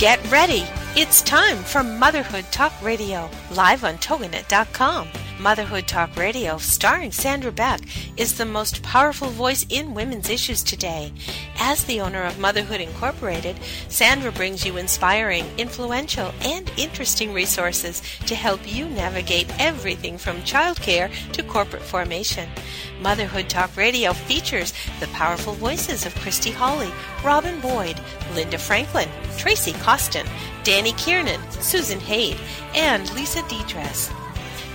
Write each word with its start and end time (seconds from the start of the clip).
Get 0.00 0.32
ready! 0.32 0.64
It's 0.96 1.20
time 1.20 1.58
for 1.58 1.82
Motherhood 1.82 2.46
Talk 2.50 2.72
Radio, 2.80 3.28
live 3.50 3.84
on 3.84 3.98
Toginet.com. 3.98 5.06
Motherhood 5.38 5.86
Talk 5.86 6.16
Radio, 6.16 6.56
starring 6.56 7.12
Sandra 7.12 7.52
Beck, 7.52 7.82
is 8.16 8.38
the 8.38 8.46
most 8.46 8.82
powerful 8.82 9.28
voice 9.28 9.66
in 9.68 9.92
women's 9.92 10.30
issues 10.30 10.62
today. 10.62 11.12
As 11.58 11.84
the 11.84 12.00
owner 12.00 12.22
of 12.22 12.38
Motherhood 12.38 12.80
Incorporated, 12.80 13.56
Sandra 13.90 14.32
brings 14.32 14.64
you 14.64 14.78
inspiring, 14.78 15.44
influential, 15.58 16.32
and 16.40 16.72
interesting 16.78 17.34
resources 17.34 18.00
to 18.24 18.34
help 18.34 18.60
you 18.64 18.86
navigate 18.86 19.52
everything 19.60 20.16
from 20.16 20.38
childcare 20.38 21.12
to 21.32 21.42
corporate 21.42 21.82
formation. 21.82 22.48
Motherhood 23.02 23.50
Talk 23.50 23.76
Radio 23.76 24.14
features 24.14 24.72
the 24.98 25.08
powerful 25.08 25.52
voices 25.52 26.06
of 26.06 26.14
Christy 26.16 26.52
Hawley, 26.52 26.90
Robin 27.22 27.60
Boyd, 27.60 28.00
Linda 28.34 28.56
Franklin, 28.56 29.08
Tracy 29.36 29.72
Costin, 29.74 30.26
Danny 30.64 30.92
Kiernan, 30.92 31.40
Susan 31.50 32.00
Haid, 32.00 32.36
and 32.74 33.12
Lisa 33.14 33.42
Dedress. 33.48 34.10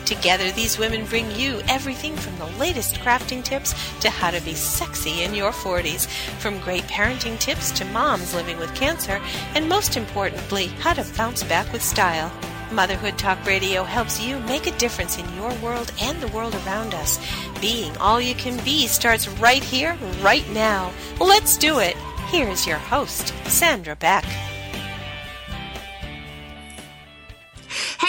Together, 0.06 0.52
these 0.52 0.78
women 0.78 1.06
bring 1.06 1.30
you 1.32 1.62
everything 1.68 2.16
from 2.16 2.38
the 2.38 2.58
latest 2.60 2.96
crafting 2.96 3.44
tips 3.44 3.74
to 4.02 4.10
how 4.10 4.30
to 4.30 4.42
be 4.42 4.54
sexy 4.54 5.24
in 5.24 5.34
your 5.34 5.52
40s, 5.52 6.08
from 6.40 6.60
great 6.60 6.84
parenting 6.84 7.40
tips 7.40 7.72
to 7.72 7.86
moms 7.86 8.36
living 8.36 8.58
with 8.60 8.74
cancer, 8.76 9.20
and 9.56 9.68
most 9.68 9.98
importantly, 9.98 10.68
how 10.80 10.94
to 10.94 11.18
bounce 11.18 11.44
back 11.44 11.72
with 11.74 11.82
style. 11.82 12.32
Motherhood 12.72 13.18
Talk 13.18 13.44
Radio 13.46 13.84
helps 13.84 14.22
you 14.22 14.40
make 14.42 14.68
a 14.68 14.78
difference 14.78 15.18
in 15.18 15.36
your 15.36 15.54
world 15.56 15.92
and 16.02 16.20
the 16.20 16.28
world 16.28 16.56
around 16.66 16.94
us. 16.94 17.20
Being 17.62 17.96
all 17.98 18.20
you 18.20 18.36
can 18.36 18.64
be 18.64 18.88
starts 18.88 19.28
right 19.28 19.64
here, 19.64 19.98
right 20.22 20.48
now. 20.52 20.92
Let's 21.20 21.58
do 21.58 21.80
it. 21.80 21.96
Here's 22.38 22.68
your 22.68 22.80
host, 22.80 23.34
Sandra 23.46 23.96
Beck. 23.96 24.26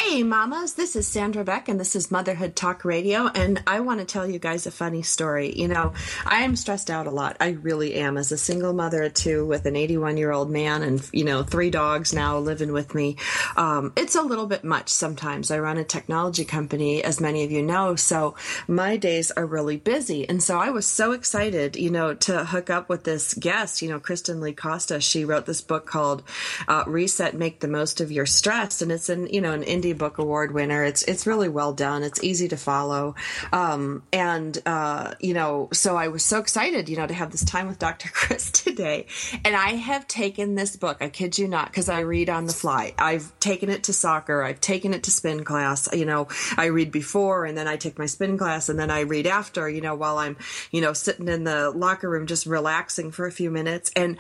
Hey, 0.09 0.23
mamas, 0.23 0.75
this 0.75 0.95
is 0.95 1.05
Sandra 1.09 1.43
Beck, 1.43 1.69
and 1.69 1.81
this 1.81 1.97
is 1.97 2.13
Motherhood 2.13 2.55
Talk 2.55 2.85
Radio. 2.85 3.27
And 3.27 3.61
I 3.67 3.81
want 3.81 3.99
to 3.99 4.07
tell 4.07 4.25
you 4.25 4.39
guys 4.39 4.65
a 4.65 4.71
funny 4.71 5.03
story. 5.03 5.53
You 5.53 5.67
know, 5.67 5.95
I 6.25 6.45
am 6.45 6.55
stressed 6.55 6.91
out 6.91 7.09
a 7.09 7.11
lot. 7.11 7.37
I 7.41 7.51
really 7.61 7.97
am. 7.97 8.17
As 8.17 8.31
a 8.31 8.39
single 8.39 8.73
mother 8.73 9.03
of 9.03 9.15
two 9.15 9.45
with 9.45 9.67
an 9.67 9.75
81 9.75 10.17
year 10.17 10.31
old 10.31 10.49
man 10.49 10.85
and, 10.85 11.07
you 11.13 11.25
know, 11.25 11.43
three 11.43 11.71
dogs 11.71 12.15
now 12.15 12.39
living 12.39 12.73
with 12.73 12.95
me, 12.95 13.17
um, 13.57 13.93
it's 13.97 14.15
a 14.15 14.23
little 14.23 14.47
bit 14.47 14.63
much 14.63 14.91
sometimes. 14.91 15.51
I 15.51 15.59
run 15.59 15.77
a 15.77 15.83
technology 15.83 16.45
company, 16.45 17.03
as 17.03 17.21
many 17.21 17.43
of 17.43 17.51
you 17.51 17.63
know, 17.63 17.97
so 17.97 18.37
my 18.69 18.97
days 18.97 19.33
are 19.33 19.45
really 19.45 19.77
busy. 19.77 20.27
And 20.29 20.41
so 20.41 20.57
I 20.57 20.71
was 20.71 20.87
so 20.87 21.13
excited, 21.13 21.75
you 21.75 21.91
know, 21.91 22.15
to 22.15 22.45
hook 22.45 22.71
up 22.71 22.89
with 22.89 23.03
this 23.03 23.35
guest, 23.35 23.83
you 23.83 23.89
know, 23.89 23.99
Kristen 23.99 24.41
Lee 24.41 24.53
Costa. 24.53 25.01
She 25.01 25.25
wrote 25.25 25.47
this 25.47 25.61
book 25.63 25.85
called 25.85 26.23
uh, 26.69 26.85
Reset 26.87 27.35
Make 27.35 27.59
the 27.59 27.69
Most 27.69 28.01
of 28.01 28.13
Your 28.13 28.25
Stress. 28.25 28.81
And 28.81 28.93
it's 28.93 29.09
an, 29.09 29.27
you 29.27 29.41
know, 29.41 29.53
an 29.53 29.65
indie 29.65 29.96
Book 29.97 30.19
Award 30.19 30.53
winner. 30.53 30.85
It's 30.85 31.03
it's 31.05 31.27
really 31.27 31.49
well 31.49 31.73
done. 31.73 32.03
It's 32.03 32.23
easy 32.23 32.49
to 32.49 32.57
follow, 32.57 33.15
um, 33.53 34.03
and 34.13 34.57
uh, 34.67 35.15
you 35.21 35.35
know, 35.35 35.69
so 35.73 35.97
I 35.97 36.09
was 36.09 36.25
so 36.25 36.39
excited, 36.39 36.89
you 36.89 36.97
know, 36.97 37.07
to 37.07 37.15
have 37.15 37.31
this 37.31 37.45
time 37.45 37.67
with 37.69 37.79
Dr. 37.79 38.09
Chris 38.13 38.51
today. 38.51 39.07
And 39.45 39.55
I 39.57 39.71
have 39.71 40.07
taken 40.07 40.55
this 40.55 40.77
book. 40.77 40.99
I 41.01 41.09
kid 41.09 41.39
you 41.39 41.49
not, 41.49 41.67
because 41.67 41.89
I 41.89 42.01
read 42.01 42.31
on 42.31 42.47
the 42.47 42.53
fly. 42.53 42.95
I've 42.99 43.39
taken 43.41 43.71
it 43.71 43.85
to 43.85 43.93
soccer. 43.93 44.43
I've 44.43 44.61
taken 44.61 44.95
it 44.95 45.03
to 45.05 45.11
spin 45.11 45.45
class. 45.45 45.89
You 45.93 46.05
know, 46.05 46.29
I 46.57 46.67
read 46.67 46.93
before, 46.93 47.45
and 47.45 47.57
then 47.57 47.69
I 47.69 47.77
take 47.77 47.99
my 47.99 48.07
spin 48.07 48.39
class, 48.39 48.69
and 48.69 48.79
then 48.79 48.91
I 48.91 49.01
read 49.01 49.27
after. 49.27 49.69
You 49.69 49.81
know, 49.81 49.95
while 49.95 50.19
I'm 50.19 50.37
you 50.71 50.81
know 50.81 50.93
sitting 50.93 51.29
in 51.29 51.45
the 51.45 51.71
locker 51.71 52.09
room 52.09 52.27
just 52.27 52.47
relaxing 52.47 53.11
for 53.11 53.27
a 53.27 53.33
few 53.33 53.51
minutes, 53.51 53.91
and 53.97 54.19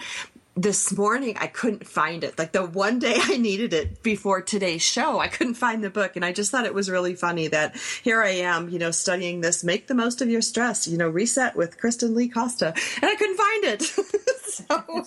this 0.56 0.96
morning 0.96 1.36
I 1.38 1.48
couldn't 1.48 1.86
find 1.86 2.24
it. 2.24 2.38
Like 2.38 2.52
the 2.52 2.64
one 2.64 2.98
day 2.98 3.16
I 3.16 3.36
needed 3.36 3.74
it 3.74 4.02
before 4.02 4.40
today's 4.40 4.82
show, 4.82 5.20
I 5.20 5.28
couldn't 5.28 5.54
find 5.54 5.84
the 5.84 5.90
book. 5.90 6.16
And 6.16 6.24
I 6.24 6.32
just 6.32 6.50
thought 6.50 6.64
it 6.64 6.74
was 6.74 6.90
really 6.90 7.14
funny 7.14 7.48
that 7.48 7.76
here 8.02 8.22
I 8.22 8.30
am, 8.30 8.70
you 8.70 8.78
know, 8.78 8.90
studying 8.90 9.42
this, 9.42 9.62
make 9.62 9.86
the 9.86 9.94
most 9.94 10.22
of 10.22 10.30
your 10.30 10.40
stress, 10.40 10.88
you 10.88 10.96
know, 10.96 11.08
reset 11.08 11.56
with 11.56 11.78
Kristen 11.78 12.14
Lee 12.14 12.28
Costa. 12.28 12.68
And 12.68 13.04
I 13.04 13.14
couldn't 13.16 13.36
find 13.36 13.64
it. 13.64 13.82
so, 14.46 15.06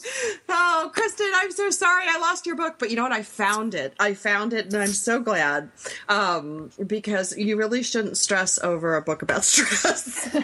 oh, 0.50 0.92
Kristen, 0.94 1.32
I'm 1.34 1.52
so 1.52 1.72
sorry 1.72 2.04
I 2.08 2.20
lost 2.20 2.46
your 2.46 2.56
book. 2.56 2.76
But 2.78 2.92
you 2.92 2.96
know 2.96 3.04
what? 3.04 3.12
I 3.12 3.24
found 3.24 3.74
it. 3.74 3.96
I 4.00 4.14
found 4.14 4.54
it 4.54 4.66
and 4.66 4.76
I'm 4.76 4.88
so 4.88 5.20
glad. 5.20 5.72
Um, 6.08 6.70
because 6.86 7.36
you 7.36 7.58
really 7.58 7.82
shouldn't 7.82 8.18
stress 8.18 8.60
over 8.60 8.96
a 8.96 9.02
book 9.02 9.24
about 9.24 9.44
stress. 9.46 10.30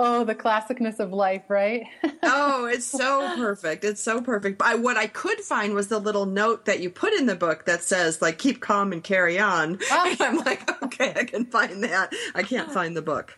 Oh, 0.00 0.22
the 0.22 0.34
classicness 0.34 1.00
of 1.00 1.12
life, 1.12 1.42
right? 1.48 1.84
oh, 2.22 2.66
it's 2.66 2.86
so 2.86 3.34
perfect. 3.34 3.82
It's 3.82 4.00
so 4.00 4.20
perfect. 4.20 4.62
I, 4.62 4.76
what 4.76 4.96
I 4.96 5.08
could 5.08 5.40
find 5.40 5.74
was 5.74 5.88
the 5.88 5.98
little 5.98 6.24
note 6.24 6.66
that 6.66 6.78
you 6.78 6.88
put 6.88 7.12
in 7.14 7.26
the 7.26 7.34
book 7.34 7.64
that 7.64 7.82
says, 7.82 8.22
like, 8.22 8.38
keep 8.38 8.60
calm 8.60 8.92
and 8.92 9.02
carry 9.02 9.40
on. 9.40 9.80
Oh. 9.90 10.04
And 10.18 10.20
I'm 10.20 10.36
like, 10.38 10.82
okay, 10.84 11.12
I 11.16 11.24
can 11.24 11.46
find 11.46 11.82
that. 11.82 12.14
I 12.34 12.44
can't 12.44 12.70
find 12.70 12.96
the 12.96 13.02
book. 13.02 13.36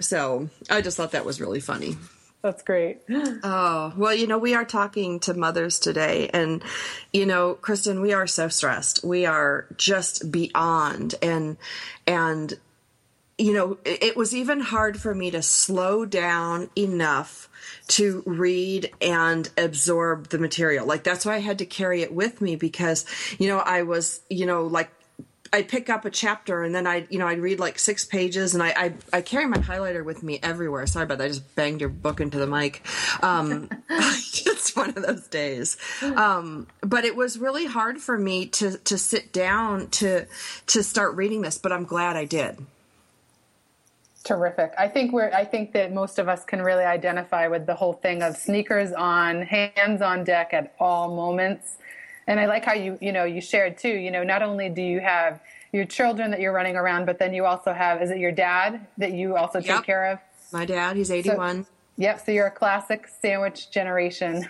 So 0.00 0.50
I 0.68 0.80
just 0.80 0.96
thought 0.96 1.12
that 1.12 1.24
was 1.24 1.40
really 1.40 1.60
funny. 1.60 1.96
That's 2.42 2.64
great. 2.64 2.98
Oh, 3.08 3.92
well, 3.96 4.12
you 4.12 4.26
know, 4.26 4.38
we 4.38 4.54
are 4.54 4.64
talking 4.64 5.20
to 5.20 5.34
mothers 5.34 5.78
today. 5.78 6.28
And, 6.32 6.64
you 7.12 7.26
know, 7.26 7.54
Kristen, 7.54 8.00
we 8.00 8.12
are 8.12 8.26
so 8.26 8.48
stressed. 8.48 9.04
We 9.04 9.26
are 9.26 9.66
just 9.76 10.32
beyond. 10.32 11.14
And, 11.22 11.56
and, 12.08 12.58
you 13.38 13.52
know, 13.52 13.78
it 13.84 14.16
was 14.16 14.34
even 14.34 14.60
hard 14.60 15.00
for 15.00 15.14
me 15.14 15.30
to 15.30 15.42
slow 15.42 16.04
down 16.04 16.70
enough 16.76 17.48
to 17.88 18.22
read 18.26 18.90
and 19.00 19.48
absorb 19.56 20.28
the 20.28 20.38
material. 20.38 20.86
Like 20.86 21.02
that's 21.02 21.24
why 21.24 21.34
I 21.34 21.40
had 21.40 21.58
to 21.58 21.66
carry 21.66 22.02
it 22.02 22.12
with 22.12 22.40
me 22.40 22.56
because, 22.56 23.04
you 23.38 23.48
know, 23.48 23.58
I 23.58 23.82
was, 23.82 24.20
you 24.28 24.46
know, 24.46 24.66
like 24.66 24.90
I'd 25.54 25.68
pick 25.68 25.90
up 25.90 26.04
a 26.06 26.10
chapter 26.10 26.62
and 26.62 26.74
then 26.74 26.86
I'd, 26.86 27.08
you 27.10 27.18
know, 27.18 27.26
I'd 27.26 27.40
read 27.40 27.60
like 27.60 27.78
six 27.78 28.04
pages 28.04 28.54
and 28.54 28.62
I, 28.62 28.68
I, 28.68 28.94
I 29.12 29.20
carry 29.20 29.46
my 29.46 29.58
highlighter 29.58 30.04
with 30.04 30.22
me 30.22 30.38
everywhere. 30.42 30.86
Sorry 30.86 31.04
about 31.04 31.18
that. 31.18 31.24
I 31.24 31.28
just 31.28 31.54
banged 31.54 31.80
your 31.80 31.90
book 31.90 32.20
into 32.20 32.38
the 32.38 32.46
mic. 32.46 32.86
Um, 33.22 33.68
it's 33.90 34.74
one 34.74 34.90
of 34.90 35.02
those 35.02 35.26
days. 35.26 35.76
Um, 36.02 36.68
but 36.80 37.04
it 37.04 37.16
was 37.16 37.38
really 37.38 37.66
hard 37.66 37.98
for 37.98 38.16
me 38.16 38.46
to, 38.46 38.78
to 38.78 38.96
sit 38.96 39.32
down 39.32 39.88
to, 39.88 40.26
to 40.68 40.82
start 40.82 41.16
reading 41.16 41.42
this, 41.42 41.58
but 41.58 41.70
I'm 41.70 41.84
glad 41.84 42.16
I 42.16 42.24
did. 42.24 42.64
Terrific. 44.24 44.72
I 44.78 44.86
think 44.86 45.12
we're. 45.12 45.30
I 45.32 45.44
think 45.44 45.72
that 45.72 45.92
most 45.92 46.18
of 46.18 46.28
us 46.28 46.44
can 46.44 46.62
really 46.62 46.84
identify 46.84 47.48
with 47.48 47.66
the 47.66 47.74
whole 47.74 47.94
thing 47.94 48.22
of 48.22 48.36
sneakers 48.36 48.92
on, 48.92 49.42
hands 49.42 50.00
on 50.00 50.22
deck 50.22 50.50
at 50.52 50.74
all 50.78 51.14
moments. 51.14 51.78
And 52.28 52.38
I 52.38 52.46
like 52.46 52.64
how 52.64 52.74
you, 52.74 52.96
you 53.00 53.10
know, 53.10 53.24
you 53.24 53.40
shared 53.40 53.78
too. 53.78 53.88
You 53.88 54.12
know, 54.12 54.22
not 54.22 54.42
only 54.42 54.68
do 54.68 54.80
you 54.80 55.00
have 55.00 55.40
your 55.72 55.84
children 55.84 56.30
that 56.30 56.40
you're 56.40 56.52
running 56.52 56.76
around, 56.76 57.06
but 57.06 57.18
then 57.18 57.34
you 57.34 57.46
also 57.46 57.72
have. 57.72 58.00
Is 58.00 58.10
it 58.10 58.18
your 58.18 58.30
dad 58.30 58.86
that 58.98 59.12
you 59.12 59.36
also 59.36 59.58
yep. 59.58 59.78
take 59.78 59.86
care 59.86 60.12
of? 60.12 60.18
My 60.52 60.66
dad. 60.66 60.96
He's 60.96 61.10
81. 61.10 61.64
So, 61.64 61.70
yep. 61.96 62.24
So 62.24 62.30
you're 62.30 62.46
a 62.46 62.50
classic 62.50 63.08
sandwich 63.08 63.72
generation. 63.72 64.48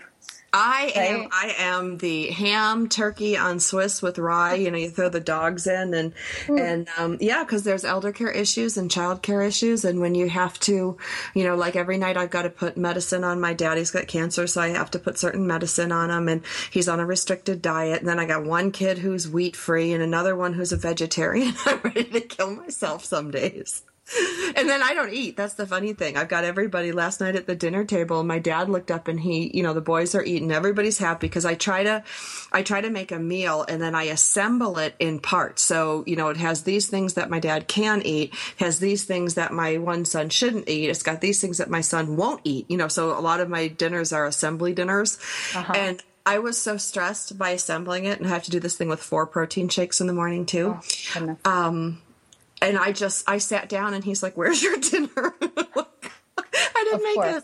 I 0.55 0.93
right? 0.95 0.97
am 0.97 1.29
I 1.33 1.55
am 1.59 1.97
the 1.97 2.27
ham 2.27 2.89
turkey 2.89 3.39
on 3.39 3.59
Swiss 3.59 4.03
with 4.03 4.19
rye. 4.19 4.55
You 4.55 4.71
know, 4.71 4.77
you 4.77 4.91
throw 4.91 5.09
the 5.09 5.21
dogs 5.21 5.67
in 5.67 5.95
and 5.95 6.13
mm. 6.47 6.61
and 6.61 6.89
um, 6.99 7.17
yeah, 7.21 7.43
because 7.43 7.63
there's 7.63 7.87
elder 7.87 8.13
care 8.13 8.31
issues 8.31 8.77
and 8.77 8.91
child 8.91 9.23
care 9.23 9.41
issues, 9.41 9.85
and 9.85 10.01
when 10.01 10.15
you 10.15 10.29
have 10.29 10.61
to, 10.61 10.99
you 11.35 11.45
know, 11.45 11.57
like 11.57 11.75
every 11.75 11.97
night 11.97 12.19
I've 12.19 12.31
got 12.31 12.43
to 12.43 12.51
put 12.51 12.77
medicine 12.77 13.25
on 13.25 13.41
my 13.41 13.55
daddy's 13.55 13.91
got 13.91 14.09
cancer, 14.09 14.47
so 14.47 14.61
I 14.61 14.69
have 14.69 14.91
to 14.91 14.99
put 14.99 15.19
certain 15.19 15.47
medicine 15.47 15.91
on 15.91 16.11
him, 16.11 16.29
and 16.29 16.43
he's 16.71 16.89
on 16.89 17.01
a 17.01 17.07
restricted 17.07 17.63
diet. 17.63 18.01
And 18.01 18.09
then 18.09 18.19
I 18.19 18.27
got 18.27 18.45
one 18.45 18.73
kid 18.73 18.99
who's 18.99 19.27
wheat 19.27 19.57
free 19.57 19.93
and 19.93 20.03
another 20.03 20.37
one 20.37 20.53
who's 20.53 20.73
a 20.73 20.77
vegetarian. 20.77 21.55
I'm 21.67 21.81
ready 21.81 22.05
to 22.05 22.21
kill 22.21 22.57
myself 22.57 23.07
some 23.07 23.31
days 23.31 23.85
and 24.57 24.69
then 24.69 24.83
I 24.83 24.95
don't 24.95 25.13
eat. 25.13 25.37
That's 25.37 25.55
the 25.55 25.67
funny 25.67 25.93
thing. 25.93 26.17
I've 26.17 26.29
got 26.29 26.45
everybody 26.45 26.93
last 26.93 27.21
night 27.21 27.37
at 27.37 27.47
the 27.47 27.55
dinner 27.55 27.85
table. 27.85 28.23
My 28.25 28.39
dad 28.39 28.69
looked 28.69 28.91
up 28.91 29.09
and 29.09 29.19
he, 29.21 29.51
you 29.57 29.63
know, 29.63 29.73
the 29.73 29.81
boys 29.81 30.15
are 30.15 30.25
eating. 30.25 30.51
Everybody's 30.51 30.99
happy 30.99 31.29
because 31.29 31.45
I 31.45 31.55
try 31.55 31.85
to, 31.85 32.03
I 32.53 32.63
try 32.63 32.81
to 32.81 32.91
make 32.91 33.13
a 33.13 33.19
meal 33.19 33.65
and 33.69 33.81
then 33.81 33.95
I 33.95 34.05
assemble 34.05 34.79
it 34.79 34.95
in 34.99 35.21
parts. 35.21 35.63
So, 35.63 36.03
you 36.07 36.17
know, 36.17 36.29
it 36.29 36.37
has 36.37 36.65
these 36.65 36.89
things 36.89 37.15
that 37.15 37.31
my 37.31 37.39
dad 37.39 37.69
can 37.69 38.03
eat, 38.03 38.35
has 38.57 38.81
these 38.81 39.05
things 39.05 39.35
that 39.35 39.53
my 39.53 39.79
one 39.79 40.05
son 40.05 40.29
shouldn't 40.29 40.69
eat. 40.69 40.91
It's 40.91 41.03
got 41.03 41.21
these 41.21 41.41
things 41.41 41.59
that 41.59 41.71
my 41.71 41.81
son 41.81 42.17
won't 42.17 42.41
eat. 42.45 42.71
You 42.71 42.77
know, 42.77 42.89
so 42.89 43.17
a 43.17 43.21
lot 43.21 43.41
of 43.41 43.49
my 43.49 43.69
dinners 43.69 44.13
are 44.13 44.27
assembly 44.27 44.75
dinners. 44.75 45.19
Uh-huh. 45.55 45.73
And 45.75 46.03
I 46.27 46.39
was 46.39 46.61
so 46.61 46.77
stressed 46.77 47.39
by 47.39 47.51
assembling 47.51 48.05
it 48.05 48.19
and 48.19 48.27
I 48.27 48.31
have 48.31 48.45
to 48.45 48.51
do 48.51 48.61
this 48.61 48.77
thing 48.77 48.89
with 48.89 49.03
four 49.03 49.27
protein 49.27 49.69
shakes 49.69 50.01
in 50.01 50.07
the 50.07 50.13
morning 50.13 50.47
too. 50.47 50.79
Oh, 51.17 51.37
um, 51.45 52.03
and 52.63 52.79
I 52.79 52.93
just 52.93 53.29
I 53.29 53.39
sat 53.39 53.69
down 53.69 53.93
and 53.93 54.03
he's 54.05 54.23
like, 54.23 54.37
"Where's 54.37 54.63
your 54.63 54.77
dinner?" 54.91 55.35
I 55.45 56.85
didn't 56.85 56.95
of 56.95 57.03
make 57.03 57.15
course. 57.15 57.43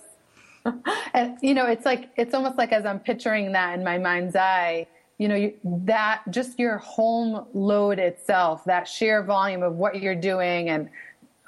it. 0.65 0.75
and 1.15 1.39
you 1.43 1.55
know, 1.55 1.67
it's 1.67 1.85
like 1.85 2.11
it's 2.17 2.35
almost 2.35 2.57
like 2.57 2.73
as 2.73 2.87
I'm 2.87 3.01
picturing 3.01 3.53
that 3.53 3.77
in 3.79 3.85
my 3.85 3.99
mind's 3.99 4.37
eye, 4.37 4.87
you 5.19 5.29
know, 5.29 5.35
you, 5.35 5.55
that 5.65 6.23
just 6.31 6.59
your 6.59 6.79
home 6.79 7.47
load 7.53 7.99
itself, 7.99 8.65
that 8.65 8.87
sheer 8.87 9.23
volume 9.23 9.63
of 9.63 9.75
what 9.75 10.01
you're 10.01 10.15
doing, 10.15 10.69
and 10.71 10.89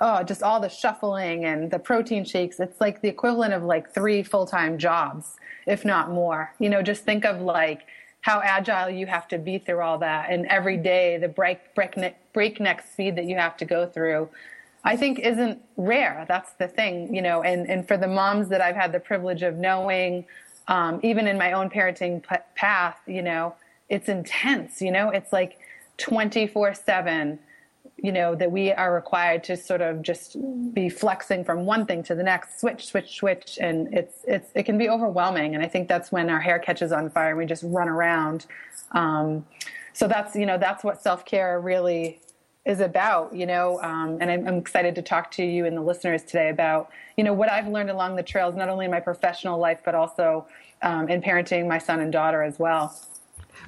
oh, 0.01 0.23
just 0.23 0.43
all 0.43 0.61
the 0.61 0.69
shuffling 0.69 1.45
and 1.45 1.71
the 1.71 1.79
protein 1.79 2.25
shakes. 2.25 2.59
It's 2.59 2.81
like 2.81 3.03
the 3.03 3.09
equivalent 3.09 3.55
of 3.55 3.63
like 3.63 3.95
three 3.95 4.23
full 4.23 4.47
time 4.47 4.79
jobs, 4.79 5.37
if 5.67 5.85
not 5.85 6.11
more. 6.11 6.53
You 6.59 6.71
know, 6.71 6.83
just 6.83 7.05
think 7.05 7.25
of 7.25 7.41
like 7.41 7.87
how 8.23 8.41
agile 8.43 8.91
you 8.91 9.07
have 9.07 9.27
to 9.29 9.39
be 9.39 9.59
through 9.59 9.81
all 9.81 9.99
that, 9.99 10.31
and 10.31 10.47
every 10.47 10.77
day 10.77 11.17
the 11.19 11.29
break, 11.29 11.75
breakneck, 11.75 12.33
breakneck 12.33 12.87
speed 12.87 13.17
that 13.17 13.25
you 13.25 13.37
have 13.37 13.57
to 13.59 13.65
go 13.65 13.87
through. 13.87 14.29
I 14.83 14.97
think 14.97 15.19
isn't 15.19 15.61
rare. 15.77 16.25
That's 16.27 16.53
the 16.53 16.67
thing, 16.67 17.15
you 17.15 17.21
know, 17.21 17.43
and, 17.43 17.69
and 17.69 17.87
for 17.87 17.97
the 17.97 18.09
moms 18.09 18.49
that 18.49 18.61
I've 18.63 18.77
had 18.77 18.93
the 18.93 19.01
privilege 19.01 19.43
of 19.43 19.57
knowing, 19.57 20.25
um, 20.69 21.01
even 21.03 21.27
in 21.27 21.37
my 21.37 21.53
own 21.53 21.69
parenting 21.69 22.27
p- 22.27 22.37
path, 22.55 22.99
you 23.07 23.21
know, 23.23 23.55
it's 23.91 24.09
intense, 24.09 24.81
you 24.81 24.91
know, 24.91 25.11
it's 25.11 25.33
like 25.33 25.59
24 25.99 26.75
seven 26.75 27.39
you 28.03 28.13
know 28.13 28.35
that 28.35 28.51
we 28.51 28.73
are 28.73 28.95
required 28.95 29.45
to 29.45 29.57
sort 29.57 29.81
of 29.81 30.03
just 30.03 30.37
be 30.73 30.89
flexing 30.89 31.45
from 31.45 31.67
one 31.67 31.87
thing 31.87 32.03
to 32.05 32.15
the 32.15 32.23
next 32.23 32.61
switch 32.61 32.87
switch 32.87 33.17
switch. 33.17 33.59
And 33.61 33.93
it's 33.93 34.25
it's 34.27 34.51
it 34.55 34.65
can 34.65 34.79
be 34.79 34.89
overwhelming. 34.89 35.55
And 35.55 35.63
i 35.63 35.69
think 35.69 35.89
that's 35.89 36.11
when 36.11 36.31
our 36.31 36.41
hair 36.41 36.59
catches 36.59 36.93
on 36.93 37.11
fire 37.11 37.31
and 37.31 37.39
we 37.39 37.47
just 37.47 37.63
run 37.67 37.89
around. 37.89 38.47
Um, 38.93 39.45
so 39.93 40.09
that's 40.09 40.35
you 40.35 40.47
know 40.47 40.59
that's 40.59 40.83
what 40.83 41.03
self-care 41.03 41.61
really 41.61 42.21
is 42.67 42.81
about 42.81 43.35
you 43.35 43.47
know? 43.47 43.81
Um, 43.83 44.19
and 44.21 44.31
I'm, 44.31 44.47
I'm, 44.47 44.59
excited 44.59 44.95
to 44.97 45.03
talk 45.03 45.31
to 45.33 45.45
you 45.45 45.65
and 45.67 45.77
the 45.77 45.81
listeners 45.81 46.23
today 46.23 46.51
about 46.51 46.91
you 47.17 47.25
know 47.25 47.33
what 47.33 47.51
i've 47.51 47.67
learned 47.67 47.91
along 47.91 48.17
the 48.17 48.23
trails 48.23 48.55
not 48.55 48.69
only 48.69 48.85
in 48.85 48.91
my 48.91 49.01
professional 49.01 49.59
life 49.59 49.81
but 49.83 49.95
also 49.95 50.47
um, 50.83 51.09
in 51.09 51.23
parenting 51.23 51.67
my 51.67 51.79
son 51.79 52.01
and 52.01 52.13
daughter 52.13 52.43
as 52.43 52.59
well 52.59 52.95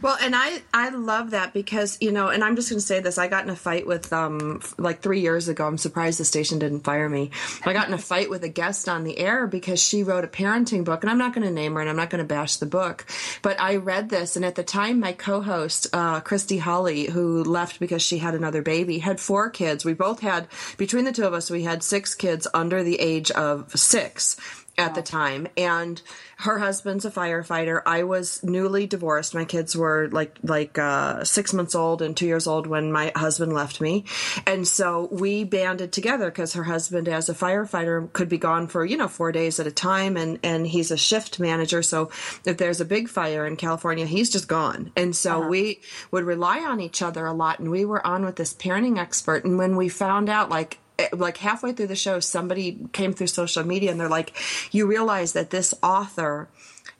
well, 0.00 0.16
and 0.20 0.34
I 0.34 0.62
I 0.72 0.88
love 0.90 1.30
that 1.30 1.52
because 1.52 1.98
you 2.00 2.12
know, 2.12 2.28
and 2.28 2.42
I'm 2.42 2.56
just 2.56 2.70
going 2.70 2.80
to 2.80 2.86
say 2.86 3.00
this: 3.00 3.18
I 3.18 3.28
got 3.28 3.44
in 3.44 3.50
a 3.50 3.56
fight 3.56 3.86
with 3.86 4.12
um 4.12 4.60
like 4.78 5.00
three 5.00 5.20
years 5.20 5.48
ago. 5.48 5.66
I'm 5.66 5.78
surprised 5.78 6.18
the 6.18 6.24
station 6.24 6.58
didn't 6.58 6.80
fire 6.80 7.08
me. 7.08 7.30
I 7.64 7.72
got 7.72 7.88
in 7.88 7.94
a 7.94 7.98
fight 7.98 8.30
with 8.30 8.44
a 8.44 8.48
guest 8.48 8.88
on 8.88 9.04
the 9.04 9.18
air 9.18 9.46
because 9.46 9.82
she 9.82 10.02
wrote 10.02 10.24
a 10.24 10.28
parenting 10.28 10.84
book, 10.84 11.02
and 11.02 11.10
I'm 11.10 11.18
not 11.18 11.34
going 11.34 11.46
to 11.46 11.52
name 11.52 11.74
her, 11.74 11.80
and 11.80 11.90
I'm 11.90 11.96
not 11.96 12.10
going 12.10 12.22
to 12.22 12.28
bash 12.28 12.56
the 12.56 12.66
book, 12.66 13.06
but 13.42 13.60
I 13.60 13.76
read 13.76 14.08
this, 14.08 14.36
and 14.36 14.44
at 14.44 14.54
the 14.54 14.64
time, 14.64 15.00
my 15.00 15.12
co-host 15.12 15.88
uh, 15.92 16.20
Christy 16.20 16.58
Holly, 16.58 17.06
who 17.06 17.44
left 17.44 17.80
because 17.80 18.02
she 18.02 18.18
had 18.18 18.34
another 18.34 18.62
baby, 18.62 18.98
had 18.98 19.20
four 19.20 19.50
kids. 19.50 19.84
We 19.84 19.94
both 19.94 20.20
had 20.20 20.48
between 20.76 21.04
the 21.04 21.12
two 21.12 21.24
of 21.24 21.34
us, 21.34 21.50
we 21.50 21.64
had 21.64 21.82
six 21.82 22.14
kids 22.14 22.46
under 22.54 22.82
the 22.82 23.00
age 23.00 23.30
of 23.32 23.70
six 23.78 24.36
at 24.78 24.94
the 24.94 25.02
time 25.02 25.46
and 25.56 26.00
her 26.38 26.58
husband's 26.58 27.04
a 27.04 27.10
firefighter. 27.10 27.82
I 27.86 28.02
was 28.04 28.42
newly 28.42 28.86
divorced. 28.86 29.34
My 29.34 29.44
kids 29.44 29.76
were 29.76 30.08
like 30.10 30.38
like 30.42 30.78
uh, 30.78 31.24
six 31.24 31.52
months 31.52 31.74
old 31.74 32.02
and 32.02 32.16
two 32.16 32.26
years 32.26 32.46
old 32.46 32.66
when 32.66 32.90
my 32.90 33.12
husband 33.14 33.52
left 33.52 33.80
me. 33.80 34.04
And 34.46 34.66
so 34.66 35.08
we 35.12 35.44
banded 35.44 35.92
together 35.92 36.30
because 36.30 36.54
her 36.54 36.64
husband 36.64 37.06
as 37.06 37.28
a 37.28 37.34
firefighter 37.34 38.12
could 38.12 38.28
be 38.28 38.38
gone 38.38 38.66
for 38.66 38.84
you 38.84 38.96
know 38.96 39.08
four 39.08 39.30
days 39.30 39.60
at 39.60 39.66
a 39.66 39.70
time 39.70 40.16
and 40.16 40.38
and 40.42 40.66
he's 40.66 40.90
a 40.90 40.96
shift 40.96 41.38
manager. 41.38 41.82
So 41.82 42.10
if 42.44 42.56
there's 42.56 42.80
a 42.80 42.86
big 42.86 43.08
fire 43.08 43.46
in 43.46 43.56
california 43.56 44.06
he's 44.06 44.30
just 44.30 44.48
gone. 44.48 44.90
And 44.96 45.14
so 45.14 45.40
uh-huh. 45.40 45.48
we 45.48 45.80
would 46.10 46.24
rely 46.24 46.60
on 46.60 46.80
each 46.80 47.02
other 47.02 47.26
a 47.26 47.32
lot 47.32 47.60
and 47.60 47.70
we 47.70 47.84
were 47.84 48.04
on 48.06 48.24
with 48.24 48.36
this 48.36 48.54
parenting 48.54 48.98
expert. 48.98 49.44
And 49.44 49.58
when 49.58 49.76
we 49.76 49.88
found 49.88 50.28
out 50.28 50.48
like 50.48 50.78
Eh, 50.98 51.08
like 51.12 51.38
halfway 51.38 51.72
through 51.72 51.86
the 51.86 51.96
show, 51.96 52.20
somebody 52.20 52.78
came 52.92 53.12
through 53.12 53.28
social 53.28 53.64
media 53.64 53.90
and 53.90 54.00
they're 54.00 54.08
like, 54.08 54.34
you 54.72 54.86
realize 54.86 55.32
that 55.32 55.50
this 55.50 55.74
author 55.82 56.48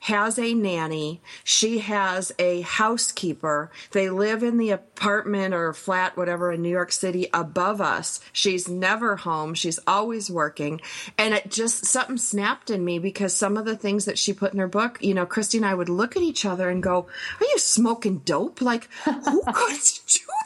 has 0.03 0.37
a 0.37 0.53
nanny. 0.53 1.21
She 1.45 1.79
has 1.79 2.33
a 2.37 2.61
housekeeper. 2.61 3.71
They 3.91 4.09
live 4.09 4.43
in 4.43 4.57
the 4.57 4.71
apartment 4.71 5.53
or 5.53 5.71
flat, 5.71 6.17
whatever, 6.17 6.51
in 6.51 6.61
New 6.61 6.69
York 6.69 6.91
City 6.91 7.27
above 7.33 7.79
us. 7.79 8.19
She's 8.33 8.67
never 8.67 9.15
home. 9.15 9.53
She's 9.53 9.79
always 9.87 10.29
working. 10.29 10.81
And 11.17 11.33
it 11.33 11.49
just, 11.49 11.85
something 11.85 12.17
snapped 12.17 12.69
in 12.69 12.83
me 12.83 12.99
because 12.99 13.33
some 13.33 13.55
of 13.55 13.63
the 13.63 13.77
things 13.77 14.03
that 14.03 14.19
she 14.19 14.33
put 14.33 14.51
in 14.51 14.59
her 14.59 14.67
book, 14.67 14.97
you 15.01 15.13
know, 15.13 15.25
Christy 15.25 15.57
and 15.57 15.65
I 15.65 15.73
would 15.73 15.89
look 15.89 16.17
at 16.17 16.21
each 16.21 16.43
other 16.43 16.69
and 16.69 16.83
go, 16.83 17.07
Are 17.39 17.45
you 17.45 17.57
smoking 17.57 18.19
dope? 18.19 18.61
Like, 18.61 18.89
who 19.05 19.41
could 19.53 19.79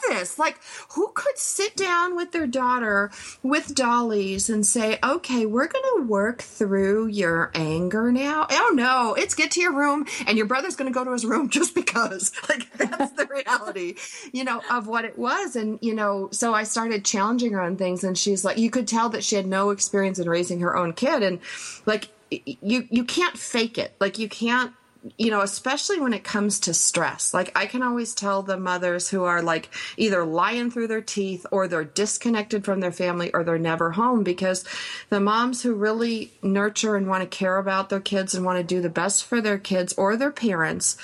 this? 0.09 0.39
Like, 0.39 0.59
who 0.91 1.11
could 1.13 1.37
sit 1.37 1.75
down 1.75 2.15
with 2.15 2.31
their 2.31 2.47
daughter 2.47 3.11
with 3.43 3.75
dollies 3.75 4.49
and 4.49 4.65
say, 4.65 4.99
Okay, 5.03 5.45
we're 5.45 5.67
going 5.67 5.85
to 5.97 6.03
work 6.07 6.41
through 6.41 7.07
your 7.07 7.51
anger 7.53 8.11
now? 8.11 8.47
Oh 8.49 8.71
no, 8.73 9.13
it's 9.13 9.35
get 9.35 9.51
to 9.51 9.61
your 9.61 9.73
room 9.73 10.05
and 10.25 10.37
your 10.37 10.47
brother's 10.47 10.75
going 10.75 10.91
to 10.91 10.97
go 10.97 11.03
to 11.03 11.11
his 11.11 11.25
room 11.25 11.49
just 11.57 11.75
because. 11.75 12.31
Like, 12.49 12.71
that's 12.77 13.11
the 13.13 13.25
reality, 13.25 13.95
you 14.31 14.43
know, 14.43 14.61
of 14.69 14.87
what 14.87 15.05
it 15.05 15.17
was. 15.17 15.55
And, 15.55 15.79
you 15.81 15.93
know, 15.93 16.29
so 16.31 16.53
I 16.53 16.63
started 16.63 17.05
challenging 17.05 17.53
her 17.53 17.61
on 17.61 17.77
things 17.77 18.03
and 18.03 18.17
she's 18.17 18.43
like, 18.45 18.57
you 18.57 18.69
could 18.69 18.87
tell 18.87 19.09
that 19.09 19.23
she 19.23 19.35
had 19.35 19.45
no 19.45 19.69
experience 19.69 20.19
in 20.19 20.29
raising 20.29 20.59
her 20.61 20.75
own 20.75 20.93
kid. 20.93 21.23
And, 21.23 21.39
like, 21.85 22.09
you, 22.29 22.87
you 22.89 23.03
can't 23.05 23.37
fake 23.37 23.77
it. 23.77 23.95
Like, 23.99 24.19
you 24.19 24.27
can't 24.27 24.73
you 25.17 25.29
know, 25.29 25.41
especially 25.41 25.99
when 25.99 26.13
it 26.13 26.23
comes 26.23 26.59
to 26.61 26.73
stress. 26.73 27.33
Like 27.33 27.51
I 27.55 27.65
can 27.65 27.83
always 27.83 28.13
tell 28.13 28.41
the 28.41 28.57
mothers 28.57 29.09
who 29.09 29.23
are 29.23 29.41
like 29.41 29.69
either 29.97 30.25
lying 30.25 30.71
through 30.71 30.87
their 30.87 31.01
teeth 31.01 31.45
or 31.51 31.67
they're 31.67 31.83
disconnected 31.83 32.65
from 32.65 32.79
their 32.79 32.91
family 32.91 33.31
or 33.33 33.43
they're 33.43 33.57
never 33.57 33.91
home 33.91 34.23
because 34.23 34.63
the 35.09 35.19
moms 35.19 35.63
who 35.63 35.73
really 35.73 36.31
nurture 36.41 36.95
and 36.95 37.07
want 37.07 37.23
to 37.23 37.37
care 37.37 37.57
about 37.57 37.89
their 37.89 37.99
kids 37.99 38.33
and 38.35 38.45
want 38.45 38.57
to 38.57 38.63
do 38.63 38.81
the 38.81 38.89
best 38.89 39.25
for 39.25 39.41
their 39.41 39.57
kids 39.57 39.93
or 39.93 40.17
their 40.17 40.31
parents, 40.31 40.97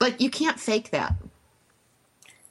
like 0.00 0.20
you 0.20 0.30
can't 0.30 0.60
fake 0.60 0.90
that. 0.90 1.14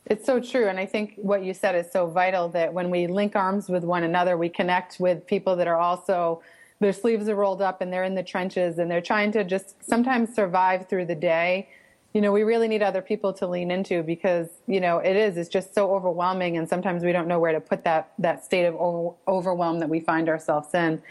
It's 0.10 0.26
so 0.26 0.40
true. 0.40 0.70
And 0.70 0.80
I 0.80 0.86
think 0.86 1.16
what 1.18 1.44
you 1.44 1.54
said 1.54 1.76
is 1.76 1.92
so 1.92 2.08
vital 2.08 2.48
that 2.50 2.74
when 2.74 2.90
we 2.90 3.08
link 3.08 3.36
arms 3.36 3.68
with 3.68 3.84
one 3.84 4.04
another, 4.04 4.38
we 4.38 4.48
connect 4.48 5.00
with 5.00 5.28
people 5.28 5.58
that 5.58 5.68
are 5.68 5.78
also 5.78 6.42
their 6.80 6.94
sleeves 6.94 7.28
are 7.28 7.36
rolled 7.36 7.62
up 7.62 7.82
and 7.82 7.92
they're 7.92 8.04
in 8.04 8.16
the 8.16 8.24
trenches 8.24 8.78
and 8.78 8.90
they're 8.90 9.02
trying 9.02 9.32
to 9.32 9.44
just 9.44 9.84
sometimes 9.84 10.34
survive 10.34 10.88
through 10.88 11.06
the 11.06 11.16
day. 11.16 11.70
You 12.14 12.22
know 12.22 12.32
we 12.32 12.44
really 12.44 12.68
need 12.68 12.82
other 12.82 13.02
people 13.02 13.34
to 13.34 13.48
lean 13.48 13.70
into 13.70 14.02
because 14.02 14.48
you 14.66 14.80
know 14.80 14.98
it 14.98 15.16
is 15.16 15.38
it's 15.38 15.50
just 15.50 15.76
so 15.76 15.94
overwhelming 15.94 16.58
and 16.58 16.68
sometimes 16.68 17.04
we 17.04 17.12
don't 17.12 17.28
know 17.28 17.40
where 17.40 17.52
to 17.52 17.60
put 17.60 17.84
that 17.84 18.12
that 18.18 18.44
state 18.44 18.66
of 18.66 18.76
over, 18.76 19.16
overwhelm 19.28 19.80
that 19.80 19.90
we 19.90 20.00
find 20.00 20.30
ourselves 20.30 20.74
in. 20.74 21.02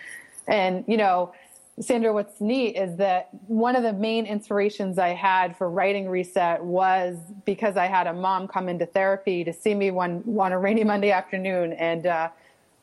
And 0.48 0.84
you 0.88 0.96
know 0.96 1.32
Sandra, 1.78 2.10
what's 2.10 2.40
neat 2.40 2.74
is 2.74 2.96
that 2.96 3.28
one 3.48 3.76
of 3.76 3.82
the 3.82 3.92
main 3.92 4.24
inspirations 4.24 4.98
I 4.98 5.08
had 5.08 5.54
for 5.58 5.68
writing 5.68 6.08
Reset 6.08 6.64
was 6.64 7.18
because 7.44 7.76
I 7.76 7.84
had 7.86 8.06
a 8.06 8.14
mom 8.14 8.48
come 8.48 8.70
into 8.70 8.86
therapy 8.86 9.44
to 9.44 9.52
see 9.52 9.74
me 9.74 9.90
one 9.90 10.24
on 10.38 10.52
a 10.52 10.58
rainy 10.58 10.84
Monday 10.84 11.10
afternoon, 11.10 11.74
and 11.74 12.06
uh, 12.06 12.30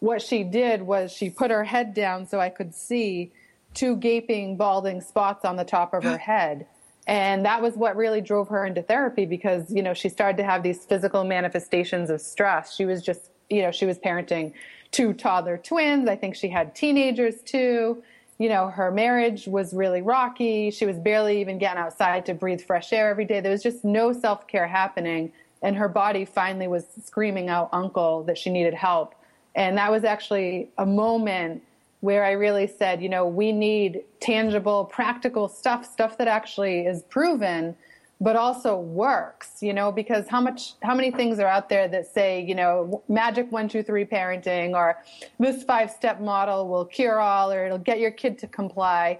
what 0.04 0.22
she 0.22 0.44
did 0.44 0.82
was 0.82 1.14
she 1.14 1.30
put 1.30 1.50
her 1.50 1.64
head 1.64 1.94
down 1.94 2.28
so 2.28 2.38
I 2.38 2.50
could 2.50 2.76
see 2.76 3.32
two 3.74 3.96
gaping, 3.96 4.58
balding 4.58 5.00
spots 5.00 5.46
on 5.46 5.56
the 5.56 5.64
top 5.64 5.94
of 5.94 6.04
her 6.04 6.18
head. 6.32 6.68
And 7.08 7.46
that 7.46 7.62
was 7.62 7.76
what 7.76 7.96
really 7.96 8.20
drove 8.20 8.50
her 8.50 8.66
into 8.66 8.82
therapy 8.82 9.26
because, 9.26 9.72
you 9.72 9.82
know, 9.82 9.94
she 9.94 10.10
started 10.10 10.36
to 10.38 10.44
have 10.44 10.62
these 10.62 10.84
physical 10.84 11.24
manifestations 11.24 12.10
of 12.10 12.20
stress. 12.20 12.76
She 12.76 12.84
was 12.84 13.02
just, 13.02 13.32
you 13.50 13.62
know, 13.62 13.72
she 13.72 13.86
was 13.86 13.98
parenting 13.98 14.52
two 14.92 15.14
toddler 15.14 15.58
twins. 15.58 16.10
I 16.10 16.18
think 16.18 16.36
she 16.36 16.50
had 16.50 16.76
teenagers 16.76 17.42
too. 17.42 18.04
You 18.40 18.50
know, 18.50 18.68
her 18.68 18.92
marriage 18.92 19.48
was 19.48 19.74
really 19.74 20.02
rocky. 20.02 20.70
She 20.70 20.86
was 20.86 20.98
barely 20.98 21.40
even 21.40 21.60
getting 21.60 21.82
outside 21.82 22.26
to 22.26 22.34
breathe 22.34 22.60
fresh 22.60 22.92
air 22.92 23.10
every 23.10 23.24
day. 23.24 23.40
There 23.40 23.54
was 23.54 23.64
just 23.64 23.86
no 23.86 24.12
self 24.12 24.50
care 24.50 24.68
happening. 24.68 25.32
And 25.62 25.78
her 25.78 25.88
body 25.88 26.26
finally 26.26 26.68
was 26.68 26.84
screaming 27.06 27.48
out, 27.48 27.70
Uncle, 27.72 28.24
that 28.24 28.38
she 28.38 28.50
needed 28.50 28.74
help. 28.74 29.16
And 29.56 29.78
that 29.78 29.92
was 29.92 30.04
actually 30.04 30.70
a 30.78 30.86
moment 30.86 31.62
where 32.04 32.26
I 32.26 32.32
really 32.32 32.68
said, 32.68 33.02
you 33.02 33.08
know, 33.08 33.26
we 33.26 33.54
need 33.54 34.04
tangible, 34.20 34.84
practical 34.84 35.48
stuff, 35.48 35.90
stuff 35.90 36.18
that 36.18 36.28
actually 36.28 36.86
is 36.86 37.04
proven, 37.04 37.76
but 38.20 38.36
also 38.36 38.78
works, 38.78 39.62
you 39.62 39.74
know, 39.74 39.90
because 39.90 40.28
how 40.28 40.42
much, 40.42 40.74
how 40.84 40.96
many 40.96 41.12
things 41.12 41.40
are 41.40 41.48
out 41.48 41.70
there 41.70 41.88
that 41.88 42.06
say, 42.06 42.44
you 42.44 42.56
know, 42.56 43.02
magic 43.08 43.50
one, 43.54 43.70
two, 43.70 43.84
three 43.84 44.04
parenting 44.04 44.74
or 44.74 45.02
this 45.40 45.64
five 45.64 45.90
step 45.90 46.20
model 46.20 46.68
will 46.68 46.84
cure 46.84 47.22
all 47.22 47.52
or 47.52 47.66
it'll 47.66 47.78
get 47.78 48.00
your 48.00 48.12
kid 48.12 48.38
to 48.40 48.48
comply. 48.48 49.18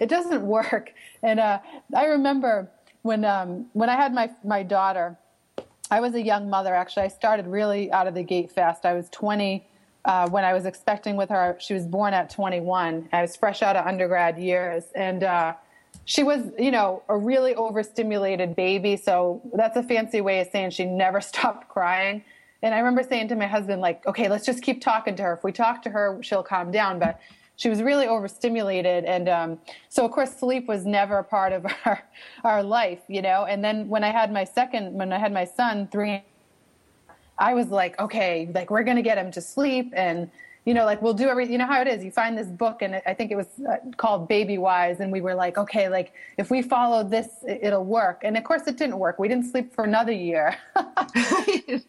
It 0.00 0.08
doesn't 0.08 0.42
work. 0.46 0.92
And 1.22 1.38
uh, 1.38 1.60
I 1.94 2.06
remember 2.06 2.68
when, 3.02 3.24
um, 3.24 3.66
when 3.74 3.88
I 3.88 3.94
had 3.94 4.12
my, 4.12 4.30
my 4.42 4.62
daughter, 4.64 5.16
I 5.90 6.00
was 6.00 6.14
a 6.14 6.22
young 6.22 6.50
mother 6.50 6.74
actually. 6.74 7.04
I 7.04 7.08
started 7.08 7.46
really 7.46 7.92
out 7.92 8.08
of 8.08 8.14
the 8.14 8.24
gate 8.24 8.50
fast. 8.50 8.84
I 8.84 8.94
was 8.94 9.08
20 9.10 9.64
uh, 10.04 10.28
when 10.28 10.44
I 10.44 10.52
was 10.52 10.66
expecting 10.66 11.16
with 11.16 11.30
her. 11.30 11.56
She 11.58 11.74
was 11.74 11.86
born 11.86 12.14
at 12.14 12.30
21. 12.30 13.08
I 13.12 13.22
was 13.22 13.36
fresh 13.36 13.62
out 13.62 13.76
of 13.76 13.86
undergrad 13.86 14.38
years, 14.38 14.84
and 14.94 15.22
uh, 15.22 15.54
she 16.04 16.22
was, 16.22 16.50
you 16.58 16.70
know, 16.70 17.02
a 17.08 17.16
really 17.16 17.54
overstimulated 17.54 18.54
baby. 18.54 18.96
So 18.96 19.40
that's 19.54 19.76
a 19.76 19.82
fancy 19.82 20.20
way 20.20 20.40
of 20.40 20.48
saying 20.50 20.70
she 20.70 20.84
never 20.84 21.20
stopped 21.32 21.68
crying. 21.68 22.24
And 22.62 22.74
I 22.74 22.78
remember 22.78 23.02
saying 23.02 23.28
to 23.28 23.36
my 23.36 23.46
husband, 23.46 23.82
like, 23.82 24.06
okay, 24.06 24.28
let's 24.28 24.46
just 24.46 24.62
keep 24.62 24.80
talking 24.80 25.16
to 25.16 25.22
her. 25.22 25.34
If 25.34 25.44
we 25.44 25.52
talk 25.52 25.82
to 25.82 25.90
her, 25.90 26.18
she'll 26.22 26.42
calm 26.42 26.70
down. 26.70 26.98
But 26.98 27.20
she 27.56 27.68
was 27.68 27.82
really 27.82 28.06
overstimulated, 28.06 29.04
and 29.04 29.28
um, 29.28 29.58
so 29.88 30.04
of 30.04 30.10
course 30.10 30.34
sleep 30.34 30.66
was 30.66 30.84
never 30.84 31.18
a 31.18 31.24
part 31.24 31.52
of 31.52 31.64
our 31.84 32.02
our 32.42 32.62
life, 32.62 33.00
you 33.08 33.22
know. 33.22 33.44
And 33.44 33.64
then 33.64 33.88
when 33.88 34.02
I 34.02 34.10
had 34.10 34.32
my 34.32 34.44
second, 34.44 34.94
when 34.94 35.12
I 35.12 35.18
had 35.18 35.32
my 35.32 35.44
son, 35.44 35.88
three 35.90 36.24
I 37.38 37.54
was 37.54 37.68
like, 37.68 37.98
okay, 37.98 38.48
like 38.54 38.70
we're 38.70 38.84
going 38.84 38.96
to 38.96 39.02
get 39.02 39.18
him 39.18 39.30
to 39.32 39.40
sleep. 39.40 39.92
And, 39.96 40.30
you 40.64 40.72
know, 40.72 40.84
like 40.84 41.02
we'll 41.02 41.14
do 41.14 41.28
everything. 41.28 41.52
You 41.52 41.58
know 41.58 41.66
how 41.66 41.82
it 41.82 41.88
is. 41.88 42.02
You 42.02 42.10
find 42.10 42.38
this 42.38 42.46
book, 42.46 42.80
and 42.80 43.02
I 43.06 43.12
think 43.12 43.30
it 43.30 43.36
was 43.36 43.48
uh, 43.68 43.76
called 43.96 44.28
Baby 44.28 44.56
Wise, 44.56 45.00
and 45.00 45.12
we 45.12 45.20
were 45.20 45.34
like, 45.34 45.58
okay, 45.58 45.90
like 45.90 46.12
if 46.38 46.50
we 46.50 46.62
follow 46.62 47.04
this, 47.04 47.28
it'll 47.46 47.84
work. 47.84 48.22
And 48.24 48.36
of 48.36 48.44
course, 48.44 48.62
it 48.66 48.78
didn't 48.78 48.98
work. 48.98 49.18
We 49.18 49.28
didn't 49.28 49.50
sleep 49.50 49.74
for 49.74 49.84
another 49.84 50.12
year. 50.12 50.56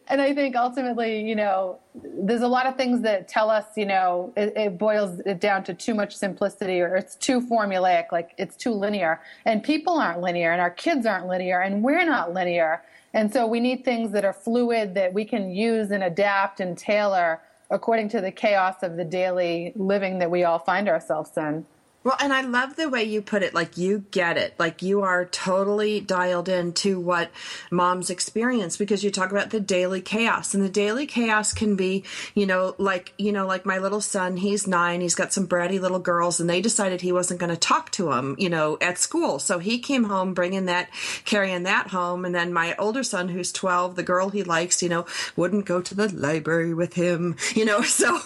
and 0.08 0.20
I 0.20 0.34
think 0.34 0.56
ultimately, 0.56 1.22
you 1.26 1.34
know, 1.34 1.78
there's 1.94 2.42
a 2.42 2.48
lot 2.48 2.66
of 2.66 2.76
things 2.76 3.00
that 3.00 3.28
tell 3.28 3.48
us, 3.48 3.64
you 3.76 3.86
know, 3.86 4.32
it, 4.36 4.52
it 4.56 4.78
boils 4.78 5.20
it 5.20 5.40
down 5.40 5.64
to 5.64 5.74
too 5.74 5.94
much 5.94 6.14
simplicity, 6.14 6.82
or 6.82 6.96
it's 6.96 7.16
too 7.16 7.40
formulaic, 7.40 8.12
like 8.12 8.34
it's 8.36 8.56
too 8.56 8.72
linear. 8.72 9.22
And 9.46 9.62
people 9.62 9.98
aren't 9.98 10.20
linear, 10.20 10.52
and 10.52 10.60
our 10.60 10.70
kids 10.70 11.06
aren't 11.06 11.28
linear, 11.28 11.60
and 11.62 11.82
we're 11.82 12.04
not 12.04 12.34
linear. 12.34 12.82
And 13.14 13.32
so 13.32 13.46
we 13.46 13.60
need 13.60 13.84
things 13.84 14.12
that 14.12 14.24
are 14.24 14.32
fluid 14.32 14.94
that 14.94 15.12
we 15.12 15.24
can 15.24 15.50
use 15.50 15.90
and 15.90 16.02
adapt 16.02 16.60
and 16.60 16.76
tailor 16.76 17.40
according 17.70 18.08
to 18.10 18.20
the 18.20 18.30
chaos 18.30 18.82
of 18.82 18.96
the 18.96 19.04
daily 19.04 19.72
living 19.74 20.18
that 20.18 20.30
we 20.30 20.44
all 20.44 20.58
find 20.58 20.88
ourselves 20.88 21.36
in. 21.36 21.64
Well, 22.06 22.16
and 22.20 22.32
I 22.32 22.42
love 22.42 22.76
the 22.76 22.88
way 22.88 23.02
you 23.02 23.20
put 23.20 23.42
it. 23.42 23.52
Like 23.52 23.76
you 23.76 24.04
get 24.12 24.36
it. 24.36 24.54
Like 24.60 24.80
you 24.80 25.02
are 25.02 25.24
totally 25.24 25.98
dialed 25.98 26.48
into 26.48 27.00
what 27.00 27.32
moms 27.68 28.10
experience 28.10 28.76
because 28.76 29.02
you 29.02 29.10
talk 29.10 29.32
about 29.32 29.50
the 29.50 29.58
daily 29.58 30.00
chaos 30.00 30.54
and 30.54 30.62
the 30.62 30.68
daily 30.68 31.06
chaos 31.06 31.52
can 31.52 31.74
be, 31.74 32.04
you 32.32 32.46
know, 32.46 32.76
like, 32.78 33.12
you 33.18 33.32
know, 33.32 33.44
like 33.44 33.66
my 33.66 33.78
little 33.78 34.00
son, 34.00 34.36
he's 34.36 34.68
nine, 34.68 35.00
he's 35.00 35.16
got 35.16 35.32
some 35.32 35.48
bratty 35.48 35.80
little 35.80 35.98
girls 35.98 36.38
and 36.38 36.48
they 36.48 36.60
decided 36.60 37.00
he 37.00 37.10
wasn't 37.10 37.40
going 37.40 37.50
to 37.50 37.56
talk 37.56 37.90
to 37.90 38.12
him, 38.12 38.36
you 38.38 38.50
know, 38.50 38.78
at 38.80 38.98
school. 38.98 39.40
So 39.40 39.58
he 39.58 39.80
came 39.80 40.04
home 40.04 40.32
bringing 40.32 40.66
that, 40.66 40.88
carrying 41.24 41.64
that 41.64 41.88
home. 41.88 42.24
And 42.24 42.32
then 42.32 42.52
my 42.52 42.76
older 42.76 43.02
son, 43.02 43.28
who's 43.28 43.50
12, 43.50 43.96
the 43.96 44.04
girl 44.04 44.28
he 44.28 44.44
likes, 44.44 44.80
you 44.80 44.88
know, 44.88 45.06
wouldn't 45.34 45.66
go 45.66 45.80
to 45.80 45.92
the 45.92 46.08
library 46.14 46.72
with 46.72 46.94
him, 46.94 47.34
you 47.56 47.64
know, 47.64 47.82
so 47.82 48.20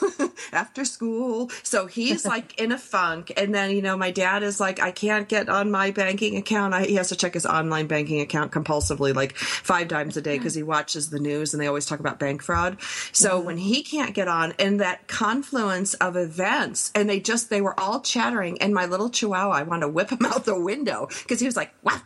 after 0.53 0.85
school. 0.85 1.49
So 1.63 1.87
he's 1.87 2.27
like 2.27 2.61
in 2.61 2.73
a 2.73 2.79
funk. 2.79 3.33
And 3.39 3.55
then 3.55 3.70
you 3.71 3.83
know, 3.83 3.97
my 3.97 4.11
dad 4.11 4.43
is 4.43 4.61
like, 4.61 4.81
I 4.81 4.91
can't 4.91 5.29
get 5.29 5.49
on 5.49 5.71
my 5.71 5.91
banking 5.91 6.37
account. 6.37 6.75
I, 6.75 6.85
he 6.85 6.95
has 6.95 7.09
to 7.09 7.17
check 7.17 7.35
his 7.35 7.47
online 7.47 7.87
banking 7.87 8.21
account 8.21 8.53
compulsively, 8.53 9.15
like 9.15 9.37
five 9.37 9.89
times 9.89 10.17
a 10.17 10.23
day, 10.23 10.39
because 10.39 10.55
he 10.55 10.62
watches 10.62 11.11
the 11.11 11.19
news 11.19 11.55
and 11.55 11.62
they 11.62 11.67
always 11.67 11.87
talk 11.87 12.00
about 12.00 12.19
bank 12.19 12.43
fraud. 12.43 12.81
So 13.12 13.37
mm-hmm. 13.37 13.47
when 13.47 13.57
he 13.59 13.83
can't 13.83 14.15
get 14.15 14.29
on, 14.29 14.55
and 14.59 14.81
that 14.81 15.09
confluence 15.09 15.95
of 15.95 16.17
events, 16.17 16.91
and 16.95 17.09
they 17.09 17.21
just, 17.21 17.50
they 17.50 17.61
were 17.61 17.79
all 17.79 18.00
chattering, 18.00 18.61
and 18.61 18.75
my 18.75 18.87
little 18.87 19.11
chihuahua, 19.11 19.55
I 19.55 19.62
want 19.62 19.83
to 19.83 19.89
whip 19.89 20.11
him 20.11 20.19
out 20.27 20.45
the 20.45 20.61
window 20.61 21.09
because 21.23 21.41
he 21.41 21.47
was 21.47 21.57
like, 21.57 21.73
wow, 21.83 22.00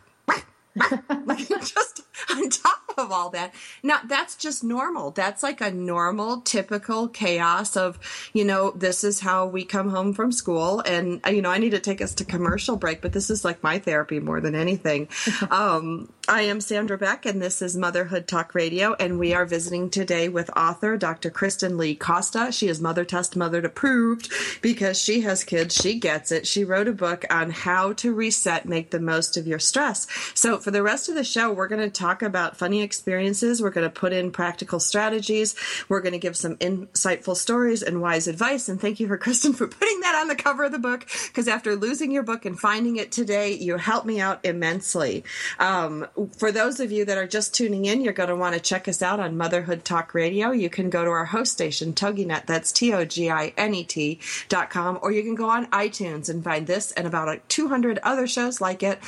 like 1.25 1.47
just 1.47 2.01
on 2.29 2.49
top 2.49 2.84
of 2.97 3.11
all 3.11 3.29
that. 3.31 3.53
Now 3.83 3.99
that's 4.05 4.35
just 4.35 4.63
normal. 4.63 5.11
That's 5.11 5.43
like 5.43 5.61
a 5.61 5.71
normal, 5.71 6.41
typical 6.41 7.07
chaos 7.07 7.75
of, 7.77 7.99
you 8.33 8.43
know, 8.45 8.71
this 8.71 9.03
is 9.03 9.19
how 9.19 9.45
we 9.45 9.65
come 9.65 9.89
home 9.89 10.13
from 10.13 10.31
school. 10.31 10.81
And, 10.81 11.21
you 11.29 11.41
know, 11.41 11.51
I 11.51 11.57
need 11.57 11.71
to 11.71 11.79
take 11.79 12.01
us 12.01 12.13
to 12.15 12.25
commercial 12.25 12.75
break, 12.75 13.01
but 13.01 13.13
this 13.13 13.29
is 13.29 13.45
like 13.45 13.63
my 13.63 13.79
therapy 13.79 14.19
more 14.19 14.41
than 14.41 14.55
anything. 14.55 15.07
um, 15.51 16.09
I 16.27 16.41
am 16.41 16.59
Sandra 16.59 16.97
Beck, 16.97 17.27
and 17.27 17.39
this 17.39 17.61
is 17.61 17.77
Motherhood 17.77 18.27
Talk 18.27 18.55
Radio. 18.55 18.95
And 18.99 19.19
we 19.19 19.35
are 19.35 19.45
visiting 19.45 19.91
today 19.91 20.27
with 20.27 20.49
author 20.57 20.97
Dr. 20.97 21.29
Kristen 21.29 21.77
Lee 21.77 21.95
Costa. 21.95 22.51
She 22.51 22.67
is 22.67 22.81
Mother 22.81 23.05
Test 23.05 23.35
Mothered 23.35 23.63
approved 23.63 24.31
because 24.61 24.99
she 24.99 25.21
has 25.21 25.43
kids. 25.43 25.75
She 25.75 25.99
gets 25.99 26.31
it. 26.31 26.47
She 26.47 26.63
wrote 26.63 26.87
a 26.87 26.93
book 26.93 27.25
on 27.29 27.51
how 27.51 27.93
to 27.93 28.11
reset, 28.11 28.65
make 28.65 28.89
the 28.89 28.99
most 28.99 29.37
of 29.37 29.45
your 29.45 29.59
stress. 29.59 30.07
So 30.33 30.57
for 30.57 30.71
the 30.71 30.81
rest 30.81 31.09
of 31.09 31.15
the 31.15 31.23
show, 31.23 31.53
we're 31.53 31.67
going 31.67 31.81
to 31.81 31.89
talk 31.89 32.23
about 32.23 32.57
funny 32.57 32.81
experiences. 32.85 33.61
We're 33.61 33.71
going 33.71 33.87
to 33.87 33.93
put 33.93 34.13
in 34.13 34.31
practical 34.31 34.79
strategies. 34.79 35.55
We're 35.89 35.99
going 35.99 36.13
to 36.13 36.19
give 36.19 36.37
some 36.37 36.55
insightful 36.57 37.35
stories 37.35 37.83
and 37.83 38.01
wise 38.01 38.29
advice. 38.29 38.69
And 38.69 38.79
thank 38.79 39.01
you 39.01 39.07
for 39.09 39.17
Kristen 39.17 39.51
for 39.51 39.67
putting 39.79 39.99
that 39.99 40.15
on 40.15 40.29
the 40.29 40.35
cover 40.35 40.63
of 40.63 40.71
the 40.71 40.79
book 40.79 41.05
because 41.27 41.49
after 41.49 41.75
losing 41.75 42.11
your 42.11 42.23
book 42.23 42.45
and 42.45 42.57
finding 42.57 42.95
it 42.95 43.11
today, 43.11 43.51
you 43.51 43.75
helped 43.75 44.05
me 44.05 44.21
out 44.21 44.39
immensely. 44.45 45.23
Um, 45.59 46.07
for 46.37 46.51
those 46.51 46.79
of 46.79 46.91
you 46.91 47.03
that 47.05 47.17
are 47.17 47.27
just 47.27 47.53
tuning 47.53 47.85
in, 47.85 48.01
you're 48.01 48.13
going 48.13 48.29
to 48.29 48.35
want 48.35 48.55
to 48.55 48.61
check 48.61 48.87
us 48.87 49.01
out 49.01 49.19
on 49.19 49.35
Motherhood 49.35 49.83
Talk 49.83 50.13
Radio. 50.13 50.51
You 50.51 50.69
can 50.69 50.89
go 50.89 51.03
to 51.03 51.11
our 51.11 51.25
host 51.25 51.51
station, 51.51 51.93
TogiNet, 51.93 52.45
that's 52.45 52.71
T 52.71 52.93
O 52.93 53.03
G 53.03 53.29
I 53.29 53.53
N 53.57 53.73
E 53.73 53.83
T 53.83 54.19
dot 54.47 54.69
com, 54.69 54.99
or 55.01 55.11
you 55.11 55.23
can 55.23 55.35
go 55.35 55.49
on 55.49 55.65
iTunes 55.67 56.29
and 56.29 56.43
find 56.43 56.67
this 56.67 56.91
and 56.91 57.07
about 57.07 57.25
200 57.49 57.99
other 58.03 58.27
shows 58.27 58.61
like 58.61 58.83
it 58.83 58.99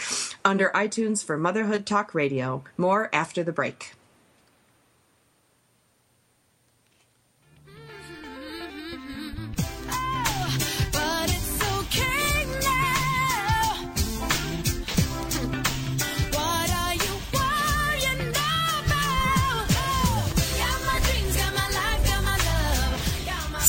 under 0.44 0.70
iTunes 0.70 1.24
for 1.24 1.38
Motherhood 1.38 1.86
Talk 1.86 2.16
Radio. 2.16 2.64
More 2.78 3.10
after 3.14 3.44
the 3.44 3.52
break. 3.52 3.67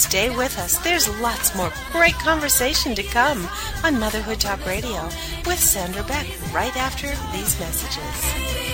Stay 0.08 0.30
with 0.34 0.58
us. 0.58 0.78
There's 0.78 1.06
lots 1.20 1.54
more 1.54 1.70
great 1.92 2.14
conversation 2.14 2.94
to 2.94 3.02
come 3.02 3.46
on 3.84 4.00
Motherhood 4.00 4.40
Talk 4.40 4.64
Radio 4.64 5.04
with 5.44 5.58
Sandra 5.58 6.02
Beck 6.04 6.26
right 6.52 6.74
after 6.76 7.08
these 7.36 7.60
messages. 7.60 8.67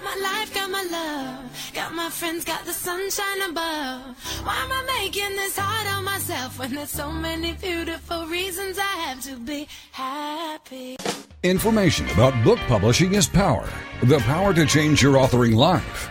Got 0.00 0.16
my 0.16 0.22
life, 0.22 0.54
got 0.54 0.70
my 0.70 0.82
love. 0.90 1.72
Got 1.74 1.94
my 1.94 2.10
friends, 2.10 2.44
got 2.44 2.64
the 2.64 2.72
sunshine 2.72 3.42
above. 3.50 4.16
Why 4.44 4.56
am 4.56 4.72
I 4.72 5.00
making 5.00 5.30
this 5.36 5.58
hard 5.58 5.86
on 5.96 6.04
myself 6.04 6.58
when 6.58 6.74
there's 6.74 6.90
so 6.90 7.10
many 7.10 7.52
beautiful 7.54 8.26
reasons 8.26 8.78
I 8.78 8.82
have 8.82 9.22
to 9.22 9.36
be 9.36 9.68
happy? 9.92 10.96
Information 11.42 12.08
about 12.10 12.42
book 12.44 12.58
publishing 12.60 13.14
is 13.14 13.26
power. 13.26 13.68
The 14.02 14.18
power 14.20 14.52
to 14.54 14.66
change 14.66 15.02
your 15.02 15.14
authoring 15.14 15.54
life 15.54 16.10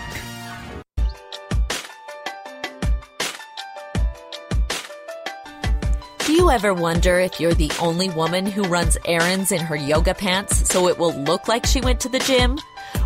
You 6.41 6.49
ever 6.49 6.73
wonder 6.73 7.19
if 7.19 7.39
you're 7.39 7.53
the 7.53 7.71
only 7.79 8.09
woman 8.09 8.47
who 8.47 8.63
runs 8.63 8.97
errands 9.05 9.51
in 9.51 9.59
her 9.59 9.75
yoga 9.75 10.15
pants 10.15 10.67
so 10.67 10.87
it 10.87 10.97
will 10.97 11.13
look 11.13 11.47
like 11.47 11.67
she 11.67 11.79
went 11.81 11.99
to 11.99 12.09
the 12.09 12.17
gym? 12.17 12.57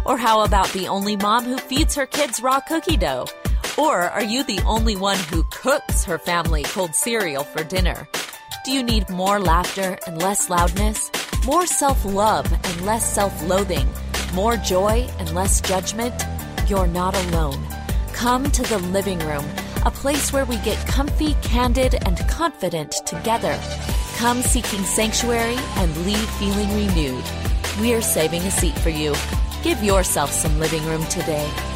Or 0.06 0.16
how 0.18 0.46
about 0.46 0.70
the 0.70 0.88
only 0.88 1.18
mom 1.18 1.44
who 1.44 1.58
feeds 1.58 1.96
her 1.96 2.06
kids 2.06 2.42
raw 2.42 2.62
cookie 2.62 2.96
dough? 2.96 3.28
Or 3.78 4.04
are 4.04 4.24
you 4.24 4.46
the 4.46 4.62
only 4.66 4.96
one 4.96 5.18
who 5.18 5.44
cooks 5.52 6.06
her 6.06 6.18
family 6.18 6.64
cold 6.64 6.96
cereal 6.96 7.44
for 7.44 7.66
dinner? 7.66 8.08
Do 8.64 8.72
you 8.72 8.82
need 8.82 9.10
more 9.10 9.42
laughter 9.42 9.98
and 10.08 10.22
less 10.22 10.50
loudness? 10.50 11.12
More 11.46 11.68
self 11.68 12.06
love 12.06 12.50
and 12.50 12.86
less 12.86 13.14
self 13.14 13.36
loathing? 13.50 13.90
More 14.34 14.56
joy 14.56 15.10
and 15.20 15.36
less 15.36 15.60
judgment? 15.60 16.16
You're 16.70 16.88
not 16.88 17.18
alone. 17.26 17.62
Come 18.14 18.50
to 18.52 18.64
the 18.64 18.78
living 18.78 19.20
room 19.20 19.46
a 19.86 19.92
place 19.92 20.34
where 20.34 20.46
we 20.46 20.58
get 20.58 20.78
comfy, 20.88 21.36
candid, 21.42 21.96
and 22.06 22.18
confident 22.28 22.92
together. 23.06 23.58
Come 24.18 24.42
seeking 24.42 24.84
sanctuary 24.84 25.58
and 25.78 26.06
leave 26.06 26.30
feeling 26.32 26.70
renewed. 26.76 27.24
We're 27.80 28.02
saving 28.02 28.42
a 28.44 28.52
seat 28.52 28.78
for 28.80 28.90
you. 28.90 29.14
Give 29.64 29.82
yourself 29.84 30.32
some 30.32 30.60
living 30.60 30.84
room 30.86 31.06
today. 31.06 31.75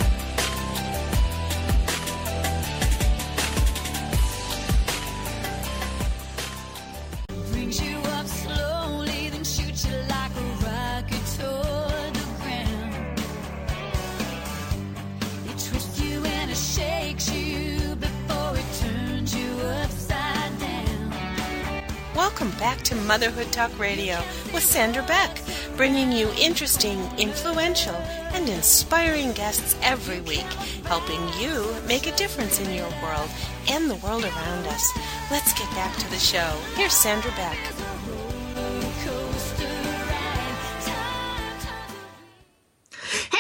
Motherhood 23.10 23.51
Talk 23.51 23.80
Radio 23.80 24.22
with 24.54 24.62
Sandra 24.63 25.01
Beck, 25.01 25.42
bringing 25.75 26.12
you 26.12 26.30
interesting, 26.38 27.00
influential, 27.18 27.96
and 28.36 28.48
inspiring 28.48 29.32
guests 29.32 29.75
every 29.82 30.22
week, 30.22 30.46
helping 30.86 31.20
you 31.42 31.75
make 31.88 32.06
a 32.06 32.16
difference 32.16 32.60
in 32.60 32.72
your 32.72 32.88
world 33.01 33.32
and 33.68 33.89
the 33.89 33.96
world 33.96 34.25
around 34.25 34.68
us. 34.68 34.96
Let's 35.32 35.58
get 35.58 35.72
back 35.72 35.98
to 35.98 36.10
the 36.12 36.20
show. 36.20 36.56
Here's 36.75 36.94
Sandra 36.94 37.32
Beck. 37.32 37.58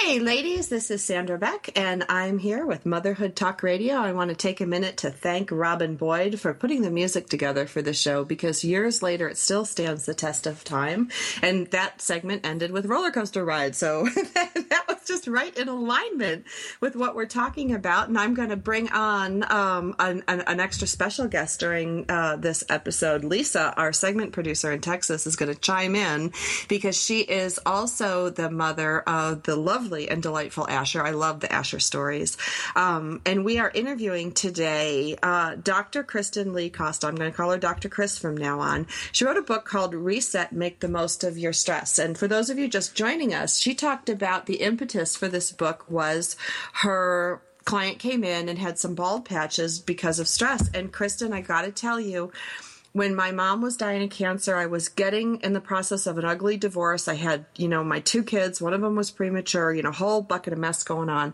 Hey, 0.09 0.17
ladies, 0.17 0.69
this 0.69 0.89
is 0.89 1.03
Sandra 1.03 1.37
Beck, 1.37 1.69
and 1.75 2.03
I'm 2.09 2.39
here 2.39 2.65
with 2.65 2.83
Motherhood 2.83 3.35
Talk 3.35 3.61
Radio. 3.61 3.93
I 3.93 4.11
want 4.11 4.29
to 4.31 4.35
take 4.35 4.59
a 4.59 4.65
minute 4.65 4.97
to 4.97 5.11
thank 5.11 5.51
Robin 5.51 5.97
Boyd 5.97 6.39
for 6.39 6.51
putting 6.51 6.81
the 6.81 6.89
music 6.89 7.29
together 7.29 7.67
for 7.67 7.83
the 7.83 7.93
show 7.93 8.25
because 8.25 8.63
years 8.63 9.03
later 9.03 9.29
it 9.29 9.37
still 9.37 9.65
stands 9.65 10.07
the 10.07 10.15
test 10.15 10.47
of 10.47 10.63
time. 10.63 11.09
And 11.43 11.67
that 11.67 12.01
segment 12.01 12.43
ended 12.43 12.71
with 12.71 12.87
roller 12.87 13.11
coaster 13.11 13.45
ride, 13.45 13.75
so 13.75 14.05
that 14.33 14.85
was 14.87 14.97
just 15.05 15.27
right 15.27 15.55
in 15.55 15.67
alignment 15.67 16.45
with 16.81 16.95
what 16.95 17.15
we're 17.15 17.27
talking 17.27 17.71
about. 17.71 18.07
And 18.07 18.17
I'm 18.17 18.33
going 18.33 18.49
to 18.49 18.57
bring 18.57 18.89
on 18.89 19.43
um, 19.51 19.93
an, 19.99 20.23
an, 20.27 20.41
an, 20.41 20.59
extra 20.59 20.87
special 20.87 21.27
guest 21.27 21.59
during 21.59 22.09
uh, 22.09 22.35
this 22.37 22.63
episode. 22.67 23.23
Lisa, 23.23 23.75
our 23.77 23.93
segment 23.93 24.33
producer 24.33 24.71
in 24.71 24.81
Texas, 24.81 25.27
is 25.27 25.35
going 25.35 25.53
to 25.53 25.59
chime 25.59 25.95
in 25.95 26.33
because 26.67 26.99
she 26.99 27.21
is 27.21 27.59
also 27.63 28.31
the 28.31 28.49
mother 28.49 29.01
of 29.01 29.43
the 29.43 29.55
lovely 29.55 29.98
lovely 29.99 30.09
and 30.09 30.23
delightful 30.23 30.67
Asher. 30.69 31.03
I 31.03 31.11
love 31.11 31.39
the 31.39 31.51
Asher 31.51 31.79
stories. 31.79 32.37
Um, 32.75 33.21
and 33.25 33.43
we 33.43 33.59
are 33.59 33.71
interviewing 33.73 34.31
today 34.31 35.17
uh, 35.21 35.55
Dr. 35.55 36.03
Kristen 36.03 36.53
Lee 36.53 36.69
Costa. 36.69 37.07
I'm 37.07 37.15
going 37.15 37.31
to 37.31 37.35
call 37.35 37.51
her 37.51 37.57
Dr. 37.57 37.89
Chris 37.89 38.17
from 38.17 38.37
now 38.37 38.59
on. 38.59 38.87
She 39.11 39.25
wrote 39.25 39.37
a 39.37 39.41
book 39.41 39.65
called 39.65 39.93
Reset 39.93 40.51
Make 40.51 40.79
the 40.79 40.87
Most 40.87 41.23
of 41.23 41.37
Your 41.37 41.53
Stress. 41.53 41.99
And 41.99 42.17
for 42.17 42.27
those 42.27 42.49
of 42.49 42.57
you 42.57 42.67
just 42.67 42.95
joining 42.95 43.33
us, 43.33 43.57
she 43.57 43.75
talked 43.75 44.09
about 44.09 44.45
the 44.45 44.61
impetus 44.61 45.15
for 45.15 45.27
this 45.27 45.51
book 45.51 45.85
was 45.89 46.35
her 46.73 47.41
client 47.65 47.99
came 47.99 48.23
in 48.23 48.49
and 48.49 48.57
had 48.57 48.79
some 48.79 48.95
bald 48.95 49.25
patches 49.25 49.79
because 49.79 50.19
of 50.19 50.27
stress. 50.27 50.69
And 50.73 50.91
Kristen, 50.91 51.33
I 51.33 51.41
got 51.41 51.63
to 51.63 51.71
tell 51.71 51.99
you, 51.99 52.31
when 52.99 53.15
my 53.15 53.31
mom 53.31 53.61
was 53.61 53.77
dying 53.77 54.03
of 54.03 54.09
cancer, 54.09 54.57
I 54.57 54.65
was 54.65 54.89
getting 54.89 55.37
in 55.39 55.53
the 55.53 55.61
process 55.61 56.05
of 56.05 56.17
an 56.17 56.25
ugly 56.25 56.57
divorce. 56.57 57.07
I 57.07 57.13
had, 57.13 57.45
you 57.55 57.69
know, 57.69 57.81
my 57.81 58.01
two 58.01 58.23
kids, 58.23 58.61
one 58.61 58.73
of 58.73 58.81
them 58.81 58.97
was 58.97 59.09
premature, 59.09 59.73
you 59.73 59.81
know, 59.81 59.93
whole 59.93 60.21
bucket 60.21 60.51
of 60.51 60.59
mess 60.59 60.83
going 60.83 61.07
on. 61.07 61.33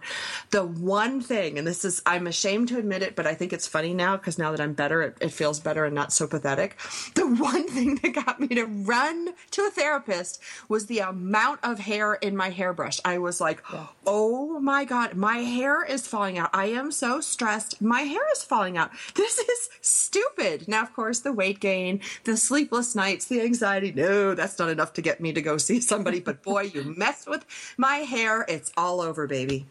The 0.52 0.64
one 0.64 1.22
thing, 1.22 1.58
and 1.58 1.66
this 1.66 1.84
is, 1.84 2.04
I'm 2.06 2.28
ashamed 2.28 2.68
to 2.68 2.78
admit 2.78 3.02
it, 3.02 3.16
but 3.16 3.26
I 3.26 3.34
think 3.34 3.52
it's 3.52 3.66
funny 3.66 3.96
now 3.96 4.16
because 4.16 4.38
now 4.38 4.52
that 4.52 4.62
I'm 4.62 4.74
better, 4.74 5.02
it, 5.02 5.18
it 5.20 5.30
feels 5.30 5.60
better 5.60 5.86
and 5.86 5.96
not 5.96 6.14
so 6.14 6.28
pathetic. 6.28 6.78
The 7.16 7.26
one 7.40 7.68
thing 7.68 7.96
that 7.96 8.14
got 8.14 8.40
me 8.40 8.48
to 8.50 8.66
run 8.66 9.34
to 9.50 9.66
a 9.66 9.72
therapist 9.72 10.40
was 10.70 10.86
the 10.86 11.00
amount 11.00 11.62
of 11.64 11.80
hair 11.80 12.14
in 12.14 12.38
my 12.38 12.52
hairbrush. 12.52 13.00
I 13.04 13.18
was 13.18 13.42
like, 13.42 13.64
oh 14.06 14.60
my 14.60 14.86
God, 14.86 15.16
my 15.16 15.38
hair 15.38 15.84
is 15.84 16.06
falling 16.06 16.38
out. 16.38 16.52
I 16.54 16.68
am 16.68 16.92
so 16.92 17.22
stressed. 17.22 17.82
My 17.82 18.02
hair 18.02 18.32
is 18.34 18.44
falling 18.44 18.78
out. 18.78 18.92
This 19.16 19.40
is 19.40 19.70
stupid. 19.82 20.68
Now, 20.68 20.84
of 20.84 20.94
course, 20.94 21.22
the 21.22 21.34
way 21.34 21.55
weight 21.56 21.60
gain, 21.60 22.02
the 22.24 22.38
sleepless 22.38 22.96
nights, 22.96 23.26
the 23.26 23.42
anxiety. 23.42 23.92
No, 23.92 24.36
that's 24.36 24.60
not 24.60 24.70
enough 24.70 24.94
to 24.94 25.02
get 25.02 25.20
me 25.20 25.34
to 25.34 25.42
go 25.42 25.58
see 25.58 25.82
somebody. 25.82 26.20
But 26.20 26.42
boy, 26.44 26.72
you 26.74 26.96
mess 26.98 27.26
with 27.26 27.46
my 27.78 27.98
hair, 27.98 28.46
it's 28.48 28.72
all 28.78 29.02
over, 29.02 29.28
baby. 29.28 29.66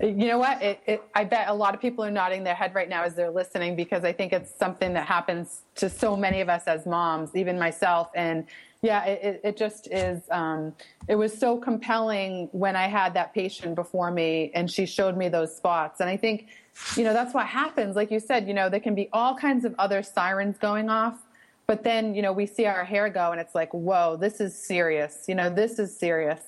You 0.00 0.28
know 0.28 0.38
what? 0.38 0.62
It, 0.62 0.80
it, 0.86 1.02
I 1.14 1.24
bet 1.24 1.48
a 1.48 1.54
lot 1.54 1.74
of 1.74 1.80
people 1.80 2.04
are 2.04 2.10
nodding 2.10 2.44
their 2.44 2.54
head 2.54 2.74
right 2.74 2.88
now 2.88 3.02
as 3.02 3.14
they're 3.14 3.30
listening 3.30 3.76
because 3.76 4.04
I 4.04 4.12
think 4.12 4.32
it's 4.32 4.54
something 4.56 4.94
that 4.94 5.06
happens 5.06 5.62
to 5.76 5.90
so 5.90 6.16
many 6.16 6.40
of 6.40 6.48
us 6.48 6.62
as 6.66 6.86
moms, 6.86 7.34
even 7.34 7.58
myself. 7.58 8.10
And 8.14 8.46
yeah, 8.82 9.04
it, 9.04 9.40
it 9.44 9.56
just 9.58 9.88
is. 9.88 10.22
Um, 10.30 10.72
it 11.08 11.16
was 11.16 11.36
so 11.36 11.58
compelling 11.58 12.48
when 12.52 12.76
I 12.76 12.86
had 12.86 13.12
that 13.14 13.34
patient 13.34 13.74
before 13.74 14.10
me 14.10 14.50
and 14.54 14.70
she 14.70 14.86
showed 14.86 15.16
me 15.16 15.28
those 15.28 15.54
spots. 15.54 16.00
And 16.00 16.08
I 16.08 16.16
think 16.16 16.48
you 16.96 17.04
know, 17.04 17.12
that's 17.12 17.34
what 17.34 17.46
happens. 17.46 17.96
Like 17.96 18.10
you 18.10 18.20
said, 18.20 18.48
you 18.48 18.54
know, 18.54 18.68
there 18.68 18.80
can 18.80 18.94
be 18.94 19.08
all 19.12 19.34
kinds 19.34 19.64
of 19.64 19.74
other 19.78 20.02
sirens 20.02 20.58
going 20.58 20.88
off, 20.88 21.18
but 21.66 21.84
then, 21.84 22.14
you 22.14 22.22
know, 22.22 22.32
we 22.32 22.46
see 22.46 22.66
our 22.66 22.84
hair 22.84 23.08
go 23.08 23.32
and 23.32 23.40
it's 23.40 23.54
like, 23.54 23.72
whoa, 23.72 24.16
this 24.16 24.40
is 24.40 24.56
serious. 24.56 25.24
You 25.28 25.34
know, 25.34 25.50
this 25.50 25.78
is 25.78 25.96
serious. 25.96 26.40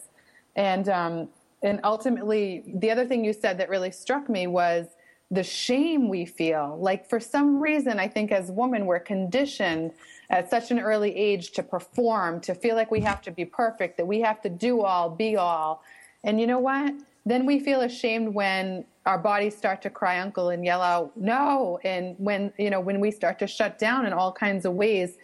And, 0.56 0.88
um, 0.88 1.28
and 1.62 1.80
ultimately, 1.84 2.64
the 2.66 2.90
other 2.90 3.06
thing 3.06 3.24
you 3.24 3.32
said 3.32 3.58
that 3.58 3.68
really 3.68 3.92
struck 3.92 4.28
me 4.28 4.46
was 4.46 4.86
the 5.30 5.42
shame 5.42 6.08
we 6.08 6.26
feel. 6.26 6.76
Like, 6.80 7.08
for 7.08 7.20
some 7.20 7.62
reason, 7.62 7.98
I 7.98 8.08
think 8.08 8.32
as 8.32 8.50
women, 8.50 8.84
we're 8.84 9.00
conditioned 9.00 9.92
at 10.28 10.50
such 10.50 10.70
an 10.70 10.80
early 10.80 11.14
age 11.14 11.52
to 11.52 11.62
perform, 11.62 12.40
to 12.40 12.54
feel 12.54 12.74
like 12.74 12.90
we 12.90 13.00
have 13.00 13.22
to 13.22 13.30
be 13.30 13.44
perfect, 13.44 13.96
that 13.98 14.06
we 14.06 14.20
have 14.20 14.42
to 14.42 14.48
do 14.48 14.82
all, 14.82 15.08
be 15.08 15.36
all. 15.36 15.82
And 16.24 16.40
you 16.40 16.46
know 16.46 16.58
what? 16.58 16.94
Then 17.24 17.46
we 17.46 17.60
feel 17.60 17.82
ashamed 17.82 18.34
when 18.34 18.84
our 19.06 19.18
bodies 19.18 19.56
start 19.56 19.82
to 19.82 19.90
cry 19.90 20.20
uncle 20.20 20.50
and 20.50 20.64
yell 20.64 20.80
out 20.80 21.16
no 21.16 21.78
and 21.84 22.14
when 22.18 22.52
you 22.58 22.70
know 22.70 22.80
when 22.80 23.00
we 23.00 23.10
start 23.10 23.38
to 23.40 23.46
shut 23.46 23.78
down 23.78 24.06
in 24.06 24.12
all 24.12 24.32
kinds 24.32 24.64
of 24.64 24.74
ways 24.74 25.16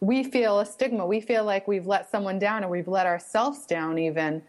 we 0.00 0.22
feel 0.22 0.60
a 0.60 0.66
stigma. 0.66 1.06
We 1.06 1.20
feel 1.20 1.44
like 1.44 1.66
we've 1.66 1.86
let 1.86 2.10
someone 2.10 2.38
down 2.38 2.62
or 2.62 2.68
we've 2.68 2.88
let 2.88 3.06
ourselves 3.06 3.64
down 3.64 3.98
even. 3.98 4.42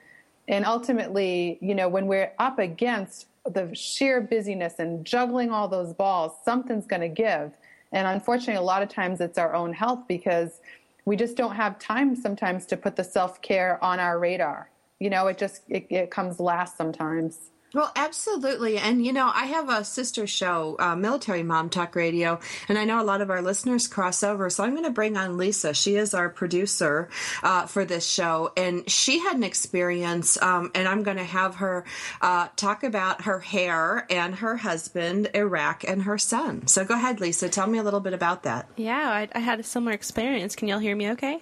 And 0.48 0.65
ultimately 0.65 1.58
you 1.62 1.76
know 1.76 1.89
when 1.89 2.08
we're 2.08 2.32
up 2.39 2.60
against 2.60 3.28
the 3.46 3.74
sheer 3.74 4.22
busyness 4.22 4.80
and 4.80 5.06
juggling 5.06 5.52
all 5.52 5.68
those 5.68 5.94
balls 5.94 6.34
something's 6.44 6.86
going 6.86 7.02
to 7.02 7.10
give. 7.10 7.52
And 7.91 8.08
unfortunately 8.08 8.56
a 8.56 8.62
lot 8.62 8.84
of 8.84 8.89
times 8.89 9.22
it's 9.22 9.38
our 9.38 9.54
own 9.56 9.74
health 9.74 10.02
because 10.08 10.62
we 11.06 11.15
just 11.15 11.38
don't 11.38 11.56
have 11.56 11.78
time 11.78 12.15
sometimes 12.15 12.65
to 12.68 12.78
put 12.78 12.96
the 12.96 13.04
self-care 13.04 13.84
on 13.84 14.00
our 14.00 14.20
radar 14.20 14.70
you 14.99 15.10
know 15.10 15.27
it 15.27 15.38
just 15.38 15.62
it, 15.69 15.88
it 15.89 16.12
comes 16.12 16.39
last 16.39 16.77
sometimes 16.77 17.51
well, 17.75 17.91
absolutely. 17.97 18.77
And, 18.77 19.05
you 19.05 19.12
know, 19.12 19.29
I 19.36 19.47
have 19.47 19.67
a 19.67 19.84
sister 19.84 20.25
show, 20.27 20.77
uh, 20.79 20.95
Military 20.95 21.43
Mom 21.43 21.69
Talk 21.69 21.97
Radio, 21.97 22.39
and 22.69 22.77
I 22.77 22.86
know 22.86 23.01
a 23.01 23.03
lot 23.03 23.19
of 23.19 23.29
our 23.29 23.41
listeners 23.41 23.89
cross 23.89 24.23
over. 24.23 24.49
So 24.49 24.63
I'm 24.63 24.71
going 24.71 24.86
to 24.86 24.91
bring 24.91 25.17
on 25.17 25.36
Lisa. 25.36 25.73
She 25.73 25.97
is 25.97 26.13
our 26.13 26.29
producer 26.29 27.10
uh, 27.43 27.65
for 27.65 27.84
this 27.84 28.08
show, 28.08 28.53
and 28.55 28.89
she 28.89 29.19
had 29.19 29.36
an 29.36 29.43
experience, 29.43 30.41
um, 30.41 30.71
and 30.73 30.88
I'm 30.88 31.03
going 31.03 31.17
to 31.17 31.25
have 31.25 31.55
her 31.55 31.84
uh, 32.21 32.47
talk 32.55 32.86
about 32.86 33.23
her 33.23 33.39
hair 33.39 34.08
and 34.10 34.36
her 34.36 34.55
husband, 34.55 35.31
Iraq, 35.34 35.84
and 35.86 36.03
her 36.03 36.17
son. 36.17 36.67
So 36.67 36.86
go 36.86 36.93
ahead, 36.93 37.19
Lisa. 37.19 37.49
Tell 37.49 37.67
me 37.67 37.77
a 37.77 37.84
little 37.84 37.99
bit 37.99 38.13
about 38.13 38.43
that. 38.43 38.69
Yeah, 38.77 39.10
I, 39.10 39.27
I 39.36 39.39
had 39.39 39.60
a 39.60 39.63
similar 39.63 39.91
experience. 39.91 40.55
Can 40.55 40.69
y'all 40.69 40.79
hear 40.79 40.95
me 40.95 41.12
okay? 41.12 41.41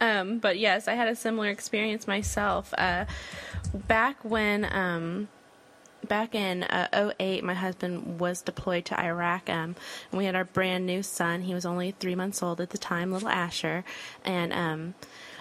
Um, 0.00 0.38
but 0.38 0.58
yes, 0.58 0.88
I 0.88 0.94
had 0.94 1.08
a 1.08 1.16
similar 1.16 1.48
experience 1.48 2.06
myself. 2.06 2.72
Uh, 2.76 3.06
back 3.74 4.24
when, 4.24 4.64
um, 4.72 5.28
back 6.06 6.34
in 6.34 6.62
uh, 6.64 7.12
08, 7.18 7.42
my 7.42 7.54
husband 7.54 8.20
was 8.20 8.40
deployed 8.42 8.84
to 8.86 9.00
Iraq, 9.00 9.50
um, 9.50 9.74
and 10.10 10.18
we 10.18 10.24
had 10.24 10.36
our 10.36 10.44
brand 10.44 10.86
new 10.86 11.02
son. 11.02 11.42
He 11.42 11.54
was 11.54 11.66
only 11.66 11.90
three 11.92 12.14
months 12.14 12.42
old 12.42 12.60
at 12.60 12.70
the 12.70 12.78
time, 12.78 13.12
little 13.12 13.28
Asher. 13.28 13.84
And 14.24 14.52
um, 14.52 14.94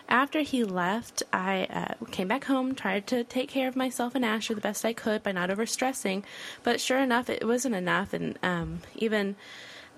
after 0.10 0.42
he 0.42 0.64
left, 0.64 1.22
I 1.32 1.68
uh, 1.70 2.06
came 2.12 2.28
back 2.28 2.46
home, 2.46 2.74
tried 2.74 3.06
to 3.08 3.24
take 3.24 3.50
care 3.50 3.68
of 3.68 3.76
myself 3.76 4.16
and 4.16 4.26
Asher 4.26 4.56
the 4.56 4.62
best 4.62 4.86
I 4.86 4.94
could 4.94 5.22
by 5.22 5.32
not 5.34 5.50
overstressing. 5.50 6.24
But 6.64 6.82
sure 6.82 7.00
enough, 7.00 7.30
it 7.30 7.46
wasn't 7.46 7.76
enough, 7.76 8.14
and 8.14 8.38
um, 8.44 8.80
even. 8.96 9.36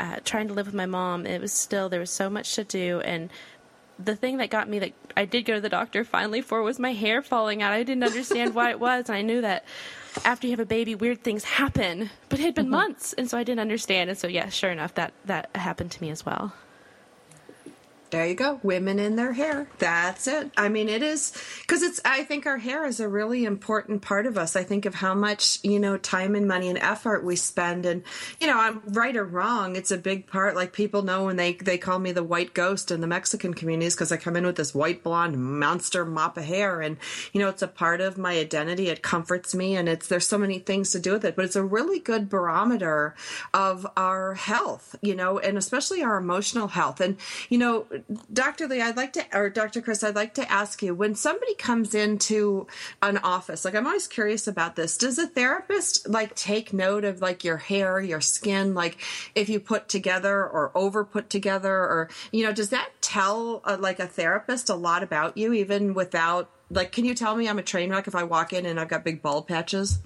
Uh, 0.01 0.15
trying 0.23 0.47
to 0.47 0.53
live 0.53 0.65
with 0.65 0.73
my 0.73 0.85
mom, 0.85 1.25
it 1.25 1.41
was 1.41 1.51
still 1.51 1.89
there 1.89 1.99
was 1.99 2.09
so 2.09 2.29
much 2.29 2.55
to 2.55 2.63
do, 2.63 3.01
and 3.01 3.29
the 4.03 4.15
thing 4.15 4.37
that 4.37 4.49
got 4.49 4.69
me 4.69 4.79
that 4.79 4.93
I 5.15 5.25
did 5.25 5.43
go 5.43 5.55
to 5.55 5.61
the 5.61 5.69
doctor 5.69 6.03
finally 6.03 6.41
for 6.41 6.61
was 6.61 6.79
my 6.79 6.93
hair 6.93 7.21
falling 7.21 7.61
out. 7.61 7.73
I 7.73 7.83
didn't 7.83 8.03
understand 8.03 8.55
why 8.55 8.71
it 8.71 8.79
was. 8.87 9.09
And 9.09 9.17
I 9.17 9.21
knew 9.21 9.41
that 9.41 9.65
after 10.23 10.47
you 10.47 10.51
have 10.51 10.59
a 10.59 10.65
baby, 10.65 10.95
weird 10.95 11.21
things 11.23 11.43
happen, 11.43 12.09
but 12.29 12.39
it 12.39 12.43
had 12.43 12.55
been 12.55 12.65
mm-hmm. 12.65 12.71
months, 12.71 13.13
and 13.13 13.29
so 13.29 13.37
I 13.37 13.43
didn't 13.43 13.59
understand. 13.59 14.09
And 14.09 14.17
so, 14.17 14.27
yeah, 14.27 14.49
sure 14.49 14.71
enough, 14.71 14.95
that 14.95 15.13
that 15.25 15.55
happened 15.55 15.91
to 15.91 16.01
me 16.01 16.09
as 16.09 16.25
well. 16.25 16.53
There 18.11 18.25
you 18.25 18.33
go. 18.33 18.59
Women 18.63 18.97
in 18.97 19.15
their 19.17 19.33
hair. 19.33 19.67
That's 19.77 20.27
it. 20.27 20.51
I 20.57 20.67
mean, 20.67 20.89
it 20.89 21.03
is 21.03 21.31
because 21.61 21.83
it's, 21.83 22.01
I 22.03 22.23
think 22.23 22.47
our 22.47 22.57
hair 22.57 22.85
is 22.85 22.99
a 22.99 23.07
really 23.07 23.45
important 23.45 24.01
part 24.01 24.25
of 24.25 24.35
us. 24.35 24.55
I 24.55 24.63
think 24.63 24.87
of 24.87 24.95
how 24.95 25.13
much, 25.13 25.59
you 25.63 25.79
know, 25.79 25.95
time 25.95 26.33
and 26.33 26.47
money 26.47 26.69
and 26.69 26.79
effort 26.79 27.23
we 27.23 27.35
spend. 27.35 27.85
And, 27.85 28.01
you 28.39 28.47
know, 28.47 28.59
I'm 28.59 28.81
right 28.87 29.15
or 29.15 29.25
wrong. 29.25 29.75
It's 29.75 29.91
a 29.91 29.97
big 29.97 30.25
part. 30.25 30.55
Like 30.55 30.73
people 30.73 31.03
know 31.03 31.25
when 31.25 31.35
they, 31.35 31.53
they 31.53 31.77
call 31.77 31.99
me 31.99 32.11
the 32.11 32.23
white 32.23 32.55
ghost 32.55 32.89
in 32.89 33.01
the 33.01 33.07
Mexican 33.07 33.53
communities 33.53 33.93
because 33.93 34.11
I 34.11 34.17
come 34.17 34.35
in 34.35 34.45
with 34.45 34.55
this 34.55 34.73
white 34.73 35.03
blonde 35.03 35.37
monster 35.37 36.03
mop 36.03 36.37
of 36.37 36.45
hair. 36.45 36.81
And, 36.81 36.97
you 37.31 37.39
know, 37.39 37.49
it's 37.49 37.61
a 37.61 37.67
part 37.67 38.01
of 38.01 38.17
my 38.17 38.33
identity. 38.39 38.87
It 38.87 39.03
comforts 39.03 39.53
me 39.53 39.75
and 39.75 39.87
it's, 39.87 40.07
there's 40.07 40.27
so 40.27 40.39
many 40.39 40.57
things 40.57 40.91
to 40.91 40.99
do 40.99 41.11
with 41.11 41.25
it, 41.25 41.35
but 41.35 41.45
it's 41.45 41.55
a 41.55 41.63
really 41.63 41.99
good 41.99 42.27
barometer 42.27 43.13
of 43.53 43.85
our 43.95 44.33
health, 44.33 44.95
you 45.03 45.13
know, 45.13 45.37
and 45.37 45.59
especially 45.59 46.01
our 46.01 46.17
emotional 46.17 46.69
health. 46.69 47.01
And, 47.01 47.17
you 47.49 47.59
know, 47.59 47.85
Dr. 48.31 48.67
Lee, 48.67 48.81
I'd 48.81 48.97
like 48.97 49.13
to, 49.13 49.25
or 49.33 49.49
Dr. 49.49 49.81
Chris, 49.81 50.03
I'd 50.03 50.15
like 50.15 50.33
to 50.35 50.51
ask 50.51 50.81
you 50.81 50.93
when 50.93 51.15
somebody 51.15 51.55
comes 51.55 51.93
into 51.93 52.67
an 53.01 53.17
office, 53.17 53.65
like 53.65 53.75
I'm 53.75 53.87
always 53.87 54.07
curious 54.07 54.47
about 54.47 54.75
this. 54.75 54.97
Does 54.97 55.17
a 55.17 55.27
therapist 55.27 56.07
like 56.07 56.35
take 56.35 56.73
note 56.73 57.03
of 57.03 57.21
like 57.21 57.43
your 57.43 57.57
hair, 57.57 57.99
your 57.99 58.21
skin, 58.21 58.73
like 58.73 58.97
if 59.35 59.49
you 59.49 59.59
put 59.59 59.89
together 59.89 60.45
or 60.45 60.71
over 60.75 61.03
put 61.03 61.29
together, 61.29 61.73
or, 61.73 62.09
you 62.31 62.43
know, 62.43 62.53
does 62.53 62.69
that 62.69 62.89
tell 63.01 63.61
uh, 63.65 63.77
like 63.79 63.99
a 63.99 64.07
therapist 64.07 64.69
a 64.69 64.75
lot 64.75 65.03
about 65.03 65.37
you 65.37 65.53
even 65.53 65.93
without, 65.93 66.49
like, 66.71 66.91
can 66.91 67.05
you 67.05 67.15
tell 67.15 67.35
me 67.35 67.49
I'm 67.49 67.57
a 67.57 67.63
train 67.63 67.89
wreck 67.89 68.07
if 68.07 68.15
I 68.15 68.23
walk 68.23 68.53
in 68.53 68.65
and 68.65 68.79
I've 68.79 68.87
got 68.87 69.03
big 69.03 69.21
bald 69.21 69.47
patches? 69.47 69.99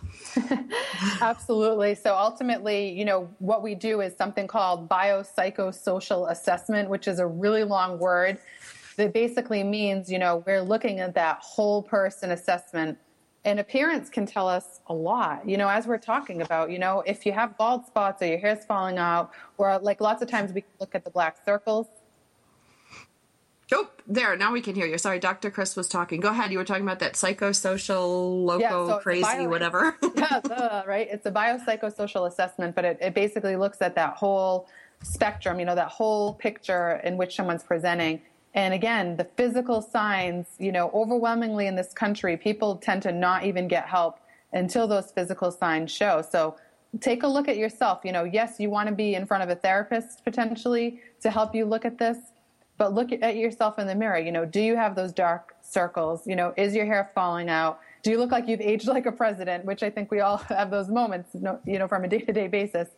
Absolutely. 1.22 1.96
So 1.96 2.16
ultimately, 2.16 2.90
you 2.90 3.04
know, 3.04 3.30
what 3.40 3.62
we 3.62 3.76
do 3.76 4.02
is 4.02 4.16
something 4.16 4.48
called 4.48 4.88
biopsychosocial 4.88 6.32
assessment, 6.32 6.90
which 6.90 7.08
is 7.08 7.20
a 7.20 7.28
really 7.28 7.64
long 7.64 8.00
word 8.00 8.38
that 8.96 9.14
basically 9.14 9.64
means, 9.64 10.10
you 10.10 10.20
know, 10.20 10.44
we're 10.46 10.62
looking 10.62 11.00
at 11.00 11.16
that 11.16 11.40
whole 11.42 11.84
person 11.84 12.32
assessment. 12.32 12.98
And 13.46 13.60
appearance 13.60 14.10
can 14.10 14.26
tell 14.26 14.48
us 14.48 14.80
a 14.88 14.94
lot. 14.94 15.48
You 15.50 15.58
know, 15.58 15.68
as 15.68 15.86
we're 15.86 15.98
talking 15.98 16.42
about, 16.42 16.72
you 16.72 16.80
know, 16.80 17.04
if 17.06 17.26
you 17.26 17.34
have 17.34 17.58
bald 17.58 17.86
spots 17.86 18.22
or 18.22 18.28
your 18.28 18.38
hair's 18.38 18.64
falling 18.64 18.98
out, 18.98 19.32
or 19.58 19.78
like 19.80 20.00
lots 20.00 20.22
of 20.22 20.30
times 20.30 20.54
we 20.54 20.64
look 20.80 20.96
at 20.96 21.04
the 21.04 21.10
black 21.10 21.38
circles 21.44 21.88
Oh, 23.72 23.90
there. 24.08 24.36
Now 24.36 24.52
we 24.52 24.62
can 24.62 24.76
hear 24.76 24.86
you. 24.86 24.98
Sorry, 24.98 25.20
Dr. 25.20 25.50
Chris 25.50 25.76
was 25.76 25.88
talking. 25.88 26.20
Go 26.20 26.30
ahead. 26.30 26.52
You 26.52 26.58
were 26.58 26.66
talking 26.66 26.84
about 26.84 27.00
that 27.00 27.14
psychosocial, 27.14 28.44
loco, 28.44 28.60
yeah, 28.62 28.70
so 28.70 29.00
crazy, 29.00 29.22
bio- 29.22 29.50
whatever. 29.50 29.96
yeah, 30.16 30.84
right. 30.86 31.08
It's 31.10 31.26
a 31.26 31.32
biopsychosocial 31.32 32.28
assessment, 32.28 32.76
but 32.76 32.86
it, 32.86 32.98
it 33.02 33.14
basically 33.14 33.56
looks 33.56 33.82
at 33.82 33.96
that 33.96 34.16
whole 34.16 34.68
spectrum, 35.02 35.60
you 35.60 35.66
know, 35.66 35.76
that 35.76 35.90
whole 35.90 36.34
picture 36.34 37.02
in 37.04 37.18
which 37.18 37.36
someone's 37.36 37.64
presenting. 37.64 38.22
And 38.54 38.74
again, 38.74 39.18
the 39.18 39.24
physical 39.36 39.82
signs, 39.82 40.48
you 40.60 40.72
know, 40.72 40.92
overwhelmingly 40.94 41.68
in 41.68 41.76
this 41.76 41.94
country, 41.94 42.38
people 42.38 42.76
tend 42.78 43.02
to 43.04 43.12
not 43.12 43.46
even 43.46 43.68
get 43.68 43.88
help 43.88 44.20
until 44.52 44.88
those 44.88 45.12
physical 45.12 45.52
signs 45.52 45.92
show. 45.92 46.22
So 46.22 46.56
take 47.00 47.24
a 47.24 47.28
look 47.28 47.48
at 47.48 47.58
yourself. 47.58 48.02
You 48.04 48.12
know, 48.12 48.24
yes, 48.24 48.60
you 48.60 48.70
want 48.70 48.90
to 48.90 48.96
be 48.96 49.16
in 49.16 49.26
front 49.26 49.44
of 49.44 49.50
a 49.50 49.56
therapist 49.56 50.24
potentially 50.24 51.02
to 51.22 51.32
help 51.32 51.56
you 51.56 51.66
look 51.66 51.86
at 51.86 51.98
this 51.98 52.18
but 52.78 52.94
look 52.94 53.12
at 53.12 53.36
yourself 53.36 53.80
in 53.80 53.88
the 53.88 53.96
mirror. 53.96 54.18
You 54.18 54.32
know, 54.32 54.46
do 54.46 54.62
you 54.62 54.76
have 54.76 54.96
those 54.96 55.12
dark 55.12 55.56
circles? 55.62 56.26
You 56.26 56.36
know, 56.36 56.54
is 56.58 56.76
your 56.76 56.86
hair 56.86 57.12
falling 57.14 57.50
out? 57.50 57.80
Do 58.02 58.12
you 58.12 58.18
look 58.18 58.32
like 58.32 58.48
you've 58.48 58.62
aged 58.62 58.88
like 58.88 59.06
a 59.06 59.12
president? 59.12 59.66
Which 59.66 59.84
I 59.84 59.90
think 59.90 60.12
we 60.12 60.20
all 60.20 60.38
have 60.50 60.72
those 60.72 60.90
moments, 60.90 61.30
you 61.66 61.80
know, 61.80 61.88
from 61.88 62.04
a 62.04 62.08
day 62.08 62.20
to 62.20 62.34
day 62.34 62.48
basis. 62.48 62.90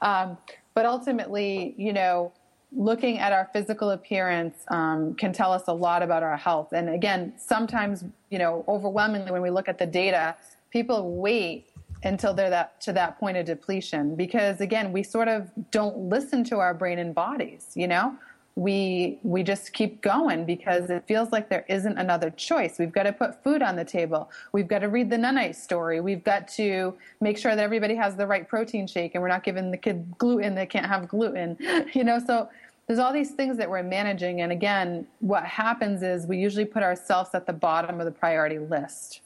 Um, 0.00 0.36
but 0.74 0.86
ultimately, 0.86 1.74
you 1.76 1.92
know, 1.92 2.32
looking 2.74 3.18
at 3.18 3.32
our 3.32 3.48
physical 3.52 3.90
appearance 3.90 4.56
um, 4.68 5.14
can 5.14 5.32
tell 5.32 5.52
us 5.52 5.64
a 5.68 5.72
lot 5.72 6.02
about 6.02 6.22
our 6.22 6.36
health. 6.36 6.72
And 6.72 6.88
again, 6.88 7.34
sometimes, 7.36 8.04
you 8.30 8.38
know, 8.38 8.64
overwhelmingly 8.66 9.30
when 9.30 9.42
we 9.42 9.50
look 9.50 9.68
at 9.68 9.78
the 9.78 9.86
data, 9.86 10.34
people 10.70 11.16
wait 11.16 11.68
until 12.04 12.34
they're 12.34 12.50
that 12.50 12.80
to 12.80 12.92
that 12.92 13.18
point 13.20 13.36
of 13.36 13.46
depletion 13.46 14.16
because 14.16 14.60
again, 14.60 14.92
we 14.92 15.02
sort 15.02 15.28
of 15.28 15.50
don't 15.70 15.96
listen 15.96 16.42
to 16.44 16.58
our 16.58 16.74
brain 16.74 16.98
and 16.98 17.14
bodies. 17.14 17.70
You 17.74 17.88
know, 17.88 18.16
we 18.54 19.18
we 19.22 19.42
just 19.42 19.72
keep 19.72 20.02
going 20.02 20.44
because 20.44 20.90
it 20.90 21.04
feels 21.06 21.32
like 21.32 21.48
there 21.48 21.64
isn't 21.68 21.96
another 21.96 22.30
choice. 22.30 22.78
We've 22.78 22.92
got 22.92 23.04
to 23.04 23.12
put 23.12 23.42
food 23.42 23.62
on 23.62 23.76
the 23.76 23.84
table. 23.84 24.30
We've 24.52 24.68
got 24.68 24.80
to 24.80 24.88
read 24.88 25.08
the 25.08 25.16
Nunite 25.16 25.56
story. 25.56 26.00
We've 26.00 26.22
got 26.22 26.48
to 26.48 26.94
make 27.20 27.38
sure 27.38 27.56
that 27.56 27.62
everybody 27.62 27.94
has 27.94 28.14
the 28.16 28.26
right 28.26 28.46
protein 28.46 28.86
shake 28.86 29.14
and 29.14 29.22
we're 29.22 29.28
not 29.28 29.42
giving 29.42 29.70
the 29.70 29.78
kid 29.78 30.06
gluten 30.18 30.54
they 30.54 30.66
can't 30.66 30.86
have 30.86 31.08
gluten. 31.08 31.56
You 31.92 32.04
know, 32.04 32.18
so 32.24 32.48
there's 32.86 32.98
all 32.98 33.12
these 33.12 33.32
things 33.32 33.56
that 33.58 33.68
we're 33.68 33.82
managing 33.82 34.40
and 34.40 34.52
again, 34.52 35.06
what 35.20 35.44
happens 35.44 36.02
is 36.02 36.26
we 36.26 36.38
usually 36.38 36.64
put 36.64 36.82
ourselves 36.82 37.30
at 37.34 37.46
the 37.46 37.52
bottom 37.52 38.00
of 38.00 38.06
the 38.06 38.12
priority 38.12 38.58
list. 38.58 39.20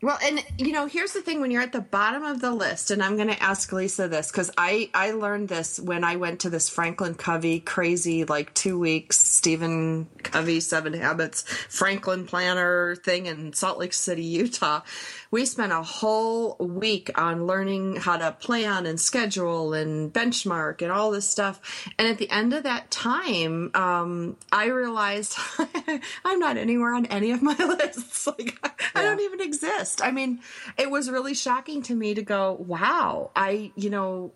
Well, 0.00 0.16
and 0.22 0.44
you 0.58 0.70
know, 0.70 0.86
here's 0.86 1.12
the 1.12 1.22
thing: 1.22 1.40
when 1.40 1.50
you're 1.50 1.62
at 1.62 1.72
the 1.72 1.80
bottom 1.80 2.22
of 2.22 2.40
the 2.40 2.52
list, 2.52 2.92
and 2.92 3.02
I'm 3.02 3.16
going 3.16 3.28
to 3.28 3.42
ask 3.42 3.72
Lisa 3.72 4.06
this 4.06 4.30
because 4.30 4.50
I 4.56 4.90
I 4.94 5.10
learned 5.10 5.48
this 5.48 5.80
when 5.80 6.04
I 6.04 6.16
went 6.16 6.40
to 6.40 6.50
this 6.50 6.68
Franklin 6.68 7.14
Covey 7.14 7.58
crazy 7.58 8.24
like 8.24 8.54
two 8.54 8.78
weeks 8.78 9.18
Stephen 9.18 10.06
Covey 10.22 10.60
Seven 10.60 10.92
Habits 10.92 11.42
Franklin 11.42 12.26
Planner 12.26 12.94
thing 12.94 13.26
in 13.26 13.52
Salt 13.52 13.78
Lake 13.78 13.92
City, 13.92 14.22
Utah 14.22 14.82
we 15.30 15.44
spent 15.44 15.72
a 15.72 15.82
whole 15.82 16.56
week 16.58 17.10
on 17.18 17.46
learning 17.46 17.96
how 17.96 18.16
to 18.16 18.32
plan 18.32 18.86
and 18.86 18.98
schedule 18.98 19.74
and 19.74 20.12
benchmark 20.12 20.80
and 20.80 20.90
all 20.90 21.10
this 21.10 21.28
stuff. 21.28 21.60
And 21.98 22.08
at 22.08 22.18
the 22.18 22.30
end 22.30 22.54
of 22.54 22.62
that 22.62 22.90
time, 22.90 23.70
um, 23.74 24.36
I 24.50 24.66
realized 24.66 25.36
I'm 26.24 26.38
not 26.38 26.56
anywhere 26.56 26.94
on 26.94 27.06
any 27.06 27.32
of 27.32 27.42
my 27.42 27.56
lists. 27.58 28.26
Like 28.26 28.58
yeah. 28.62 28.70
I 28.94 29.02
don't 29.02 29.20
even 29.20 29.40
exist. 29.40 29.87
I 30.02 30.10
mean, 30.10 30.40
it 30.76 30.90
was 30.90 31.10
really 31.10 31.34
shocking 31.34 31.82
to 31.84 31.94
me 31.94 32.14
to 32.14 32.22
go, 32.22 32.54
wow, 32.66 33.30
I, 33.34 33.72
you 33.76 33.90
know, 33.90 34.32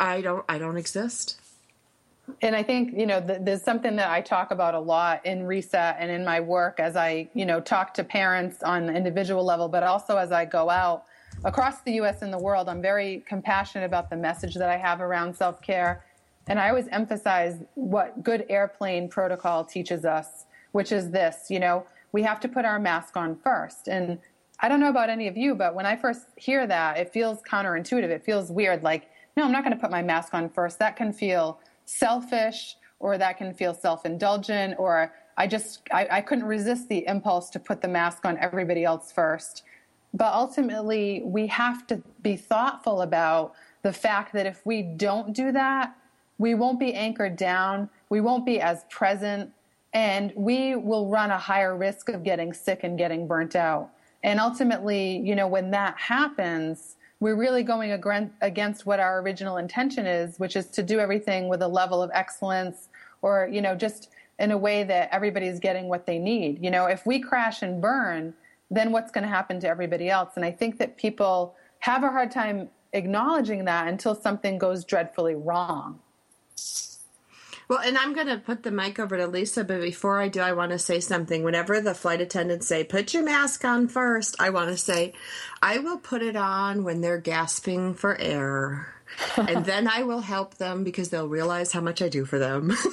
I 0.00 0.20
don't, 0.20 0.44
I 0.48 0.58
don't 0.58 0.76
exist 0.76 1.38
and 2.42 2.54
I 2.54 2.62
think 2.62 2.96
you 2.96 3.06
know 3.06 3.20
th- 3.20 3.40
there's 3.42 3.62
something 3.62 3.96
that 3.96 4.10
I 4.10 4.20
talk 4.20 4.50
about 4.50 4.74
a 4.74 4.78
lot 4.78 5.24
in 5.24 5.46
reset 5.46 5.96
and 5.98 6.10
in 6.10 6.24
my 6.24 6.40
work 6.40 6.80
as 6.80 6.96
I 6.96 7.28
you 7.34 7.46
know 7.46 7.60
talk 7.60 7.94
to 7.94 8.04
parents 8.04 8.62
on 8.62 8.86
the 8.86 8.94
individual 8.94 9.44
level, 9.44 9.68
but 9.68 9.82
also 9.82 10.16
as 10.16 10.32
I 10.32 10.44
go 10.44 10.70
out 10.70 11.04
across 11.44 11.80
the 11.82 11.92
U.S. 11.92 12.22
and 12.22 12.32
the 12.32 12.38
world. 12.38 12.68
I'm 12.68 12.82
very 12.82 13.22
compassionate 13.26 13.86
about 13.86 14.10
the 14.10 14.16
message 14.16 14.54
that 14.54 14.68
I 14.68 14.76
have 14.76 15.00
around 15.00 15.34
self 15.34 15.62
care, 15.62 16.04
and 16.46 16.58
I 16.58 16.68
always 16.68 16.88
emphasize 16.88 17.62
what 17.74 18.22
good 18.22 18.44
airplane 18.48 19.08
protocol 19.08 19.64
teaches 19.64 20.04
us, 20.04 20.46
which 20.72 20.92
is 20.92 21.10
this: 21.10 21.46
you 21.48 21.60
know, 21.60 21.86
we 22.12 22.22
have 22.22 22.40
to 22.40 22.48
put 22.48 22.64
our 22.64 22.78
mask 22.78 23.16
on 23.16 23.36
first. 23.36 23.88
And 23.88 24.18
I 24.60 24.68
don't 24.68 24.80
know 24.80 24.88
about 24.88 25.08
any 25.08 25.28
of 25.28 25.36
you, 25.36 25.54
but 25.54 25.74
when 25.74 25.86
I 25.86 25.96
first 25.96 26.26
hear 26.36 26.66
that, 26.66 26.98
it 26.98 27.12
feels 27.12 27.40
counterintuitive. 27.42 28.08
It 28.08 28.24
feels 28.24 28.50
weird. 28.50 28.82
Like, 28.82 29.08
no, 29.36 29.44
I'm 29.44 29.52
not 29.52 29.62
going 29.62 29.76
to 29.76 29.80
put 29.80 29.90
my 29.90 30.02
mask 30.02 30.34
on 30.34 30.48
first. 30.48 30.78
That 30.80 30.96
can 30.96 31.12
feel 31.12 31.60
selfish 31.84 32.76
or 32.98 33.16
that 33.18 33.38
can 33.38 33.54
feel 33.54 33.72
self-indulgent 33.72 34.74
or 34.78 35.12
I 35.36 35.46
just 35.46 35.82
I, 35.92 36.08
I 36.10 36.20
couldn't 36.20 36.44
resist 36.44 36.88
the 36.88 37.06
impulse 37.06 37.48
to 37.50 37.60
put 37.60 37.80
the 37.80 37.88
mask 37.88 38.24
on 38.24 38.36
everybody 38.38 38.84
else 38.84 39.12
first. 39.12 39.62
But 40.12 40.32
ultimately 40.32 41.22
we 41.24 41.46
have 41.46 41.86
to 41.86 42.02
be 42.22 42.36
thoughtful 42.36 43.02
about 43.02 43.54
the 43.82 43.92
fact 43.92 44.32
that 44.32 44.46
if 44.46 44.66
we 44.66 44.82
don't 44.82 45.32
do 45.32 45.52
that, 45.52 45.96
we 46.38 46.54
won't 46.54 46.80
be 46.80 46.92
anchored 46.94 47.36
down, 47.36 47.88
we 48.08 48.20
won't 48.20 48.44
be 48.44 48.60
as 48.60 48.84
present, 48.90 49.52
and 49.92 50.32
we 50.36 50.74
will 50.74 51.08
run 51.08 51.30
a 51.30 51.38
higher 51.38 51.76
risk 51.76 52.08
of 52.08 52.24
getting 52.24 52.52
sick 52.52 52.80
and 52.82 52.98
getting 52.98 53.28
burnt 53.28 53.54
out. 53.54 53.90
And 54.22 54.40
ultimately, 54.40 55.18
you 55.18 55.34
know, 55.34 55.46
when 55.46 55.70
that 55.70 55.96
happens, 55.98 56.96
we're 57.20 57.36
really 57.36 57.62
going 57.62 57.90
against 58.40 58.86
what 58.86 59.00
our 59.00 59.20
original 59.20 59.56
intention 59.56 60.06
is, 60.06 60.38
which 60.38 60.56
is 60.56 60.66
to 60.66 60.82
do 60.82 61.00
everything 61.00 61.48
with 61.48 61.62
a 61.62 61.68
level 61.68 62.02
of 62.02 62.10
excellence 62.14 62.88
or, 63.22 63.48
you 63.50 63.60
know, 63.60 63.74
just 63.74 64.10
in 64.38 64.52
a 64.52 64.58
way 64.58 64.84
that 64.84 65.08
everybody's 65.12 65.58
getting 65.58 65.88
what 65.88 66.06
they 66.06 66.18
need. 66.18 66.62
You 66.62 66.70
know, 66.70 66.86
if 66.86 67.04
we 67.04 67.18
crash 67.18 67.62
and 67.62 67.80
burn, 67.80 68.34
then 68.70 68.92
what's 68.92 69.10
going 69.10 69.22
to 69.22 69.28
happen 69.28 69.58
to 69.60 69.68
everybody 69.68 70.08
else? 70.08 70.32
And 70.36 70.44
I 70.44 70.52
think 70.52 70.78
that 70.78 70.96
people 70.96 71.56
have 71.80 72.04
a 72.04 72.08
hard 72.08 72.30
time 72.30 72.68
acknowledging 72.92 73.64
that 73.64 73.88
until 73.88 74.14
something 74.14 74.58
goes 74.58 74.84
dreadfully 74.84 75.34
wrong. 75.34 75.98
Well, 77.68 77.80
and 77.80 77.98
I'm 77.98 78.14
going 78.14 78.28
to 78.28 78.38
put 78.38 78.62
the 78.62 78.70
mic 78.70 78.98
over 78.98 79.18
to 79.18 79.26
Lisa, 79.26 79.62
but 79.62 79.82
before 79.82 80.20
I 80.20 80.28
do, 80.28 80.40
I 80.40 80.52
want 80.52 80.72
to 80.72 80.78
say 80.78 81.00
something. 81.00 81.42
Whenever 81.44 81.80
the 81.80 81.94
flight 81.94 82.22
attendants 82.22 82.66
say, 82.66 82.82
put 82.82 83.12
your 83.12 83.22
mask 83.22 83.64
on 83.64 83.88
first, 83.88 84.36
I 84.40 84.50
want 84.50 84.70
to 84.70 84.76
say, 84.78 85.12
I 85.60 85.78
will 85.78 85.98
put 85.98 86.22
it 86.22 86.34
on 86.34 86.82
when 86.82 87.02
they're 87.02 87.18
gasping 87.18 87.92
for 87.92 88.16
air. 88.18 88.94
and 89.36 89.66
then 89.66 89.86
I 89.86 90.02
will 90.02 90.20
help 90.20 90.54
them 90.56 90.82
because 90.82 91.10
they'll 91.10 91.28
realize 91.28 91.72
how 91.72 91.80
much 91.80 92.00
I 92.00 92.08
do 92.08 92.24
for 92.24 92.38
them. 92.38 92.74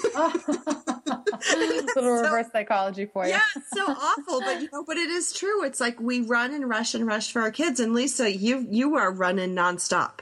little 1.55 1.93
so, 1.93 2.23
reverse 2.23 2.51
psychology 2.51 3.05
for 3.05 3.25
you. 3.25 3.31
Yeah, 3.31 3.41
it's 3.55 3.69
so 3.73 3.85
awful, 3.85 4.41
but 4.41 4.61
you 4.61 4.69
know, 4.71 4.83
but 4.83 4.97
it 4.97 5.09
is 5.09 5.33
true. 5.33 5.63
It's 5.63 5.79
like 5.79 5.99
we 5.99 6.21
run 6.21 6.53
and 6.53 6.69
rush 6.69 6.93
and 6.95 7.05
rush 7.05 7.31
for 7.31 7.41
our 7.41 7.51
kids. 7.51 7.79
And 7.79 7.93
Lisa, 7.93 8.31
you 8.31 8.65
you 8.69 8.95
are 8.95 9.11
running 9.11 9.55
nonstop. 9.55 10.19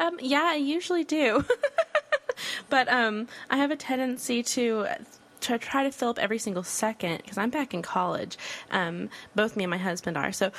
Um, 0.00 0.18
yeah, 0.20 0.44
I 0.44 0.56
usually 0.56 1.04
do. 1.04 1.44
but 2.68 2.88
um, 2.88 3.28
I 3.50 3.56
have 3.56 3.70
a 3.70 3.76
tendency 3.76 4.42
to 4.42 4.86
to 5.40 5.58
try 5.58 5.82
to 5.82 5.90
fill 5.90 6.10
up 6.10 6.18
every 6.20 6.38
single 6.38 6.62
second 6.62 7.18
because 7.18 7.36
I'm 7.36 7.50
back 7.50 7.74
in 7.74 7.82
college. 7.82 8.38
Um, 8.70 9.10
both 9.34 9.56
me 9.56 9.64
and 9.64 9.70
my 9.70 9.78
husband 9.78 10.16
are. 10.16 10.30
So 10.30 10.52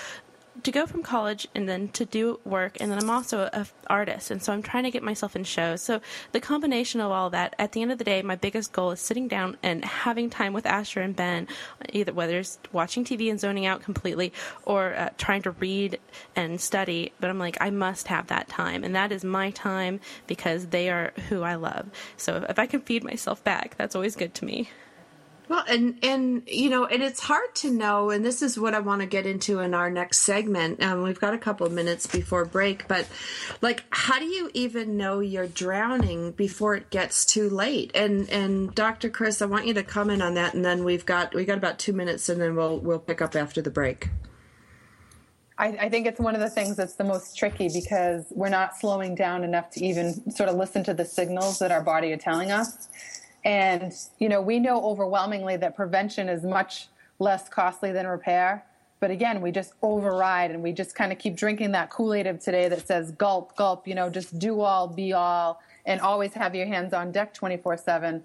to 0.61 0.71
go 0.71 0.85
from 0.85 1.01
college 1.01 1.47
and 1.55 1.67
then 1.67 1.87
to 1.89 2.05
do 2.05 2.39
work 2.45 2.77
and 2.79 2.91
then 2.91 2.99
I'm 2.99 3.09
also 3.09 3.49
an 3.51 3.65
artist 3.87 4.29
and 4.29 4.41
so 4.41 4.53
I'm 4.53 4.61
trying 4.61 4.83
to 4.83 4.91
get 4.91 5.01
myself 5.01 5.35
in 5.35 5.43
shows. 5.43 5.81
So 5.81 5.99
the 6.31 6.39
combination 6.39 7.01
of 7.01 7.11
all 7.11 7.31
that, 7.31 7.55
at 7.57 7.71
the 7.71 7.81
end 7.81 7.91
of 7.91 7.97
the 7.97 8.03
day, 8.03 8.21
my 8.21 8.35
biggest 8.35 8.71
goal 8.71 8.91
is 8.91 8.99
sitting 8.99 9.27
down 9.27 9.57
and 9.63 9.83
having 9.83 10.29
time 10.29 10.53
with 10.53 10.65
Asher 10.65 11.01
and 11.01 11.15
Ben, 11.15 11.47
either 11.91 12.13
whether 12.13 12.37
it's 12.37 12.59
watching 12.71 13.03
TV 13.03 13.29
and 13.31 13.39
zoning 13.39 13.65
out 13.65 13.81
completely 13.81 14.31
or 14.63 14.93
uh, 14.93 15.09
trying 15.17 15.41
to 15.41 15.51
read 15.51 15.99
and 16.35 16.61
study. 16.61 17.13
But 17.19 17.29
I'm 17.29 17.39
like, 17.39 17.57
I 17.59 17.71
must 17.71 18.07
have 18.07 18.27
that 18.27 18.47
time 18.47 18.83
and 18.83 18.95
that 18.95 19.11
is 19.11 19.23
my 19.23 19.49
time 19.51 19.99
because 20.27 20.67
they 20.67 20.89
are 20.89 21.13
who 21.29 21.41
I 21.41 21.55
love. 21.55 21.87
So 22.15 22.45
if 22.47 22.59
I 22.59 22.67
can 22.67 22.81
feed 22.81 23.03
myself 23.03 23.43
back, 23.43 23.75
that's 23.77 23.95
always 23.95 24.15
good 24.15 24.35
to 24.35 24.45
me. 24.45 24.69
Well, 25.49 25.63
and 25.67 25.97
and 26.03 26.43
you 26.47 26.69
know, 26.69 26.85
and 26.85 27.03
it's 27.03 27.19
hard 27.19 27.53
to 27.55 27.71
know, 27.71 28.09
and 28.11 28.23
this 28.23 28.41
is 28.41 28.57
what 28.57 28.73
I 28.73 28.79
want 28.79 29.01
to 29.01 29.05
get 29.05 29.25
into 29.25 29.59
in 29.59 29.73
our 29.73 29.89
next 29.89 30.19
segment. 30.19 30.81
Um, 30.81 31.03
we've 31.03 31.19
got 31.19 31.33
a 31.33 31.37
couple 31.37 31.67
of 31.67 31.73
minutes 31.73 32.07
before 32.07 32.45
break, 32.45 32.87
but 32.87 33.07
like, 33.61 33.83
how 33.89 34.19
do 34.19 34.25
you 34.25 34.49
even 34.53 34.95
know 34.95 35.19
you're 35.19 35.47
drowning 35.47 36.31
before 36.31 36.75
it 36.75 36.89
gets 36.89 37.25
too 37.25 37.49
late? 37.49 37.91
And 37.93 38.29
and 38.29 38.73
Dr. 38.73 39.09
Chris, 39.09 39.41
I 39.41 39.45
want 39.45 39.67
you 39.67 39.73
to 39.73 39.83
comment 39.83 40.21
on 40.21 40.35
that, 40.35 40.53
and 40.53 40.63
then 40.63 40.85
we've 40.85 41.05
got 41.05 41.33
we 41.35 41.43
got 41.43 41.57
about 41.57 41.77
two 41.77 41.93
minutes, 41.93 42.29
and 42.29 42.39
then 42.39 42.55
we'll 42.55 42.79
we'll 42.79 42.99
pick 42.99 43.21
up 43.21 43.35
after 43.35 43.61
the 43.61 43.71
break. 43.71 44.09
I, 45.57 45.67
I, 45.67 45.89
think 45.89 46.07
it's 46.07 46.19
one 46.19 46.33
of 46.33 46.41
the 46.41 46.49
things 46.49 46.75
that's 46.75 46.95
the 46.95 47.03
most 47.03 47.37
tricky 47.37 47.69
because 47.71 48.25
we're 48.31 48.49
not 48.49 48.75
slowing 48.75 49.13
down 49.13 49.43
enough 49.43 49.69
to 49.71 49.85
even 49.85 50.31
sort 50.31 50.49
of 50.49 50.55
listen 50.55 50.83
to 50.85 50.95
the 50.95 51.05
signals 51.05 51.59
that 51.59 51.71
our 51.71 51.81
body 51.81 52.11
are 52.11 52.17
telling 52.17 52.51
us. 52.51 52.87
And, 53.45 53.93
you 54.19 54.29
know, 54.29 54.41
we 54.41 54.59
know 54.59 54.81
overwhelmingly 54.83 55.57
that 55.57 55.75
prevention 55.75 56.29
is 56.29 56.43
much 56.43 56.87
less 57.19 57.49
costly 57.49 57.91
than 57.91 58.07
repair. 58.07 58.65
But 58.99 59.11
again, 59.11 59.41
we 59.41 59.51
just 59.51 59.73
override 59.81 60.51
and 60.51 60.63
we 60.63 60.71
just 60.71 60.95
kind 60.95 61.11
of 61.11 61.19
keep 61.19 61.35
drinking 61.35 61.73
that 61.73 61.89
Kool 61.89 62.13
Aid 62.13 62.25
of 62.25 62.39
today 62.39 62.69
that 62.69 62.87
says 62.87 63.11
gulp, 63.11 63.55
gulp, 63.57 63.85
you 63.85 63.95
know, 63.95 64.09
just 64.09 64.39
do 64.39 64.61
all, 64.61 64.87
be 64.87 65.11
all, 65.11 65.61
and 65.85 65.99
always 65.99 66.33
have 66.33 66.55
your 66.55 66.67
hands 66.67 66.93
on 66.93 67.11
deck 67.11 67.33
24 67.33 67.75
7. 67.77 68.23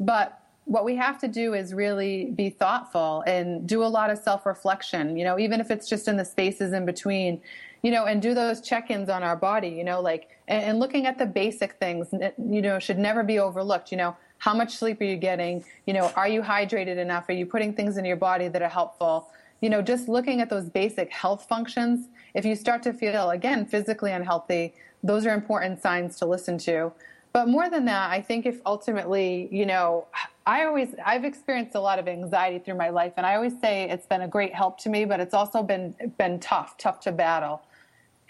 But 0.00 0.42
what 0.64 0.84
we 0.84 0.96
have 0.96 1.20
to 1.20 1.28
do 1.28 1.54
is 1.54 1.72
really 1.72 2.24
be 2.24 2.50
thoughtful 2.50 3.22
and 3.24 3.68
do 3.68 3.84
a 3.84 3.86
lot 3.86 4.10
of 4.10 4.18
self 4.18 4.46
reflection, 4.46 5.16
you 5.16 5.24
know, 5.24 5.38
even 5.38 5.60
if 5.60 5.70
it's 5.70 5.88
just 5.88 6.08
in 6.08 6.16
the 6.16 6.24
spaces 6.24 6.72
in 6.72 6.84
between, 6.84 7.40
you 7.82 7.92
know, 7.92 8.06
and 8.06 8.20
do 8.20 8.34
those 8.34 8.60
check 8.60 8.90
ins 8.90 9.08
on 9.08 9.22
our 9.22 9.36
body, 9.36 9.68
you 9.68 9.84
know, 9.84 10.00
like, 10.00 10.28
and, 10.48 10.64
and 10.64 10.80
looking 10.80 11.06
at 11.06 11.18
the 11.18 11.26
basic 11.26 11.74
things, 11.74 12.08
you 12.12 12.62
know, 12.62 12.80
should 12.80 12.98
never 12.98 13.22
be 13.22 13.38
overlooked, 13.38 13.92
you 13.92 13.96
know 13.96 14.16
how 14.38 14.54
much 14.54 14.76
sleep 14.76 15.00
are 15.00 15.04
you 15.04 15.16
getting? 15.16 15.64
You 15.86 15.94
know, 15.94 16.12
are 16.16 16.28
you 16.28 16.42
hydrated 16.42 16.98
enough? 16.98 17.28
Are 17.28 17.32
you 17.32 17.46
putting 17.46 17.72
things 17.72 17.96
in 17.96 18.04
your 18.04 18.16
body 18.16 18.48
that 18.48 18.62
are 18.62 18.68
helpful? 18.68 19.28
You 19.60 19.70
know, 19.70 19.82
just 19.82 20.08
looking 20.08 20.40
at 20.40 20.50
those 20.50 20.68
basic 20.68 21.10
health 21.10 21.46
functions. 21.48 22.08
If 22.34 22.44
you 22.44 22.54
start 22.54 22.82
to 22.82 22.92
feel, 22.92 23.30
again, 23.30 23.64
physically 23.66 24.12
unhealthy, 24.12 24.74
those 25.02 25.26
are 25.26 25.34
important 25.34 25.80
signs 25.80 26.16
to 26.18 26.26
listen 26.26 26.58
to. 26.58 26.92
But 27.32 27.48
more 27.48 27.68
than 27.68 27.84
that, 27.84 28.10
I 28.10 28.22
think 28.22 28.46
if 28.46 28.60
ultimately, 28.64 29.48
you 29.50 29.66
know, 29.66 30.06
I 30.46 30.64
always, 30.64 30.94
I've 31.04 31.24
experienced 31.24 31.74
a 31.74 31.80
lot 31.80 31.98
of 31.98 32.08
anxiety 32.08 32.58
through 32.58 32.76
my 32.76 32.88
life, 32.88 33.12
and 33.16 33.26
I 33.26 33.34
always 33.34 33.52
say 33.60 33.90
it's 33.90 34.06
been 34.06 34.22
a 34.22 34.28
great 34.28 34.54
help 34.54 34.78
to 34.80 34.88
me, 34.88 35.04
but 35.04 35.20
it's 35.20 35.34
also 35.34 35.62
been 35.62 35.94
been 36.16 36.38
tough, 36.40 36.78
tough 36.78 37.00
to 37.00 37.12
battle. 37.12 37.62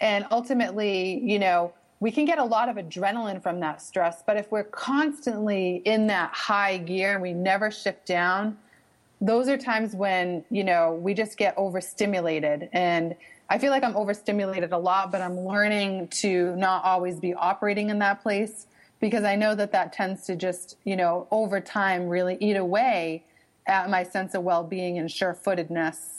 And 0.01 0.25
ultimately, 0.29 1.21
you 1.23 1.39
know, 1.39 1.73
we 1.99 2.11
can 2.11 2.25
get 2.25 2.37
a 2.37 2.43
lot 2.43 2.69
of 2.69 2.75
adrenaline 2.75 3.41
from 3.41 3.59
that 3.61 3.81
stress, 3.81 4.21
but 4.25 4.37
if 4.37 4.51
we're 4.51 4.63
constantly 4.63 5.81
in 5.85 6.07
that 6.07 6.31
high 6.31 6.77
gear 6.77 7.13
and 7.13 7.21
we 7.21 7.33
never 7.33 7.71
shift 7.71 8.05
down, 8.05 8.57
those 9.19 9.47
are 9.47 9.57
times 9.57 9.95
when, 9.95 10.45
you 10.51 10.63
know, 10.63 10.93
we 10.93 11.15
just 11.15 11.37
get 11.37 11.55
overstimulated. 11.57 12.69
And 12.71 13.15
I 13.49 13.57
feel 13.57 13.71
like 13.71 13.83
I'm 13.83 13.95
overstimulated 13.95 14.73
a 14.73 14.77
lot, 14.77 15.11
but 15.11 15.21
I'm 15.21 15.39
learning 15.39 16.09
to 16.19 16.55
not 16.55 16.83
always 16.83 17.19
be 17.19 17.33
operating 17.33 17.89
in 17.89 17.99
that 17.99 18.21
place 18.21 18.67
because 18.99 19.23
I 19.23 19.35
know 19.35 19.55
that 19.55 19.71
that 19.71 19.93
tends 19.93 20.25
to 20.25 20.35
just, 20.35 20.77
you 20.83 20.95
know, 20.95 21.27
over 21.31 21.59
time 21.59 22.07
really 22.07 22.37
eat 22.39 22.57
away 22.57 23.23
at 23.65 23.89
my 23.89 24.03
sense 24.03 24.35
of 24.35 24.43
well 24.43 24.63
being 24.63 24.99
and 24.99 25.11
sure 25.11 25.33
footedness 25.33 26.16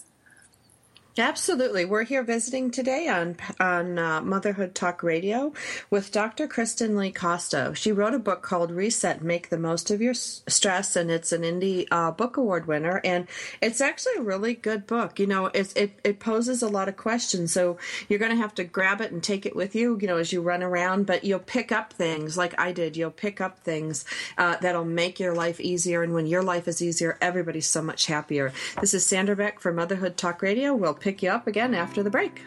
Absolutely. 1.18 1.84
We're 1.84 2.04
here 2.04 2.22
visiting 2.22 2.70
today 2.70 3.08
on 3.08 3.36
on 3.58 3.98
uh, 3.98 4.20
Motherhood 4.20 4.72
Talk 4.72 5.02
Radio 5.02 5.52
with 5.90 6.12
Dr. 6.12 6.46
Kristen 6.46 6.96
Lee 6.96 7.10
Costa. 7.10 7.72
She 7.74 7.90
wrote 7.90 8.14
a 8.14 8.20
book 8.20 8.42
called 8.42 8.70
Reset 8.70 9.20
Make 9.20 9.48
the 9.48 9.58
Most 9.58 9.90
of 9.90 10.00
Your 10.00 10.14
Stress, 10.14 10.94
and 10.94 11.10
it's 11.10 11.32
an 11.32 11.42
Indie 11.42 11.88
uh, 11.90 12.12
Book 12.12 12.36
Award 12.36 12.66
winner. 12.66 13.00
And 13.02 13.26
it's 13.60 13.80
actually 13.80 14.12
a 14.18 14.22
really 14.22 14.54
good 14.54 14.86
book. 14.86 15.18
You 15.18 15.26
know, 15.26 15.46
it, 15.46 15.76
it, 15.76 15.98
it 16.04 16.20
poses 16.20 16.62
a 16.62 16.68
lot 16.68 16.88
of 16.88 16.96
questions. 16.96 17.52
So 17.52 17.78
you're 18.08 18.20
going 18.20 18.30
to 18.30 18.40
have 18.40 18.54
to 18.54 18.64
grab 18.64 19.00
it 19.00 19.10
and 19.10 19.20
take 19.20 19.44
it 19.44 19.56
with 19.56 19.74
you, 19.74 19.98
you 20.00 20.06
know, 20.06 20.18
as 20.18 20.32
you 20.32 20.40
run 20.40 20.62
around, 20.62 21.06
but 21.06 21.24
you'll 21.24 21.40
pick 21.40 21.72
up 21.72 21.92
things 21.92 22.38
like 22.38 22.54
I 22.60 22.70
did. 22.70 22.96
You'll 22.96 23.10
pick 23.10 23.40
up 23.40 23.58
things 23.58 24.04
uh, 24.36 24.56
that'll 24.60 24.84
make 24.84 25.18
your 25.18 25.34
life 25.34 25.58
easier. 25.58 26.04
And 26.04 26.14
when 26.14 26.28
your 26.28 26.42
life 26.42 26.68
is 26.68 26.80
easier, 26.80 27.18
everybody's 27.20 27.66
so 27.66 27.82
much 27.82 28.06
happier. 28.06 28.52
This 28.80 28.94
is 28.94 29.04
Sandra 29.04 29.34
Beck 29.34 29.58
for 29.58 29.72
Motherhood 29.72 30.16
Talk 30.16 30.42
Radio. 30.42 30.74
We'll 30.74 30.94
pick 30.94 31.07
you 31.22 31.30
up 31.30 31.46
again 31.46 31.74
after 31.74 32.02
the 32.02 32.10
break. 32.10 32.42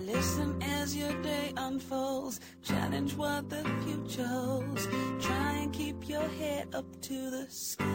Listen 0.00 0.62
as 0.62 0.96
your 0.96 1.12
day 1.22 1.52
unfolds, 1.56 2.40
challenge 2.62 3.14
what 3.14 3.48
the 3.50 3.64
future 3.84 4.26
holds. 4.26 4.86
Try 5.20 5.52
and 5.62 5.72
keep 5.72 6.08
your 6.08 6.28
head 6.40 6.68
up 6.74 6.86
to 7.02 7.30
the 7.30 7.46
sky. 7.48 7.88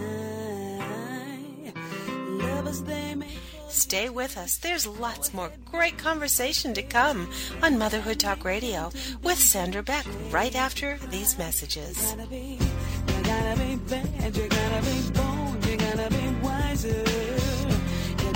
Lovers, 2.28 2.82
they 2.84 3.16
may 3.16 3.38
Stay 3.70 4.10
with 4.10 4.38
us. 4.38 4.58
There's 4.58 4.86
lots 4.86 5.34
more 5.34 5.52
great 5.66 5.98
conversation 5.98 6.76
to 6.76 6.84
come 6.84 7.28
on 7.63 7.78
Motherhood 7.80 8.20
Talk 8.20 8.46
Radio 8.46 8.92
with 9.24 9.39
Sandra 9.39 9.82
Beck 9.82 10.06
right 10.30 10.56
after 10.56 11.00
these 11.10 11.38
messages. 11.39 12.12
You 12.12 12.18
gotta 12.18 12.30
be, 12.30 12.60
you 13.08 13.24
gotta 13.24 13.60
be 13.60 13.76
bad, 13.76 14.38
you 14.38 14.48
gotta 14.48 14.82
be 14.86 15.10
bold, 15.12 15.66
you 15.66 15.78
gotta 15.78 16.10
be 16.10 16.46
wiser 16.46 17.43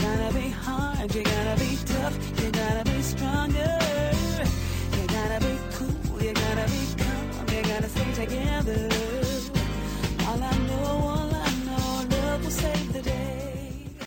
gotta 0.08 0.34
be 0.34 0.50
hard, 0.50 1.14
you 1.14 1.24
gotta 1.24 1.60
be 1.60 1.78
tough, 1.86 2.16
you 2.42 2.52
gotta 2.52 2.84
be 2.90 3.02
stronger. 3.02 3.80
You 4.98 5.08
gotta 5.08 5.40
be 5.46 5.56
cool, 5.76 6.22
you 6.22 6.34
gotta 6.34 6.66
be 6.72 6.84
calm, 7.02 7.48
you 7.54 7.64
gotta 7.64 7.90
stay 7.90 8.12
together. 8.14 9.17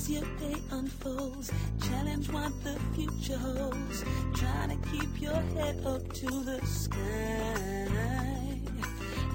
As 0.00 0.10
your 0.10 0.22
day 0.38 0.56
unfolds. 0.70 1.52
Challenge 1.82 2.32
what 2.32 2.64
the 2.64 2.78
future 2.94 3.36
holds. 3.36 4.04
Trying 4.34 4.70
to 4.70 4.88
keep 4.88 5.20
your 5.20 5.40
head 5.54 5.84
up 5.84 6.12
to 6.14 6.26
the 6.26 6.60
sky. 6.64 7.86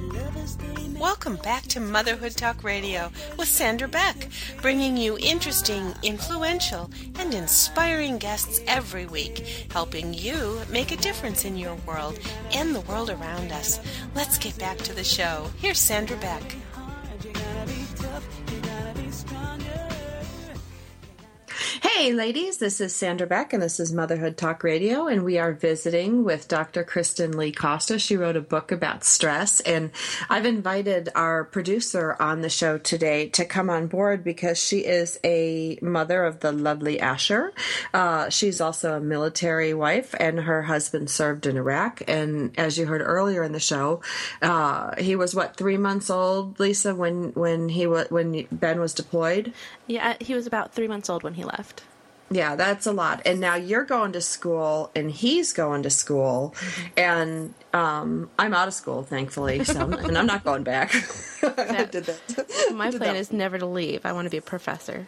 Lovers, 0.01 0.55
they 0.55 0.87
may 0.87 0.99
Welcome 0.99 1.35
back 1.37 1.63
to 1.63 1.79
Motherhood 1.79 2.31
Talk 2.31 2.63
Radio 2.63 3.11
with 3.37 3.47
Sandra 3.47 3.87
Beck, 3.87 4.29
bringing 4.61 4.97
you 4.97 5.17
interesting, 5.19 5.93
influential, 6.03 6.89
and 7.19 7.33
inspiring 7.33 8.17
guests 8.17 8.59
every 8.67 9.05
week, 9.05 9.67
helping 9.71 10.13
you 10.13 10.61
make 10.71 10.91
a 10.91 10.97
difference 10.97 11.45
in 11.45 11.57
your 11.57 11.75
world 11.87 12.19
and 12.53 12.73
the 12.73 12.81
world 12.81 13.09
around 13.09 13.51
us. 13.51 13.79
Let's 14.15 14.37
get 14.37 14.57
back 14.57 14.77
to 14.79 14.93
the 14.93 15.03
show. 15.03 15.49
Here's 15.59 15.79
Sandra 15.79 16.17
Beck. 16.17 16.55
Hey, 21.81 22.13
ladies, 22.13 22.57
this 22.57 22.79
is 22.79 22.95
Sandra 22.95 23.27
Beck, 23.27 23.51
and 23.51 23.61
this 23.61 23.81
is 23.81 23.91
Motherhood 23.91 24.37
Talk 24.37 24.63
Radio, 24.63 25.07
and 25.07 25.25
we 25.25 25.37
are 25.37 25.51
visiting 25.51 26.23
with 26.23 26.47
Dr. 26.47 26.83
Kristen 26.83 27.37
Lee 27.37 27.51
Costa. 27.51 27.99
She 27.99 28.15
wrote 28.15 28.37
a 28.37 28.41
book 28.41 28.71
about 28.71 29.03
stress, 29.03 29.59
and 29.59 29.91
I've 30.29 30.45
invited 30.45 31.09
our 31.15 31.43
producer 31.43 32.15
on 32.17 32.41
the 32.41 32.49
show 32.49 32.77
today 32.77 33.27
to 33.29 33.43
come 33.43 33.69
on 33.69 33.87
board 33.87 34.23
because 34.23 34.57
she 34.57 34.79
is 34.79 35.19
a 35.25 35.77
mother 35.81 36.23
of 36.23 36.39
the 36.39 36.53
lovely 36.53 36.99
Asher. 36.99 37.53
Uh, 37.93 38.29
she's 38.29 38.61
also 38.61 38.95
a 38.95 39.01
military 39.01 39.73
wife, 39.73 40.15
and 40.17 40.41
her 40.41 40.63
husband 40.63 41.09
served 41.09 41.45
in 41.45 41.57
Iraq. 41.57 42.03
And 42.07 42.57
as 42.57 42.77
you 42.77 42.85
heard 42.85 43.01
earlier 43.01 43.43
in 43.43 43.51
the 43.51 43.59
show, 43.59 44.01
uh, 44.41 44.95
he 44.97 45.15
was 45.15 45.35
what 45.35 45.57
three 45.57 45.77
months 45.77 46.09
old, 46.09 46.59
Lisa, 46.59 46.95
when 46.95 47.33
when 47.33 47.67
he 47.67 47.85
when 47.85 48.47
Ben 48.51 48.79
was 48.79 48.93
deployed. 48.93 49.53
Yeah, 49.87 50.15
he 50.21 50.33
was 50.33 50.47
about 50.47 50.73
three 50.73 50.87
months 50.87 51.09
old 51.09 51.23
when 51.23 51.33
he 51.33 51.43
left. 51.43 51.74
Yeah, 52.31 52.55
that's 52.55 52.87
a 52.87 52.91
lot. 52.91 53.21
And 53.25 53.39
now 53.39 53.55
you're 53.55 53.83
going 53.83 54.11
to 54.13 54.21
school 54.21 54.89
and 54.95 55.11
he's 55.11 55.53
going 55.53 55.83
to 55.83 55.89
school 55.89 56.55
and 56.97 57.53
um, 57.73 58.29
I'm 58.39 58.53
out 58.53 58.67
of 58.67 58.73
school, 58.73 59.03
thankfully. 59.03 59.63
So, 59.63 59.81
and 59.91 60.17
I'm 60.17 60.25
not 60.25 60.43
going 60.43 60.63
back. 60.63 60.93
I 61.43 61.85
did 61.85 62.05
that. 62.05 62.71
My 62.75 62.89
Did 62.89 62.99
plan 62.99 63.13
that. 63.13 63.19
is 63.19 63.31
never 63.31 63.59
to 63.59 63.65
leave. 63.65 64.05
I 64.05 64.13
want 64.13 64.25
to 64.25 64.29
be 64.31 64.37
a 64.37 64.41
professor. 64.41 65.07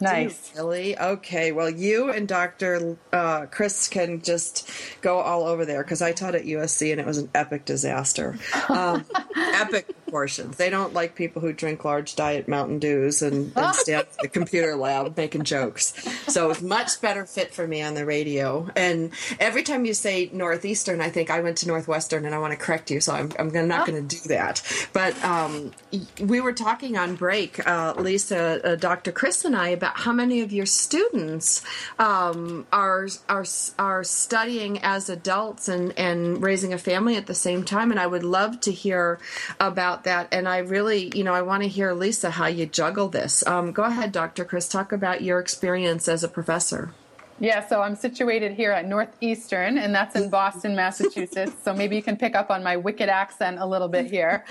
Nice. 0.00 0.52
Really? 0.54 0.98
Okay. 0.98 1.52
Well, 1.52 1.70
you 1.70 2.10
and 2.10 2.28
Dr. 2.28 2.96
Uh, 3.12 3.46
Chris 3.46 3.88
can 3.88 4.20
just 4.20 4.70
go 5.00 5.20
all 5.20 5.44
over 5.44 5.64
there 5.64 5.82
because 5.82 6.02
I 6.02 6.12
taught 6.12 6.34
at 6.34 6.44
USC 6.44 6.90
and 6.92 7.00
it 7.00 7.06
was 7.06 7.18
an 7.18 7.30
epic 7.34 7.64
disaster. 7.64 8.38
Um, 8.68 9.06
epic 9.36 9.94
proportions. 10.06 10.56
They 10.56 10.70
don't 10.70 10.94
like 10.94 11.14
people 11.14 11.42
who 11.42 11.52
drink 11.52 11.84
large 11.84 12.14
diet 12.14 12.48
Mountain 12.48 12.78
Dews 12.78 13.22
and, 13.22 13.52
and 13.56 13.74
stand 13.74 14.06
at 14.06 14.18
the 14.18 14.28
computer 14.28 14.76
lab 14.76 15.16
making 15.16 15.44
jokes. 15.44 15.92
So 16.32 16.50
it's 16.50 16.62
much 16.62 17.00
better 17.00 17.26
fit 17.26 17.52
for 17.52 17.66
me 17.66 17.82
on 17.82 17.94
the 17.94 18.06
radio. 18.06 18.68
And 18.76 19.12
every 19.40 19.62
time 19.62 19.84
you 19.84 19.94
say 19.94 20.30
Northeastern, 20.32 21.00
I 21.00 21.10
think 21.10 21.30
I 21.30 21.40
went 21.40 21.58
to 21.58 21.68
Northwestern 21.68 22.24
and 22.24 22.34
I 22.34 22.38
want 22.38 22.52
to 22.52 22.56
correct 22.56 22.90
you. 22.90 23.00
So 23.00 23.12
I'm, 23.12 23.32
I'm 23.38 23.52
not 23.66 23.86
going 23.86 24.06
to 24.06 24.16
do 24.16 24.28
that. 24.28 24.62
But 24.92 25.22
um, 25.24 25.72
we 26.20 26.40
were 26.40 26.52
talking 26.52 26.96
on 26.96 27.16
break, 27.16 27.66
uh, 27.66 27.94
Lisa, 27.96 28.64
uh, 28.64 28.76
Dr. 28.76 29.12
Chris, 29.12 29.44
and 29.44 29.56
I 29.56 29.68
about 29.68 29.98
how 29.98 30.12
many 30.12 30.40
of 30.40 30.52
your 30.52 30.66
students 30.66 31.62
um, 31.98 32.66
are 32.72 33.08
are 33.28 33.44
are 33.78 34.04
studying 34.04 34.78
as 34.82 35.08
adults 35.08 35.68
and 35.68 35.92
and 35.98 36.42
raising 36.42 36.72
a 36.72 36.78
family 36.78 37.16
at 37.16 37.26
the 37.26 37.34
same 37.34 37.64
time. 37.64 37.90
And 37.90 37.98
I 37.98 38.06
would 38.06 38.22
love 38.22 38.60
to 38.60 38.72
hear 38.72 39.18
about 39.60 39.95
that. 40.04 40.28
And 40.32 40.48
I 40.48 40.58
really, 40.58 41.12
you 41.16 41.24
know, 41.24 41.34
I 41.34 41.42
want 41.42 41.62
to 41.62 41.68
hear 41.68 41.92
Lisa 41.92 42.30
how 42.30 42.46
you 42.46 42.66
juggle 42.66 43.08
this. 43.08 43.46
Um, 43.46 43.72
go 43.72 43.84
ahead, 43.84 44.12
Dr. 44.12 44.44
Chris, 44.44 44.68
talk 44.68 44.92
about 44.92 45.22
your 45.22 45.38
experience 45.38 46.08
as 46.08 46.24
a 46.24 46.28
professor. 46.28 46.92
Yeah, 47.38 47.66
so 47.66 47.82
I'm 47.82 47.96
situated 47.96 48.52
here 48.52 48.72
at 48.72 48.86
Northeastern, 48.86 49.76
and 49.76 49.94
that's 49.94 50.16
in 50.16 50.30
Boston, 50.30 50.74
Massachusetts. 50.74 51.52
So 51.62 51.74
maybe 51.74 51.94
you 51.94 52.02
can 52.02 52.16
pick 52.16 52.34
up 52.34 52.50
on 52.50 52.64
my 52.64 52.76
wicked 52.76 53.10
accent 53.10 53.58
a 53.58 53.66
little 53.66 53.88
bit 53.88 54.06
here. 54.06 54.44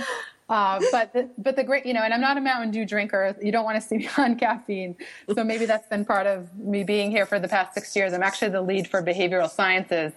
Uh, 0.47 0.79
but 0.91 1.11
the, 1.13 1.27
but 1.39 1.55
the 1.55 1.63
great, 1.63 1.85
you 1.85 1.93
know, 1.93 2.01
and 2.01 2.13
I'm 2.13 2.21
not 2.21 2.37
a 2.37 2.41
Mountain 2.41 2.69
Dew 2.71 2.85
drinker. 2.85 3.35
You 3.41 3.51
don't 3.51 3.63
want 3.63 3.81
to 3.81 3.87
see 3.87 3.97
me 3.97 4.09
on 4.17 4.37
caffeine. 4.37 4.95
So 5.33 5.43
maybe 5.43 5.65
that's 5.65 5.87
been 5.87 6.05
part 6.05 6.27
of 6.27 6.55
me 6.55 6.83
being 6.83 7.09
here 7.09 7.25
for 7.25 7.39
the 7.39 7.47
past 7.47 7.73
six 7.73 7.95
years. 7.95 8.13
I'm 8.13 8.21
actually 8.21 8.51
the 8.51 8.61
lead 8.61 8.87
for 8.87 9.01
behavioral 9.01 9.49
sciences. 9.49 10.13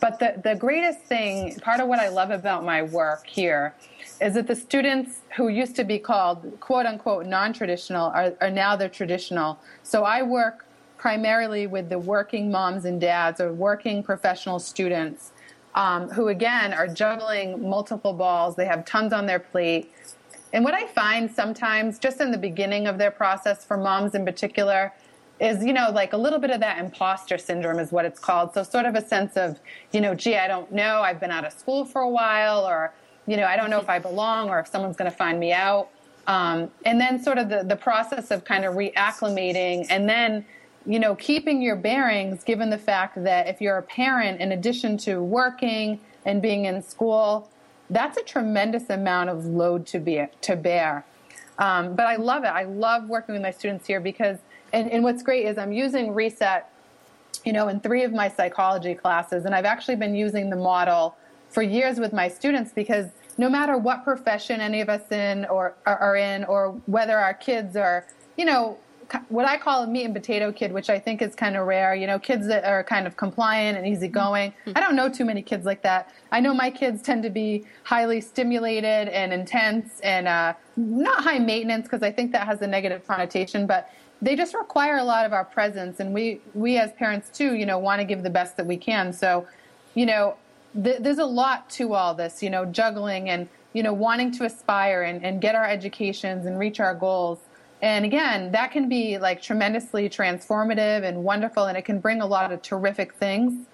But 0.00 0.18
the, 0.18 0.40
the 0.42 0.54
greatest 0.54 1.00
thing, 1.00 1.58
part 1.60 1.80
of 1.80 1.88
what 1.88 1.98
I 1.98 2.08
love 2.08 2.30
about 2.30 2.64
my 2.64 2.82
work 2.82 3.26
here, 3.26 3.74
is 4.20 4.34
that 4.34 4.46
the 4.46 4.56
students 4.56 5.20
who 5.36 5.48
used 5.48 5.76
to 5.76 5.84
be 5.84 5.98
called 5.98 6.58
quote 6.60 6.86
unquote 6.86 7.26
non 7.26 7.52
traditional 7.52 8.08
are, 8.08 8.34
are 8.40 8.50
now 8.50 8.76
the 8.76 8.88
traditional. 8.88 9.58
So 9.82 10.04
I 10.04 10.22
work 10.22 10.66
primarily 10.96 11.66
with 11.66 11.88
the 11.88 11.98
working 11.98 12.50
moms 12.50 12.84
and 12.84 13.00
dads 13.00 13.40
or 13.40 13.52
working 13.52 14.02
professional 14.02 14.58
students 14.58 15.32
um, 15.74 16.08
who, 16.10 16.28
again, 16.28 16.72
are 16.72 16.88
juggling 16.88 17.68
multiple 17.68 18.12
balls. 18.12 18.56
They 18.56 18.66
have 18.66 18.84
tons 18.84 19.12
on 19.12 19.26
their 19.26 19.38
plate. 19.38 19.92
And 20.52 20.64
what 20.64 20.74
I 20.74 20.86
find 20.86 21.30
sometimes, 21.30 21.98
just 21.98 22.20
in 22.20 22.32
the 22.32 22.38
beginning 22.38 22.86
of 22.86 22.98
their 22.98 23.10
process, 23.10 23.64
for 23.64 23.76
moms 23.76 24.14
in 24.14 24.24
particular, 24.24 24.92
is, 25.40 25.62
you 25.62 25.72
know, 25.72 25.90
like 25.92 26.14
a 26.14 26.16
little 26.16 26.40
bit 26.40 26.50
of 26.50 26.58
that 26.60 26.78
imposter 26.78 27.38
syndrome 27.38 27.78
is 27.78 27.92
what 27.92 28.04
it's 28.04 28.18
called. 28.18 28.54
So, 28.54 28.64
sort 28.64 28.86
of 28.86 28.96
a 28.96 29.06
sense 29.06 29.36
of, 29.36 29.60
you 29.92 30.00
know, 30.00 30.14
gee, 30.14 30.36
I 30.36 30.48
don't 30.48 30.72
know, 30.72 31.00
I've 31.00 31.20
been 31.20 31.30
out 31.30 31.44
of 31.44 31.52
school 31.52 31.84
for 31.84 32.00
a 32.00 32.08
while, 32.08 32.66
or, 32.66 32.92
you 33.28 33.36
know, 33.36 33.44
I 33.44 33.56
don't 33.56 33.70
know 33.70 33.78
if 33.78 33.88
I 33.88 34.00
belong 34.00 34.48
or 34.50 34.58
if 34.58 34.66
someone's 34.66 34.96
going 34.96 35.10
to 35.10 35.16
find 35.16 35.38
me 35.38 35.52
out. 35.52 35.88
Um, 36.26 36.70
and 36.84 37.00
then, 37.00 37.22
sort 37.22 37.38
of 37.38 37.48
the, 37.48 37.62
the 37.62 37.76
process 37.76 38.30
of 38.30 38.44
kind 38.44 38.64
of 38.64 38.74
reacclimating 38.74 39.86
and 39.88 40.08
then 40.08 40.44
you 40.88 40.98
know, 40.98 41.14
keeping 41.16 41.60
your 41.60 41.76
bearings 41.76 42.42
given 42.42 42.70
the 42.70 42.78
fact 42.78 43.22
that 43.22 43.46
if 43.46 43.60
you're 43.60 43.76
a 43.76 43.82
parent, 43.82 44.40
in 44.40 44.52
addition 44.52 44.96
to 44.96 45.22
working 45.22 46.00
and 46.24 46.40
being 46.40 46.64
in 46.64 46.82
school, 46.82 47.50
that's 47.90 48.16
a 48.16 48.22
tremendous 48.22 48.88
amount 48.88 49.28
of 49.28 49.44
load 49.44 49.86
to 49.88 49.98
be 49.98 50.24
to 50.40 50.56
bear. 50.56 51.04
Um, 51.58 51.94
but 51.94 52.06
I 52.06 52.16
love 52.16 52.44
it. 52.44 52.48
I 52.48 52.64
love 52.64 53.06
working 53.08 53.34
with 53.34 53.42
my 53.42 53.50
students 53.50 53.86
here 53.86 54.00
because, 54.00 54.38
and, 54.72 54.90
and 54.90 55.04
what's 55.04 55.22
great 55.22 55.44
is 55.44 55.58
I'm 55.58 55.72
using 55.72 56.14
Reset, 56.14 56.70
you 57.44 57.52
know, 57.52 57.68
in 57.68 57.80
three 57.80 58.04
of 58.04 58.12
my 58.12 58.28
psychology 58.28 58.94
classes, 58.94 59.44
and 59.44 59.54
I've 59.54 59.66
actually 59.66 59.96
been 59.96 60.14
using 60.14 60.48
the 60.48 60.56
model 60.56 61.16
for 61.50 61.62
years 61.62 61.98
with 61.98 62.14
my 62.14 62.28
students 62.28 62.72
because 62.72 63.06
no 63.38 63.48
matter 63.48 63.78
what 63.78 64.04
profession 64.04 64.60
any 64.60 64.80
of 64.80 64.88
us 64.88 65.10
in 65.10 65.44
or 65.46 65.74
are, 65.86 66.16
in, 66.16 66.44
or 66.44 66.72
whether 66.86 67.16
our 67.16 67.34
kids 67.34 67.76
are, 67.76 68.06
you 68.36 68.44
know, 68.44 68.76
what 69.30 69.46
I 69.46 69.56
call 69.56 69.84
a 69.84 69.86
meat 69.86 70.04
and 70.04 70.14
potato 70.14 70.52
kid, 70.52 70.70
which 70.70 70.90
I 70.90 70.98
think 70.98 71.22
is 71.22 71.34
kind 71.34 71.56
of 71.56 71.66
rare. 71.66 71.94
You 71.94 72.06
know, 72.06 72.18
kids 72.18 72.46
that 72.48 72.64
are 72.64 72.84
kind 72.84 73.06
of 73.06 73.16
compliant 73.16 73.78
and 73.78 73.86
easygoing. 73.86 74.52
I 74.76 74.80
don't 74.80 74.96
know 74.96 75.08
too 75.08 75.24
many 75.24 75.40
kids 75.40 75.64
like 75.64 75.82
that. 75.82 76.12
I 76.30 76.40
know 76.40 76.52
my 76.52 76.70
kids 76.70 77.00
tend 77.00 77.22
to 77.22 77.30
be 77.30 77.64
highly 77.84 78.20
stimulated 78.20 79.08
and 79.08 79.32
intense 79.32 80.00
and 80.00 80.28
uh, 80.28 80.52
not 80.76 81.22
high 81.22 81.38
maintenance 81.38 81.84
because 81.84 82.02
I 82.02 82.12
think 82.12 82.32
that 82.32 82.46
has 82.46 82.60
a 82.60 82.66
negative 82.66 83.06
connotation, 83.06 83.66
but 83.66 83.90
they 84.20 84.36
just 84.36 84.52
require 84.52 84.98
a 84.98 85.04
lot 85.04 85.24
of 85.24 85.32
our 85.32 85.44
presence. 85.44 86.00
And 86.00 86.12
we, 86.12 86.40
we 86.52 86.76
as 86.76 86.92
parents 86.92 87.30
too, 87.30 87.54
you 87.54 87.64
know, 87.64 87.78
want 87.78 88.00
to 88.00 88.04
give 88.04 88.22
the 88.22 88.30
best 88.30 88.56
that 88.58 88.66
we 88.66 88.76
can. 88.76 89.12
So, 89.12 89.46
you 89.94 90.04
know, 90.04 90.36
th- 90.82 91.00
there's 91.00 91.18
a 91.18 91.24
lot 91.26 91.68
to 91.70 91.94
all 91.94 92.14
this, 92.14 92.42
you 92.42 92.50
know, 92.50 92.64
juggling 92.64 93.30
and, 93.30 93.48
you 93.72 93.82
know, 93.82 93.92
wanting 93.92 94.30
to 94.32 94.44
aspire 94.44 95.02
and, 95.02 95.24
and 95.24 95.40
get 95.40 95.54
our 95.54 95.66
educations 95.66 96.46
and 96.46 96.58
reach 96.58 96.80
our 96.80 96.94
goals. 96.94 97.38
And 97.80 98.04
again, 98.04 98.50
that 98.52 98.72
can 98.72 98.88
be 98.88 99.18
like 99.18 99.40
tremendously 99.40 100.08
transformative 100.08 101.04
and 101.04 101.22
wonderful, 101.22 101.66
and 101.66 101.78
it 101.78 101.84
can 101.84 102.00
bring 102.00 102.20
a 102.20 102.26
lot 102.26 102.52
of 102.52 102.60
terrific 102.62 103.14
things. 103.14 103.66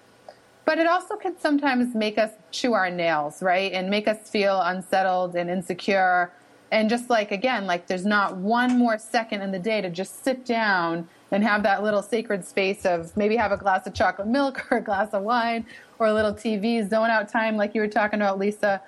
But 0.65 0.79
it 0.79 0.87
also 0.87 1.15
can 1.15 1.39
sometimes 1.39 1.95
make 1.95 2.17
us 2.17 2.31
chew 2.51 2.73
our 2.73 2.89
nails, 2.89 3.41
right? 3.41 3.71
And 3.71 3.89
make 3.89 4.07
us 4.07 4.29
feel 4.29 4.61
unsettled 4.61 5.35
and 5.35 5.49
insecure. 5.49 6.31
And 6.71 6.89
just 6.89 7.09
like, 7.09 7.31
again, 7.31 7.67
like 7.67 7.87
there's 7.87 8.05
not 8.05 8.37
one 8.37 8.77
more 8.77 8.97
second 8.97 9.41
in 9.41 9.51
the 9.51 9.59
day 9.59 9.81
to 9.81 9.89
just 9.89 10.23
sit 10.23 10.45
down 10.45 11.07
and 11.31 11.43
have 11.43 11.63
that 11.63 11.83
little 11.83 12.01
sacred 12.01 12.45
space 12.45 12.85
of 12.85 13.15
maybe 13.17 13.35
have 13.35 13.51
a 13.51 13.57
glass 13.57 13.85
of 13.87 13.93
chocolate 13.93 14.27
milk 14.27 14.67
or 14.71 14.77
a 14.77 14.81
glass 14.81 15.09
of 15.13 15.23
wine 15.23 15.65
or 15.97 16.07
a 16.07 16.13
little 16.13 16.33
TV, 16.33 16.87
zone 16.89 17.09
out 17.09 17.29
time, 17.29 17.55
like 17.55 17.73
you 17.73 17.81
were 17.81 17.87
talking 17.87 18.19
about, 18.19 18.37
Lisa. 18.37 18.81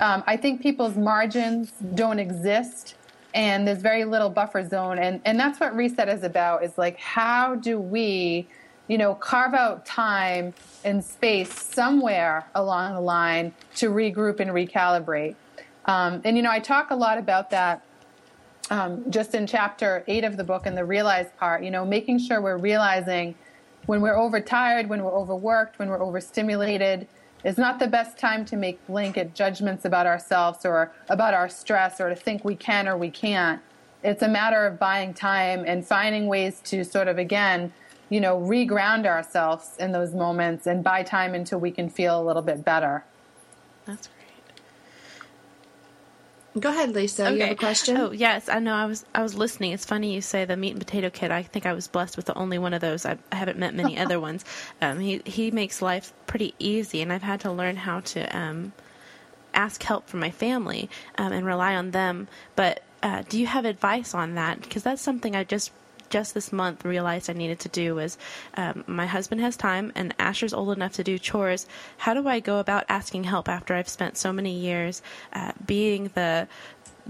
Um, 0.00 0.24
I 0.26 0.36
think 0.36 0.60
people's 0.60 0.96
margins 0.96 1.72
don't 1.94 2.18
exist 2.18 2.96
and 3.34 3.68
there's 3.68 3.80
very 3.80 4.04
little 4.04 4.30
buffer 4.30 4.66
zone 4.66 4.98
and 4.98 5.20
and 5.24 5.38
that's 5.38 5.60
what 5.60 5.74
reset 5.74 6.08
is 6.08 6.22
about 6.22 6.64
is 6.64 6.78
like 6.78 6.98
how 6.98 7.54
do 7.54 7.78
we 7.78 8.46
you 8.88 8.96
know 8.96 9.14
carve 9.14 9.54
out 9.54 9.84
time 9.84 10.54
and 10.84 11.04
space 11.04 11.52
somewhere 11.52 12.48
along 12.54 12.94
the 12.94 13.00
line 13.00 13.52
to 13.74 13.90
regroup 13.90 14.40
and 14.40 14.50
recalibrate 14.50 15.36
um, 15.84 16.20
and 16.24 16.36
you 16.36 16.42
know 16.42 16.50
i 16.50 16.58
talk 16.58 16.90
a 16.90 16.96
lot 16.96 17.18
about 17.18 17.50
that 17.50 17.82
um, 18.70 19.10
just 19.10 19.34
in 19.34 19.46
chapter 19.46 20.04
eight 20.06 20.24
of 20.24 20.36
the 20.36 20.44
book 20.44 20.66
in 20.66 20.74
the 20.74 20.84
realize 20.84 21.28
part 21.38 21.62
you 21.62 21.70
know 21.70 21.84
making 21.84 22.18
sure 22.18 22.40
we're 22.40 22.58
realizing 22.58 23.34
when 23.86 24.00
we're 24.00 24.16
overtired 24.16 24.88
when 24.88 25.02
we're 25.02 25.14
overworked 25.14 25.78
when 25.78 25.88
we're 25.88 26.02
overstimulated 26.02 27.06
is 27.44 27.56
not 27.56 27.78
the 27.78 27.86
best 27.86 28.18
time 28.18 28.44
to 28.44 28.56
make 28.56 28.84
blanket 28.86 29.34
judgments 29.34 29.84
about 29.84 30.06
ourselves 30.06 30.66
or 30.66 30.92
about 31.08 31.34
our 31.34 31.48
stress 31.48 32.00
or 32.00 32.08
to 32.08 32.16
think 32.16 32.44
we 32.44 32.56
can 32.56 32.88
or 32.88 32.96
we 32.96 33.10
can't. 33.10 33.60
it's 34.02 34.22
a 34.22 34.28
matter 34.28 34.66
of 34.66 34.78
buying 34.78 35.14
time 35.14 35.64
and 35.66 35.86
finding 35.86 36.26
ways 36.26 36.60
to 36.64 36.84
sort 36.84 37.08
of 37.08 37.18
again 37.18 37.72
you 38.10 38.20
know 38.20 38.38
reground 38.38 39.06
ourselves 39.06 39.76
in 39.78 39.92
those 39.92 40.14
moments 40.14 40.66
and 40.66 40.84
buy 40.84 41.02
time 41.02 41.34
until 41.34 41.58
we 41.58 41.70
can 41.70 41.88
feel 41.88 42.20
a 42.20 42.24
little 42.24 42.42
bit 42.42 42.64
better 42.64 43.04
That's. 43.86 44.08
Go 46.60 46.70
ahead, 46.70 46.94
Lisa. 46.94 47.32
You 47.32 47.40
have 47.42 47.50
a 47.52 47.54
question? 47.54 47.96
Oh 47.96 48.10
yes, 48.10 48.48
I 48.48 48.58
know. 48.58 48.74
I 48.74 48.86
was 48.86 49.04
I 49.14 49.22
was 49.22 49.34
listening. 49.34 49.72
It's 49.72 49.84
funny 49.84 50.14
you 50.14 50.20
say 50.20 50.44
the 50.44 50.56
meat 50.56 50.70
and 50.70 50.80
potato 50.80 51.10
kid. 51.10 51.30
I 51.30 51.42
think 51.42 51.66
I 51.66 51.72
was 51.72 51.88
blessed 51.88 52.16
with 52.16 52.26
the 52.26 52.36
only 52.36 52.58
one 52.58 52.74
of 52.74 52.80
those. 52.80 53.04
I, 53.06 53.18
I 53.32 53.36
haven't 53.36 53.58
met 53.58 53.74
many 53.74 53.98
other 54.04 54.20
ones. 54.20 54.44
Um, 54.80 54.98
he 54.98 55.22
he 55.24 55.50
makes 55.50 55.82
life 55.82 56.12
pretty 56.26 56.54
easy, 56.58 57.02
and 57.02 57.12
I've 57.12 57.22
had 57.22 57.40
to 57.40 57.52
learn 57.52 57.76
how 57.76 58.00
to 58.00 58.36
um, 58.36 58.72
ask 59.54 59.82
help 59.82 60.08
from 60.08 60.20
my 60.20 60.30
family 60.30 60.88
um, 61.16 61.32
and 61.32 61.44
rely 61.46 61.74
on 61.74 61.90
them. 61.90 62.28
But 62.56 62.82
uh, 63.02 63.22
do 63.28 63.38
you 63.38 63.46
have 63.46 63.64
advice 63.64 64.14
on 64.14 64.34
that? 64.34 64.60
Because 64.60 64.82
that's 64.82 65.02
something 65.02 65.36
I 65.36 65.44
just 65.44 65.72
just 66.10 66.34
this 66.34 66.52
month 66.52 66.84
realized 66.84 67.30
I 67.30 67.32
needed 67.32 67.60
to 67.60 67.68
do 67.68 67.94
was 67.94 68.18
um, 68.56 68.84
my 68.86 69.06
husband 69.06 69.40
has 69.40 69.56
time 69.56 69.92
and 69.94 70.14
Asher's 70.18 70.54
old 70.54 70.76
enough 70.76 70.92
to 70.94 71.04
do 71.04 71.18
chores. 71.18 71.66
How 71.98 72.14
do 72.14 72.26
I 72.28 72.40
go 72.40 72.58
about 72.58 72.84
asking 72.88 73.24
help 73.24 73.48
after 73.48 73.74
I've 73.74 73.88
spent 73.88 74.16
so 74.16 74.32
many 74.32 74.52
years 74.52 75.02
uh, 75.32 75.52
being 75.66 76.10
the 76.14 76.48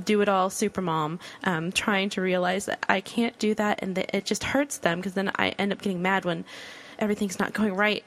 do 0.05 0.21
it 0.21 0.29
all 0.29 0.49
supermom 0.49 1.19
um, 1.45 1.73
trying 1.73 2.09
to 2.11 2.21
realize 2.21 2.67
that 2.67 2.85
I 2.89 3.01
can't 3.01 3.37
do 3.39 3.55
that 3.55 3.81
and 3.83 3.97
that 3.97 4.17
it 4.17 4.25
just 4.25 4.45
hurts 4.45 4.79
them 4.79 4.99
because 4.99 5.15
then 5.15 5.33
I 5.37 5.51
end 5.51 5.73
up 5.73 5.83
getting 5.83 6.03
mad 6.03 6.25
when 6.25 6.45
everything's 6.99 7.39
not 7.39 7.53
going 7.53 7.75
right. 7.75 8.05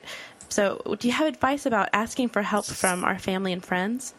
So, 0.50 0.82
do 1.00 1.08
you 1.08 1.14
have 1.14 1.28
advice 1.28 1.66
about 1.66 1.90
asking 1.94 2.30
for 2.30 2.42
help 2.42 2.66
from 2.66 3.04
our 3.04 3.18
family 3.18 3.54
and 3.54 3.64
friends? 3.64 4.14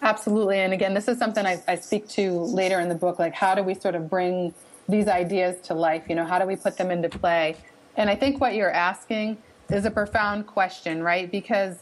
Absolutely. 0.00 0.58
And 0.58 0.72
again, 0.72 0.94
this 0.94 1.08
is 1.08 1.18
something 1.18 1.46
I, 1.46 1.62
I 1.66 1.76
speak 1.76 2.08
to 2.10 2.32
later 2.40 2.80
in 2.80 2.88
the 2.88 2.94
book. 2.94 3.18
Like, 3.18 3.34
how 3.34 3.54
do 3.54 3.62
we 3.62 3.74
sort 3.74 3.94
of 3.94 4.10
bring 4.10 4.52
these 4.88 5.08
ideas 5.08 5.60
to 5.68 5.74
life? 5.74 6.04
You 6.08 6.14
know, 6.14 6.24
how 6.24 6.38
do 6.38 6.46
we 6.46 6.56
put 6.56 6.76
them 6.76 6.90
into 6.90 7.08
play? 7.08 7.56
And 7.96 8.08
I 8.08 8.14
think 8.14 8.40
what 8.40 8.54
you're 8.54 8.70
asking 8.70 9.38
is 9.70 9.84
a 9.84 9.90
profound 9.90 10.46
question, 10.46 11.02
right? 11.02 11.30
Because 11.30 11.78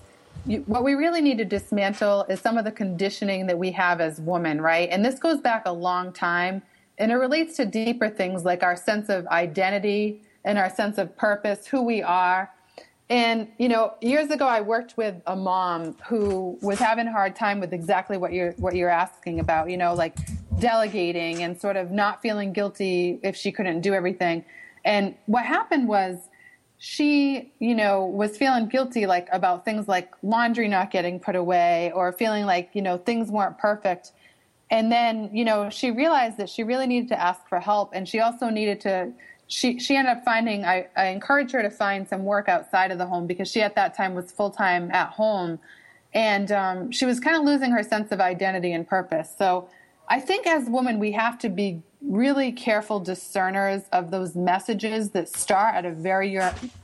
you, 0.47 0.61
what 0.67 0.85
we 0.85 0.95
really 0.95 1.21
need 1.21 1.39
to 1.39 1.45
dismantle 1.45 2.25
is 2.29 2.41
some 2.41 2.57
of 2.57 2.65
the 2.65 2.73
conditioning 2.73 3.47
that 3.47 3.59
we 3.59 3.73
have 3.73 4.01
as 4.01 4.21
women, 4.21 4.61
right? 4.61 4.89
And 4.91 5.05
this 5.05 5.19
goes 5.19 5.41
back 5.41 5.63
a 5.67 5.73
long 5.73 6.13
time. 6.13 6.63
And 6.99 7.11
it 7.11 7.17
relates 7.17 7.57
to 7.57 7.65
deeper 7.65 8.09
things 8.09 8.45
like 8.45 8.63
our 8.63 8.77
sense 8.77 9.09
of 9.09 9.27
identity 9.29 10.23
and 10.45 10.59
our 10.59 10.71
sense 10.71 10.99
of 10.99 11.17
purpose, 11.17 11.67
who 11.67 11.83
we 11.83 12.03
are. 12.03 12.51
And 13.09 13.49
you 13.59 13.69
know, 13.69 13.95
years 14.01 14.31
ago, 14.31 14.47
I 14.47 14.61
worked 14.61 14.97
with 14.97 15.17
a 15.27 15.35
mom 15.35 15.97
who 16.07 16.59
was 16.63 16.79
having 16.79 17.09
a 17.09 17.13
hard 17.13 17.35
time 17.35 17.59
with 17.59 17.73
exactly 17.73 18.17
what 18.17 18.33
you're 18.33 18.53
what 18.53 18.77
you're 18.77 18.89
asking 18.89 19.41
about. 19.41 19.69
You 19.69 19.77
know, 19.77 19.95
like 19.95 20.17
delegating 20.59 21.43
and 21.43 21.61
sort 21.61 21.77
of 21.77 21.91
not 21.91 22.23
feeling 22.23 22.53
guilty 22.53 23.21
if 23.23 23.37
she 23.37 23.53
couldn't 23.53 23.81
do 23.81 23.95
everything. 23.95 24.45
And 24.85 25.15
what 25.27 25.45
happened 25.45 25.89
was 25.89 26.29
she, 26.79 27.53
you 27.59 27.75
know, 27.75 28.07
was 28.07 28.37
feeling 28.37 28.67
guilty 28.67 29.07
like 29.07 29.29
about 29.33 29.65
things 29.65 29.87
like 29.87 30.15
laundry 30.23 30.67
not 30.67 30.91
getting 30.91 31.21
put 31.21 31.37
away 31.37 31.93
or 31.95 32.11
feeling 32.13 32.47
like, 32.47 32.71
you 32.73 32.83
know, 32.83 32.97
things 32.97 33.31
weren't 33.31 33.59
perfect. 33.59 34.13
And 34.71 34.91
then, 34.91 35.31
you 35.33 35.45
know, 35.45 35.69
she 35.69 35.91
realized 35.91 36.39
that 36.39 36.49
she 36.49 36.63
really 36.63 36.87
needed 36.87 37.09
to 37.09 37.21
ask 37.21 37.47
for 37.49 37.61
help 37.61 37.91
and 37.93 38.09
she 38.09 38.21
also 38.21 38.49
needed 38.49 38.81
to 38.83 39.13
she 39.47 39.81
she 39.81 39.97
ended 39.97 40.17
up 40.17 40.25
finding 40.25 40.65
I, 40.65 40.87
I 40.97 41.07
encouraged 41.07 41.53
her 41.53 41.63
to 41.63 41.71
find 41.71 42.09
some 42.09 42.25
work 42.25 42.49
outside 42.49 42.93
of 42.93 42.99
the 42.99 43.07
home 43.07 43.27
because 43.27 43.51
she 43.51 43.63
at 43.63 43.75
that 43.75 43.97
time 43.97 44.15
was 44.15 44.31
full 44.31 44.51
time 44.51 44.91
at 44.93 45.11
home 45.11 45.59
and 46.15 46.51
um, 46.53 46.91
she 46.93 47.05
was 47.05 47.21
kind 47.21 47.37
of 47.37 47.45
losing 47.45 47.71
her 47.73 47.83
sense 47.83 48.11
of 48.11 48.21
identity 48.21 48.73
and 48.73 48.87
purpose. 48.87 49.33
So 49.37 49.69
I 50.11 50.19
think 50.19 50.45
as 50.47 50.69
women 50.69 50.99
we 50.99 51.13
have 51.13 51.39
to 51.39 51.49
be 51.49 51.83
really 52.03 52.51
careful 52.51 52.99
discerners 52.99 53.83
of 53.93 54.11
those 54.11 54.35
messages 54.35 55.11
that 55.11 55.29
start 55.29 55.77
at 55.77 55.87
a 55.87 55.93
very 55.93 56.37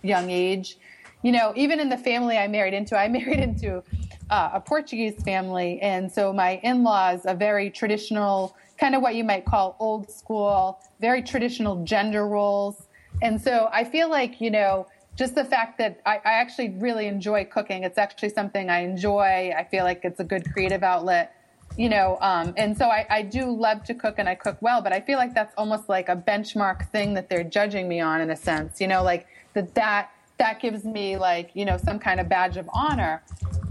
young 0.03 0.31
age. 0.31 0.79
You 1.23 1.33
know, 1.33 1.53
even 1.57 1.81
in 1.81 1.89
the 1.89 1.97
family 1.99 2.39
I 2.39 2.47
married 2.47 2.73
into, 2.73 2.97
I 2.97 3.09
married 3.19 3.41
into 3.41 3.83
uh, 4.31 4.51
a 4.53 4.61
Portuguese 4.61 5.21
family, 5.25 5.81
and 5.81 6.11
so 6.11 6.33
my 6.33 6.61
in-laws 6.63 7.23
a 7.25 7.35
very 7.35 7.69
traditional 7.69 8.57
kind 8.79 8.95
of 8.95 9.03
what 9.03 9.17
you 9.17 9.25
might 9.25 9.45
call 9.45 9.77
old 9.81 10.09
school, 10.09 10.81
very 11.01 11.23
traditional 11.23 11.83
gender 11.85 12.29
roles. 12.29 12.87
And 13.23 13.41
so 13.41 13.69
I 13.73 13.83
feel 13.83 14.09
like, 14.09 14.41
you 14.41 14.51
know, 14.51 14.87
just 15.17 15.35
the 15.35 15.45
fact 15.45 15.79
that 15.79 16.01
I, 16.05 16.17
I, 16.17 16.33
actually 16.33 16.77
really 16.79 17.07
enjoy 17.07 17.47
cooking, 17.47 17.85
it's 17.85 17.97
actually 17.97 18.29
something 18.29 18.69
I 18.69 18.81
enjoy. 18.81 19.55
I 19.57 19.65
feel 19.65 19.85
like 19.85 20.03
it's 20.05 20.21
a 20.21 20.25
good 20.25 20.45
creative 20.53 20.83
outlet, 20.83 21.36
you 21.77 21.89
know, 21.89 22.19
um, 22.21 22.55
and 22.57 22.77
so 22.77 22.87
I, 22.87 23.07
I 23.11 23.23
do 23.23 23.51
love 23.51 23.85
to 23.85 23.95
cook 23.95 24.15
and 24.19 24.29
I 24.29 24.35
cook 24.35 24.57
well, 24.61 24.81
but 24.81 24.93
I 24.93 25.01
feel 25.01 25.19
like 25.19 25.35
that's 25.35 25.53
almost 25.57 25.89
like 25.89 26.09
a 26.09 26.17
benchmark 26.17 26.89
thing 26.91 27.15
that 27.15 27.29
they're 27.29 27.45
judging 27.45 27.89
me 27.89 28.01
on 28.01 28.21
in 28.21 28.31
a 28.31 28.37
sense, 28.37 28.81
you 28.81 28.89
know, 28.89 29.03
like 29.03 29.27
that, 29.55 29.75
that, 29.75 30.11
that 30.39 30.61
gives 30.61 30.85
me 30.85 31.17
like, 31.17 31.51
you 31.55 31.65
know, 31.65 31.77
some 31.77 31.99
kind 31.99 32.21
of 32.21 32.29
badge 32.29 32.57
of 32.57 32.69
honor. 32.73 33.23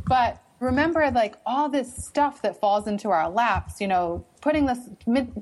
But 0.08 0.40
remember 0.60 1.10
like 1.12 1.36
all 1.46 1.70
this 1.70 1.94
stuff 1.96 2.42
that 2.42 2.60
falls 2.60 2.88
into 2.88 3.10
our 3.10 3.30
laps 3.30 3.82
you 3.82 3.88
know 3.88 4.26
putting 4.42 4.66
this 4.66 4.80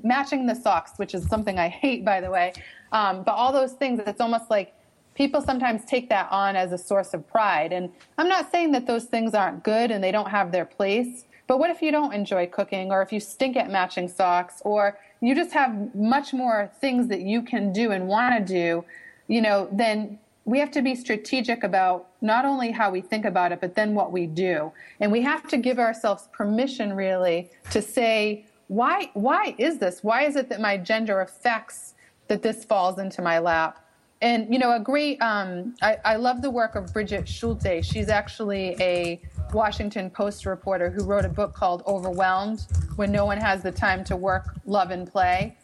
matching 0.02 0.46
the 0.46 0.54
socks 0.54 0.92
which 0.96 1.14
is 1.14 1.24
something 1.28 1.58
i 1.58 1.68
hate 1.68 2.04
by 2.04 2.20
the 2.20 2.30
way 2.30 2.52
um, 2.92 3.22
but 3.22 3.32
all 3.32 3.52
those 3.52 3.72
things 3.72 4.00
it's 4.06 4.20
almost 4.20 4.50
like 4.50 4.74
people 5.14 5.40
sometimes 5.40 5.84
take 5.84 6.08
that 6.08 6.28
on 6.30 6.56
as 6.56 6.72
a 6.72 6.78
source 6.78 7.14
of 7.14 7.26
pride 7.28 7.72
and 7.72 7.90
i'm 8.18 8.28
not 8.28 8.50
saying 8.50 8.72
that 8.72 8.86
those 8.86 9.04
things 9.04 9.34
aren't 9.34 9.62
good 9.62 9.90
and 9.90 10.02
they 10.02 10.10
don't 10.10 10.30
have 10.30 10.50
their 10.50 10.64
place 10.64 11.24
but 11.46 11.58
what 11.58 11.70
if 11.70 11.82
you 11.82 11.90
don't 11.90 12.12
enjoy 12.12 12.46
cooking 12.46 12.90
or 12.90 13.02
if 13.02 13.12
you 13.12 13.20
stink 13.20 13.56
at 13.56 13.70
matching 13.70 14.08
socks 14.08 14.62
or 14.64 14.98
you 15.20 15.34
just 15.34 15.52
have 15.52 15.94
much 15.94 16.32
more 16.32 16.70
things 16.80 17.08
that 17.08 17.20
you 17.20 17.42
can 17.42 17.72
do 17.72 17.90
and 17.90 18.06
want 18.08 18.46
to 18.46 18.52
do 18.52 18.84
you 19.28 19.40
know 19.40 19.68
then 19.72 20.18
we 20.44 20.58
have 20.58 20.70
to 20.72 20.82
be 20.82 20.94
strategic 20.94 21.64
about 21.64 22.08
not 22.20 22.44
only 22.44 22.70
how 22.70 22.90
we 22.90 23.00
think 23.00 23.24
about 23.24 23.52
it, 23.52 23.60
but 23.60 23.74
then 23.74 23.94
what 23.94 24.12
we 24.12 24.26
do. 24.26 24.72
And 25.00 25.10
we 25.10 25.22
have 25.22 25.48
to 25.48 25.56
give 25.56 25.78
ourselves 25.78 26.28
permission, 26.32 26.92
really, 26.92 27.50
to 27.70 27.80
say, 27.80 28.44
why, 28.68 29.10
why 29.14 29.54
is 29.58 29.78
this? 29.78 30.02
Why 30.02 30.24
is 30.24 30.36
it 30.36 30.48
that 30.50 30.60
my 30.60 30.76
gender 30.76 31.20
affects 31.20 31.94
that 32.28 32.42
this 32.42 32.64
falls 32.64 32.98
into 32.98 33.22
my 33.22 33.38
lap? 33.38 33.83
And, 34.20 34.52
you 34.52 34.58
know, 34.58 34.74
a 34.74 34.80
great, 34.80 35.20
um, 35.20 35.74
I, 35.82 35.98
I 36.04 36.16
love 36.16 36.40
the 36.40 36.50
work 36.50 36.76
of 36.76 36.92
Brigid 36.92 37.28
Schulte. 37.28 37.84
She's 37.84 38.08
actually 38.08 38.76
a 38.80 39.20
Washington 39.52 40.08
Post 40.08 40.46
reporter 40.46 40.90
who 40.90 41.04
wrote 41.04 41.24
a 41.24 41.28
book 41.28 41.52
called 41.52 41.82
Overwhelmed 41.86 42.66
When 42.96 43.12
No 43.12 43.26
One 43.26 43.38
Has 43.38 43.62
the 43.62 43.72
Time 43.72 44.02
to 44.04 44.16
Work, 44.16 44.54
Love, 44.64 44.90
and 44.90 45.10
Play 45.10 45.56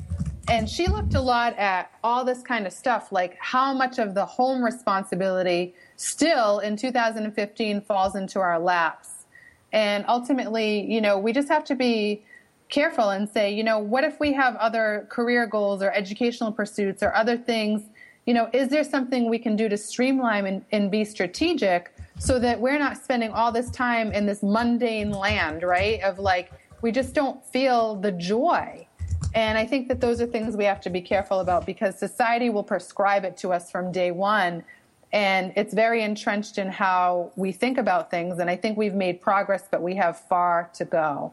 and 0.51 0.69
she 0.69 0.89
looked 0.89 1.15
a 1.15 1.21
lot 1.21 1.57
at 1.59 1.93
all 2.03 2.25
this 2.25 2.43
kind 2.43 2.67
of 2.67 2.73
stuff, 2.73 3.13
like 3.13 3.37
how 3.39 3.73
much 3.73 4.01
of 4.01 4.15
the 4.15 4.27
home 4.27 4.65
responsibility 4.65 5.77
still 5.95 6.59
in 6.59 6.77
2015 6.77 7.81
falls 7.83 8.17
into 8.17 8.41
our 8.41 8.59
laps. 8.59 9.27
And 9.73 10.05
ultimately, 10.09 10.93
you 10.93 11.01
know, 11.01 11.19
we 11.19 11.33
just 11.33 11.49
have 11.49 11.65
to 11.67 11.77
be 11.77 12.25
careful 12.69 13.11
and 13.11 13.29
say, 13.29 13.55
you 13.55 13.63
know, 13.63 13.79
what 13.79 14.03
if 14.03 14.19
we 14.19 14.33
have 14.33 14.57
other 14.57 15.07
career 15.09 15.47
goals 15.47 15.83
or 15.83 15.93
educational 15.93 16.51
pursuits 16.51 17.01
or 17.01 17.15
other 17.15 17.37
things? 17.37 17.83
You 18.27 18.35
know, 18.35 18.51
is 18.53 18.68
there 18.68 18.85
something 18.85 19.29
we 19.29 19.39
can 19.39 19.57
do 19.57 19.68
to 19.68 19.77
streamline 19.77 20.47
and, 20.47 20.64
and 20.73 20.91
be 20.91 21.05
strategic 21.05 21.95
so 22.18 22.39
that 22.39 22.61
we're 22.61 22.79
not 22.79 22.97
spending 22.97 23.31
all 23.33 23.51
this 23.51 23.71
time 23.71 24.12
in 24.12 24.27
this 24.27 24.43
mundane 24.43 25.11
land, 25.11 25.62
right? 25.62 26.01
Of 26.03 26.18
like, 26.18 26.53
we 26.83 26.93
just 26.93 27.14
don't 27.14 27.45
feel 27.47 27.97
the 27.97 28.12
joy 28.12 28.87
and 29.35 29.57
I 29.57 29.64
think 29.64 29.89
that 29.89 30.01
those 30.01 30.21
are 30.21 30.27
things 30.27 30.57
we 30.57 30.64
have 30.64 30.81
to 30.83 30.91
be 30.91 31.01
careful 31.01 31.41
about 31.41 31.64
because 31.64 31.99
society 31.99 32.51
will 32.51 32.64
prescribe 32.64 33.25
it 33.25 33.37
to 33.39 33.53
us 33.53 33.71
from 33.71 33.93
day 33.93 34.11
one. 34.11 34.64
And 35.12 35.53
it's 35.57 35.75
very 35.75 36.03
entrenched 36.03 36.59
in 36.59 36.68
how 36.68 37.33
we 37.37 37.53
think 37.53 37.79
about 37.79 38.11
things. 38.11 38.39
And 38.39 38.51
I 38.51 38.57
think 38.57 38.77
we've 38.77 38.95
made 38.95 39.21
progress, 39.21 39.64
but 39.71 39.83
we 39.83 39.95
have 39.97 40.18
far 40.18 40.71
to 40.75 40.85
go. 40.85 41.33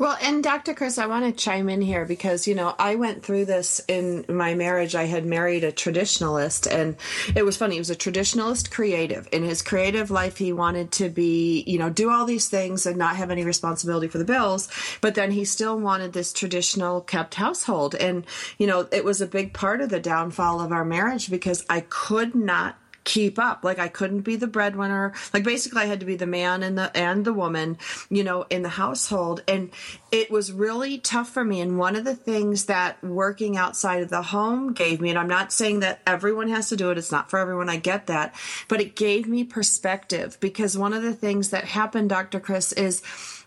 Well, 0.00 0.16
and 0.22 0.42
Dr. 0.42 0.72
Chris, 0.72 0.96
I 0.96 1.04
want 1.04 1.26
to 1.26 1.44
chime 1.44 1.68
in 1.68 1.82
here 1.82 2.06
because, 2.06 2.48
you 2.48 2.54
know, 2.54 2.74
I 2.78 2.94
went 2.94 3.22
through 3.22 3.44
this 3.44 3.82
in 3.86 4.24
my 4.30 4.54
marriage. 4.54 4.94
I 4.94 5.04
had 5.04 5.26
married 5.26 5.62
a 5.62 5.72
traditionalist, 5.72 6.66
and 6.66 6.96
it 7.36 7.44
was 7.44 7.58
funny. 7.58 7.74
He 7.74 7.80
was 7.80 7.90
a 7.90 7.94
traditionalist 7.94 8.70
creative. 8.70 9.28
In 9.30 9.42
his 9.42 9.60
creative 9.60 10.10
life, 10.10 10.38
he 10.38 10.54
wanted 10.54 10.90
to 10.92 11.10
be, 11.10 11.64
you 11.66 11.78
know, 11.78 11.90
do 11.90 12.08
all 12.08 12.24
these 12.24 12.48
things 12.48 12.86
and 12.86 12.96
not 12.96 13.16
have 13.16 13.30
any 13.30 13.44
responsibility 13.44 14.08
for 14.08 14.16
the 14.16 14.24
bills. 14.24 14.70
But 15.02 15.16
then 15.16 15.32
he 15.32 15.44
still 15.44 15.78
wanted 15.78 16.14
this 16.14 16.32
traditional 16.32 17.02
kept 17.02 17.34
household. 17.34 17.94
And, 17.94 18.24
you 18.56 18.66
know, 18.66 18.88
it 18.90 19.04
was 19.04 19.20
a 19.20 19.26
big 19.26 19.52
part 19.52 19.82
of 19.82 19.90
the 19.90 20.00
downfall 20.00 20.62
of 20.62 20.72
our 20.72 20.86
marriage 20.86 21.28
because 21.28 21.62
I 21.68 21.80
could 21.80 22.34
not 22.34 22.79
keep 23.04 23.38
up. 23.38 23.64
Like 23.64 23.78
I 23.78 23.88
couldn't 23.88 24.22
be 24.22 24.36
the 24.36 24.46
breadwinner. 24.46 25.12
Like 25.32 25.44
basically 25.44 25.82
I 25.82 25.86
had 25.86 26.00
to 26.00 26.06
be 26.06 26.16
the 26.16 26.26
man 26.26 26.62
and 26.62 26.76
the 26.76 26.96
and 26.96 27.24
the 27.24 27.32
woman, 27.32 27.78
you 28.08 28.22
know, 28.24 28.46
in 28.50 28.62
the 28.62 28.68
household. 28.68 29.42
And 29.48 29.70
it 30.12 30.30
was 30.30 30.52
really 30.52 30.98
tough 30.98 31.30
for 31.30 31.44
me. 31.44 31.60
And 31.60 31.78
one 31.78 31.96
of 31.96 32.04
the 32.04 32.16
things 32.16 32.66
that 32.66 33.02
working 33.02 33.56
outside 33.56 34.02
of 34.02 34.10
the 34.10 34.22
home 34.22 34.72
gave 34.72 35.00
me, 35.00 35.10
and 35.10 35.18
I'm 35.18 35.28
not 35.28 35.52
saying 35.52 35.80
that 35.80 36.00
everyone 36.06 36.48
has 36.48 36.68
to 36.70 36.76
do 36.76 36.90
it, 36.90 36.98
it's 36.98 37.12
not 37.12 37.30
for 37.30 37.38
everyone, 37.38 37.68
I 37.68 37.76
get 37.76 38.06
that, 38.06 38.34
but 38.68 38.80
it 38.80 38.96
gave 38.96 39.26
me 39.26 39.44
perspective 39.44 40.36
because 40.40 40.76
one 40.76 40.92
of 40.92 41.02
the 41.02 41.14
things 41.14 41.50
that 41.50 41.64
happened, 41.64 42.10
Dr. 42.10 42.40
Chris, 42.40 42.72
is 42.72 43.02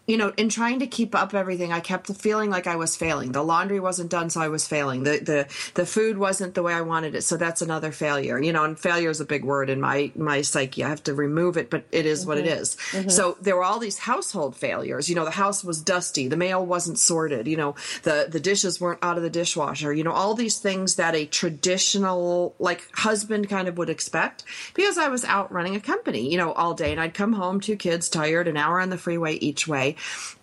you 0.06 0.18
know, 0.18 0.34
in 0.36 0.50
trying 0.50 0.80
to 0.80 0.88
keep 0.88 1.16
up 1.16 1.34
everything, 1.34 1.72
I 1.72 1.80
kept 1.80 2.08
feeling 2.08 2.50
like 2.50 2.68
I 2.68 2.76
was 2.76 2.96
failing. 2.96 3.32
The 3.32 3.44
laundry 3.44 3.80
wasn't 3.80 4.12
done, 4.12 4.30
so 4.30 4.42
I 4.42 4.50
was 4.50 4.68
failing. 4.68 5.04
The 5.04 5.20
the 5.20 5.48
the 5.76 5.86
food 5.86 6.18
wasn't 6.18 6.56
the 6.56 6.64
way 6.64 6.74
I 6.74 6.82
wanted 6.82 7.16
it, 7.16 7.22
so 7.22 7.38
that's 7.38 7.62
another 7.62 7.94
failure. 7.94 8.38
You 8.38 8.52
know, 8.52 8.66
and 8.66 8.78
failure 8.78 9.10
is 9.10 9.22
a 9.22 9.26
big 9.26 9.46
word 9.46 9.70
in 9.70 9.80
my 9.80 10.12
my 10.16 10.42
psyche. 10.42 10.84
I 10.84 10.90
have 10.90 11.04
to 11.04 11.14
remove 11.14 11.56
it, 11.56 11.70
but 11.70 11.86
it 11.94 12.06
is 12.06 12.26
what 12.26 12.38
it 12.38 12.46
mm-hmm. 12.46 12.62
is. 12.62 12.76
Mm-hmm. 12.92 13.10
So 13.10 13.38
there 13.42 13.56
were 13.56 13.64
all 13.64 13.80
these 13.80 14.00
household 14.00 14.58
failures. 14.58 15.08
You 15.08 15.16
know, 15.16 15.24
the 15.24 15.32
house 15.32 15.64
was 15.64 15.82
dusty, 15.82 16.28
the 16.28 16.36
mail 16.36 16.66
wasn't 16.66 17.00
sorted. 17.00 17.48
You 17.48 17.56
know, 17.56 17.76
the 18.04 18.28
the 18.30 18.42
dishes 18.42 18.82
weren't 18.82 19.00
out 19.02 19.16
of 19.16 19.24
the 19.24 19.30
dishwasher. 19.30 19.94
You 19.94 20.04
know, 20.04 20.12
all 20.12 20.34
these 20.34 20.60
things 20.60 20.96
that 20.96 21.16
a 21.16 21.26
traditional 21.26 22.56
like 22.60 22.82
husband 22.94 23.48
kind 23.48 23.70
of 23.70 23.78
would 23.78 23.90
expect 23.90 24.44
because 24.74 24.98
I 24.98 25.08
was 25.08 25.24
out 25.24 25.50
running 25.50 25.78
a 25.78 25.80
company. 25.80 26.30
You 26.30 26.38
know, 26.38 26.52
all 26.52 26.74
day, 26.74 26.92
and 26.92 27.00
I'd 27.00 27.14
come 27.14 27.32
home, 27.32 27.62
two 27.62 27.78
kids, 27.78 28.10
tired, 28.10 28.50
an 28.50 28.58
hour 28.58 28.82
on 28.82 28.90
the 28.90 28.98
freeway 28.98 29.36
each 29.36 29.66
way, 29.66 29.93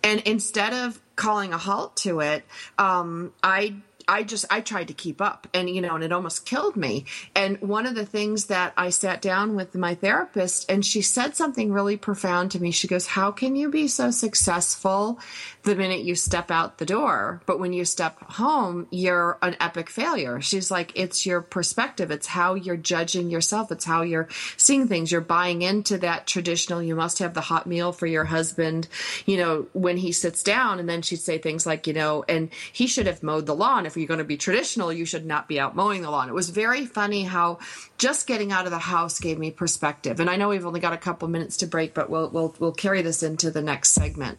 and 0.03 0.21
instead 0.21 0.73
of 0.73 0.99
calling 1.15 1.53
a 1.53 1.57
halt 1.57 1.95
to 1.97 2.19
it, 2.19 2.43
um, 2.77 3.33
I 3.43 3.75
I 4.07 4.23
just 4.23 4.45
I 4.49 4.61
tried 4.61 4.87
to 4.89 4.93
keep 4.93 5.21
up 5.21 5.47
and 5.53 5.69
you 5.69 5.81
know 5.81 5.95
and 5.95 6.03
it 6.03 6.11
almost 6.11 6.45
killed 6.45 6.75
me. 6.75 7.05
And 7.35 7.59
one 7.61 7.85
of 7.85 7.95
the 7.95 8.05
things 8.05 8.45
that 8.47 8.73
I 8.75 8.89
sat 8.89 9.21
down 9.21 9.55
with 9.55 9.75
my 9.75 9.95
therapist 9.95 10.69
and 10.69 10.85
she 10.85 11.01
said 11.01 11.35
something 11.35 11.71
really 11.71 11.97
profound 11.97 12.51
to 12.51 12.61
me. 12.61 12.71
She 12.71 12.87
goes, 12.87 13.07
"How 13.07 13.31
can 13.31 13.55
you 13.55 13.69
be 13.69 13.87
so 13.87 14.11
successful 14.11 15.19
the 15.63 15.75
minute 15.75 16.01
you 16.01 16.15
step 16.15 16.51
out 16.51 16.77
the 16.77 16.85
door, 16.85 17.41
but 17.45 17.59
when 17.59 17.73
you 17.73 17.85
step 17.85 18.19
home, 18.33 18.87
you're 18.91 19.37
an 19.41 19.55
epic 19.59 19.89
failure?" 19.89 20.41
She's 20.41 20.69
like, 20.69 20.91
"It's 20.95 21.25
your 21.25 21.41
perspective. 21.41 22.11
It's 22.11 22.27
how 22.27 22.55
you're 22.55 22.77
judging 22.77 23.29
yourself. 23.29 23.71
It's 23.71 23.85
how 23.85 24.01
you're 24.01 24.27
seeing 24.57 24.87
things. 24.87 25.11
You're 25.11 25.21
buying 25.21 25.61
into 25.61 25.97
that 25.99 26.27
traditional 26.27 26.81
you 26.81 26.95
must 26.95 27.19
have 27.19 27.33
the 27.33 27.41
hot 27.41 27.67
meal 27.67 27.91
for 27.91 28.07
your 28.07 28.25
husband, 28.25 28.87
you 29.25 29.37
know, 29.37 29.67
when 29.73 29.97
he 29.97 30.11
sits 30.11 30.43
down 30.43 30.79
and 30.79 30.87
then 30.87 31.01
she'd 31.01 31.19
say 31.19 31.37
things 31.37 31.65
like, 31.65 31.87
you 31.87 31.93
know, 31.93 32.23
and 32.27 32.49
he 32.71 32.87
should 32.87 33.07
have 33.07 33.23
mowed 33.23 33.45
the 33.45 33.55
lawn 33.55 33.85
if 33.85 33.97
you're 33.97 34.07
going 34.07 34.17
to 34.17 34.23
be 34.23 34.37
traditional, 34.37 34.91
you 34.91 35.05
should 35.05 35.25
not 35.25 35.47
be 35.47 35.59
out 35.59 35.75
mowing 35.75 36.01
the 36.01 36.11
lawn. 36.11 36.29
It 36.29 36.35
was 36.35 36.49
very 36.49 36.85
funny 36.85 37.23
how 37.23 37.59
just 37.97 38.27
getting 38.27 38.51
out 38.51 38.65
of 38.65 38.71
the 38.71 38.79
house 38.79 39.19
gave 39.19 39.39
me 39.39 39.51
perspective. 39.51 40.19
And 40.19 40.29
I 40.29 40.35
know 40.35 40.49
we've 40.49 40.65
only 40.65 40.79
got 40.79 40.93
a 40.93 40.97
couple 40.97 41.27
minutes 41.27 41.57
to 41.57 41.67
break, 41.67 41.93
but 41.93 42.09
we'll 42.09 42.29
we'll 42.29 42.55
we'll 42.59 42.71
carry 42.71 43.01
this 43.01 43.23
into 43.23 43.51
the 43.51 43.61
next 43.61 43.89
segment. 43.89 44.37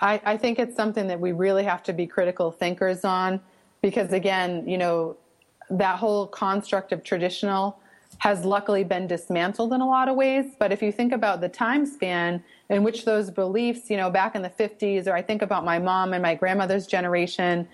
I, 0.00 0.20
I 0.24 0.36
think 0.36 0.58
it's 0.58 0.76
something 0.76 1.06
that 1.08 1.20
we 1.20 1.32
really 1.32 1.64
have 1.64 1.82
to 1.84 1.92
be 1.92 2.06
critical 2.06 2.50
thinkers 2.50 3.04
on 3.04 3.40
because, 3.82 4.12
again, 4.12 4.68
you 4.68 4.78
know, 4.78 5.16
that 5.70 5.98
whole 5.98 6.26
construct 6.26 6.92
of 6.92 7.02
traditional 7.02 7.78
has 8.18 8.44
luckily 8.44 8.84
been 8.84 9.06
dismantled 9.06 9.72
in 9.72 9.80
a 9.80 9.86
lot 9.86 10.08
of 10.08 10.16
ways. 10.16 10.46
But 10.58 10.72
if 10.72 10.82
you 10.82 10.92
think 10.92 11.12
about 11.12 11.40
the 11.40 11.48
time 11.48 11.84
span 11.84 12.42
in 12.68 12.82
which 12.82 13.04
those 13.04 13.30
beliefs, 13.30 13.90
you 13.90 13.96
know, 13.96 14.10
back 14.10 14.34
in 14.34 14.42
the 14.42 14.50
50s, 14.50 15.06
or 15.06 15.14
I 15.14 15.22
think 15.22 15.42
about 15.42 15.64
my 15.64 15.78
mom 15.78 16.12
and 16.12 16.22
my 16.22 16.34
grandmother's 16.34 16.86
generation, 16.86 17.68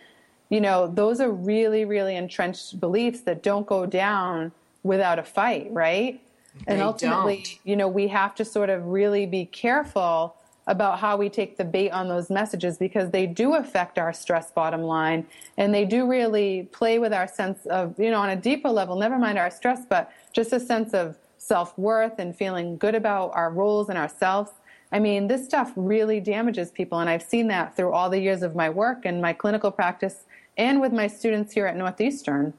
you 0.49 0.61
know, 0.61 0.87
those 0.89 1.21
are 1.21 1.31
really, 1.31 1.85
really 1.85 2.17
entrenched 2.17 2.81
beliefs 2.81 3.21
that 3.23 3.43
don't 3.43 3.67
go 3.67 3.87
down 3.87 4.53
without 4.83 5.19
a 5.19 5.23
fight, 5.23 5.69
right? 5.71 6.21
and 6.67 6.79
They 6.79 6.83
ultimately, 6.83 7.37
don't. 7.37 7.59
you 7.65 7.77
know, 7.77 7.89
we 7.89 8.09
have 8.09 8.35
to 8.37 8.45
sort 8.45 8.71
of 8.71 8.87
really 8.87 9.27
be 9.27 9.45
careful 9.47 10.37
about 10.71 11.01
how 11.01 11.17
we 11.17 11.29
take 11.29 11.57
the 11.57 11.65
bait 11.65 11.91
on 11.91 12.09
those 12.09 12.31
messages 12.31 12.79
because 12.79 13.11
they 13.11 13.27
do 13.27 13.57
affect 13.57 13.99
our 13.99 14.13
stress 14.13 14.53
bottom 14.53 14.83
line 14.83 15.27
and 15.59 15.75
they 15.75 15.85
do 15.85 16.07
really 16.07 16.69
play 16.71 17.01
with 17.01 17.13
our 17.13 17.27
sense 17.27 17.67
of, 17.67 17.99
you 17.99 18.09
know, 18.09 18.21
on 18.21 18.31
a 18.31 18.37
deeper 18.37 18.71
level, 18.71 18.97
never 18.97 19.19
mind 19.19 19.37
our 19.37 19.51
stress, 19.51 19.81
but 19.85 20.13
just 20.33 20.53
a 20.53 20.61
sense 20.61 20.95
of 20.95 21.19
self 21.39 21.77
worth 21.77 22.21
and 22.21 22.37
feeling 22.37 22.77
good 22.77 22.95
about 22.95 23.33
our 23.35 23.51
roles 23.51 23.89
and 23.89 23.99
ourselves. 23.99 24.53
I 24.93 25.01
mean, 25.01 25.27
this 25.27 25.45
stuff 25.45 25.73
really 25.75 26.21
damages 26.21 26.71
people, 26.71 27.01
and 27.01 27.11
I've 27.11 27.23
seen 27.23 27.49
that 27.49 27.75
through 27.75 27.93
all 27.93 28.09
the 28.09 28.21
years 28.21 28.43
of 28.43 28.55
my 28.55 28.71
work 28.71 29.05
and 29.05 29.21
my 29.21 29.33
clinical 29.33 29.73
practice 29.73 30.25
and 30.57 30.81
with 30.81 30.93
my 30.93 31.09
students 31.09 31.53
here 31.53 31.67
at 31.67 31.77
Northeastern. 31.77 32.55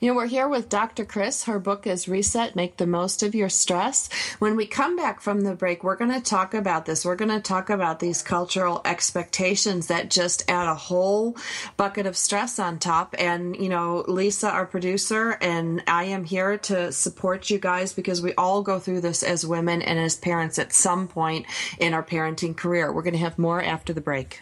You 0.00 0.08
know, 0.08 0.14
we're 0.14 0.26
here 0.26 0.48
with 0.48 0.68
Dr. 0.68 1.04
Chris. 1.04 1.44
Her 1.44 1.58
book 1.58 1.86
is 1.86 2.08
Reset 2.08 2.56
Make 2.56 2.78
the 2.78 2.86
Most 2.86 3.22
of 3.22 3.34
Your 3.34 3.48
Stress. 3.48 4.08
When 4.38 4.56
we 4.56 4.66
come 4.66 4.96
back 4.96 5.20
from 5.20 5.42
the 5.42 5.54
break, 5.54 5.84
we're 5.84 5.96
going 5.96 6.12
to 6.12 6.20
talk 6.20 6.54
about 6.54 6.86
this. 6.86 7.04
We're 7.04 7.16
going 7.16 7.30
to 7.30 7.40
talk 7.40 7.68
about 7.68 8.00
these 8.00 8.22
cultural 8.22 8.80
expectations 8.84 9.88
that 9.88 10.10
just 10.10 10.50
add 10.50 10.68
a 10.68 10.74
whole 10.74 11.36
bucket 11.76 12.06
of 12.06 12.16
stress 12.16 12.58
on 12.58 12.78
top. 12.78 13.14
And, 13.18 13.56
you 13.56 13.68
know, 13.68 14.04
Lisa, 14.08 14.48
our 14.50 14.66
producer, 14.66 15.36
and 15.40 15.82
I 15.86 16.04
am 16.04 16.24
here 16.24 16.56
to 16.58 16.92
support 16.92 17.50
you 17.50 17.58
guys 17.58 17.92
because 17.92 18.22
we 18.22 18.34
all 18.34 18.62
go 18.62 18.78
through 18.78 19.02
this 19.02 19.22
as 19.22 19.46
women 19.46 19.82
and 19.82 19.98
as 19.98 20.16
parents 20.16 20.58
at 20.58 20.72
some 20.72 21.08
point 21.08 21.46
in 21.78 21.94
our 21.94 22.02
parenting 22.02 22.56
career. 22.56 22.92
We're 22.92 23.02
going 23.02 23.12
to 23.12 23.20
have 23.20 23.38
more 23.38 23.62
after 23.62 23.92
the 23.92 24.00
break. 24.00 24.40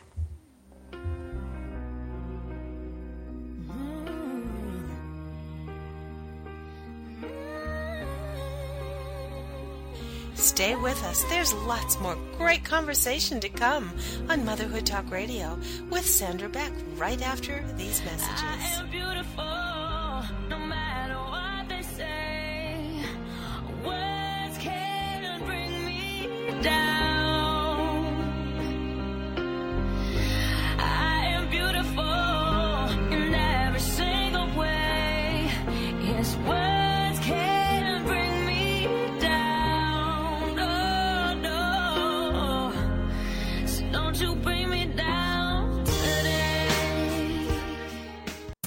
Stay 10.39 10.77
with 10.77 11.03
us. 11.05 11.25
There's 11.25 11.53
lots 11.53 11.99
more 12.01 12.17
great 12.37 12.65
conversation 12.65 13.41
to 13.41 13.49
come 13.49 13.93
on 14.29 14.45
Motherhood 14.45 14.87
Talk 14.87 15.11
Radio 15.11 15.59
with 15.91 16.07
Sandra 16.07 16.49
Beck 16.49 16.73
right 16.97 17.21
after 17.23 17.65
these 17.77 18.03
messages. 18.05 18.43
I 18.43 18.79
am 18.81 18.89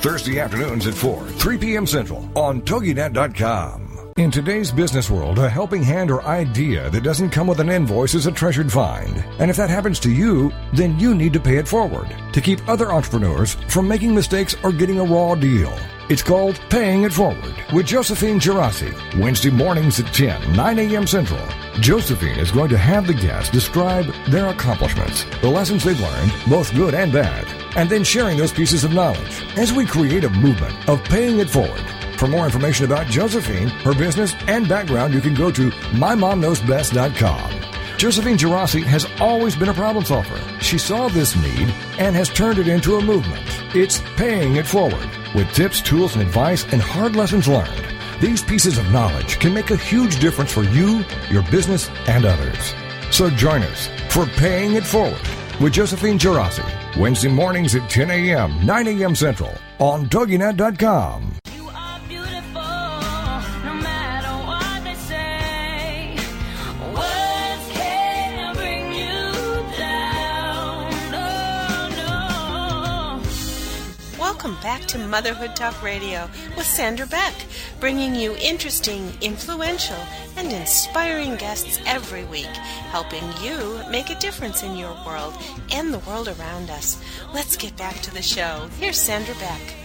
Thursday 0.00 0.38
afternoons 0.38 0.86
at 0.86 0.94
4, 0.94 1.26
3 1.26 1.58
p.m. 1.58 1.86
Central 1.86 2.30
on 2.36 2.62
TogiNet.com. 2.62 4.12
In 4.16 4.30
today's 4.30 4.72
business 4.72 5.10
world, 5.10 5.38
a 5.38 5.48
helping 5.48 5.82
hand 5.82 6.10
or 6.10 6.22
idea 6.24 6.90
that 6.90 7.02
doesn't 7.02 7.30
come 7.30 7.46
with 7.46 7.60
an 7.60 7.68
invoice 7.68 8.14
is 8.14 8.26
a 8.26 8.32
treasured 8.32 8.70
find. 8.70 9.24
And 9.38 9.50
if 9.50 9.56
that 9.56 9.70
happens 9.70 10.00
to 10.00 10.10
you, 10.10 10.52
then 10.72 10.98
you 10.98 11.14
need 11.14 11.32
to 11.32 11.40
pay 11.40 11.56
it 11.56 11.68
forward 11.68 12.08
to 12.32 12.40
keep 12.40 12.68
other 12.68 12.92
entrepreneurs 12.92 13.54
from 13.68 13.86
making 13.86 14.14
mistakes 14.14 14.56
or 14.64 14.72
getting 14.72 14.98
a 14.98 15.04
raw 15.04 15.34
deal. 15.34 15.72
It's 16.10 16.22
called 16.22 16.58
Paying 16.70 17.02
It 17.02 17.12
Forward 17.12 17.54
with 17.70 17.84
Josephine 17.84 18.40
Girassi, 18.40 18.94
Wednesday 19.20 19.50
mornings 19.50 20.00
at 20.00 20.06
10, 20.06 20.54
9 20.54 20.78
a.m. 20.78 21.06
Central. 21.06 21.46
Josephine 21.80 22.38
is 22.38 22.50
going 22.50 22.70
to 22.70 22.78
have 22.78 23.06
the 23.06 23.12
guests 23.12 23.50
describe 23.50 24.06
their 24.28 24.46
accomplishments, 24.46 25.24
the 25.42 25.50
lessons 25.50 25.84
they've 25.84 26.00
learned, 26.00 26.32
both 26.48 26.74
good 26.74 26.94
and 26.94 27.12
bad, 27.12 27.46
and 27.76 27.90
then 27.90 28.04
sharing 28.04 28.38
those 28.38 28.54
pieces 28.54 28.84
of 28.84 28.94
knowledge 28.94 29.42
as 29.58 29.74
we 29.74 29.84
create 29.84 30.24
a 30.24 30.30
movement 30.30 30.74
of 30.88 31.04
paying 31.04 31.40
it 31.40 31.50
forward. 31.50 31.84
For 32.16 32.26
more 32.26 32.46
information 32.46 32.86
about 32.86 33.08
Josephine, 33.08 33.68
her 33.68 33.92
business, 33.92 34.34
and 34.46 34.66
background, 34.66 35.12
you 35.12 35.20
can 35.20 35.34
go 35.34 35.50
to 35.50 35.68
mymomknowsbest.com. 35.68 37.98
Josephine 37.98 38.38
Girassi 38.38 38.82
has 38.82 39.06
always 39.20 39.54
been 39.54 39.68
a 39.68 39.74
problem 39.74 40.06
solver. 40.06 40.40
She 40.62 40.78
saw 40.78 41.08
this 41.08 41.36
need 41.36 41.68
and 41.98 42.16
has 42.16 42.30
turned 42.30 42.58
it 42.58 42.66
into 42.66 42.96
a 42.96 43.04
movement. 43.04 43.44
It's 43.74 44.00
paying 44.16 44.56
it 44.56 44.66
forward 44.66 45.10
With 45.34 45.52
tips, 45.52 45.80
tools, 45.82 46.14
and 46.14 46.22
advice 46.22 46.64
and 46.72 46.80
hard 46.80 47.14
lessons 47.14 47.48
learned, 47.48 47.84
these 48.20 48.42
pieces 48.42 48.78
of 48.78 48.90
knowledge 48.90 49.38
can 49.38 49.52
make 49.52 49.70
a 49.70 49.76
huge 49.76 50.20
difference 50.20 50.52
for 50.52 50.64
you, 50.64 51.04
your 51.30 51.42
business, 51.50 51.90
and 52.06 52.24
others. 52.24 52.74
So 53.10 53.28
join 53.30 53.62
us 53.62 53.88
for 54.08 54.26
Paying 54.26 54.74
It 54.74 54.84
Forward 54.84 55.20
with 55.60 55.74
Josephine 55.74 56.18
Girassi, 56.18 56.64
Wednesday 56.96 57.28
mornings 57.28 57.74
at 57.74 57.90
10 57.90 58.10
a.m., 58.10 58.64
9 58.64 58.88
a.m. 58.88 59.14
Central 59.14 59.52
on 59.78 60.06
TogiNet.com. 60.06 61.34
back 74.62 74.82
to 74.86 74.98
Motherhood 74.98 75.54
Talk 75.54 75.82
Radio 75.82 76.28
with 76.56 76.66
Sandra 76.66 77.06
Beck, 77.06 77.34
bringing 77.80 78.14
you 78.14 78.36
interesting, 78.36 79.12
influential, 79.20 79.98
and 80.36 80.52
inspiring 80.52 81.36
guests 81.36 81.78
every 81.86 82.24
week, 82.24 82.46
helping 82.90 83.24
you 83.42 83.80
make 83.90 84.10
a 84.10 84.18
difference 84.18 84.62
in 84.62 84.76
your 84.76 84.96
world 85.06 85.34
and 85.72 85.92
the 85.92 86.00
world 86.00 86.28
around 86.28 86.70
us. 86.70 87.02
Let's 87.32 87.56
get 87.56 87.76
back 87.76 87.96
to 88.02 88.12
the 88.12 88.22
show. 88.22 88.68
Here's 88.78 89.00
Sandra 89.00 89.34
Beck. 89.36 89.77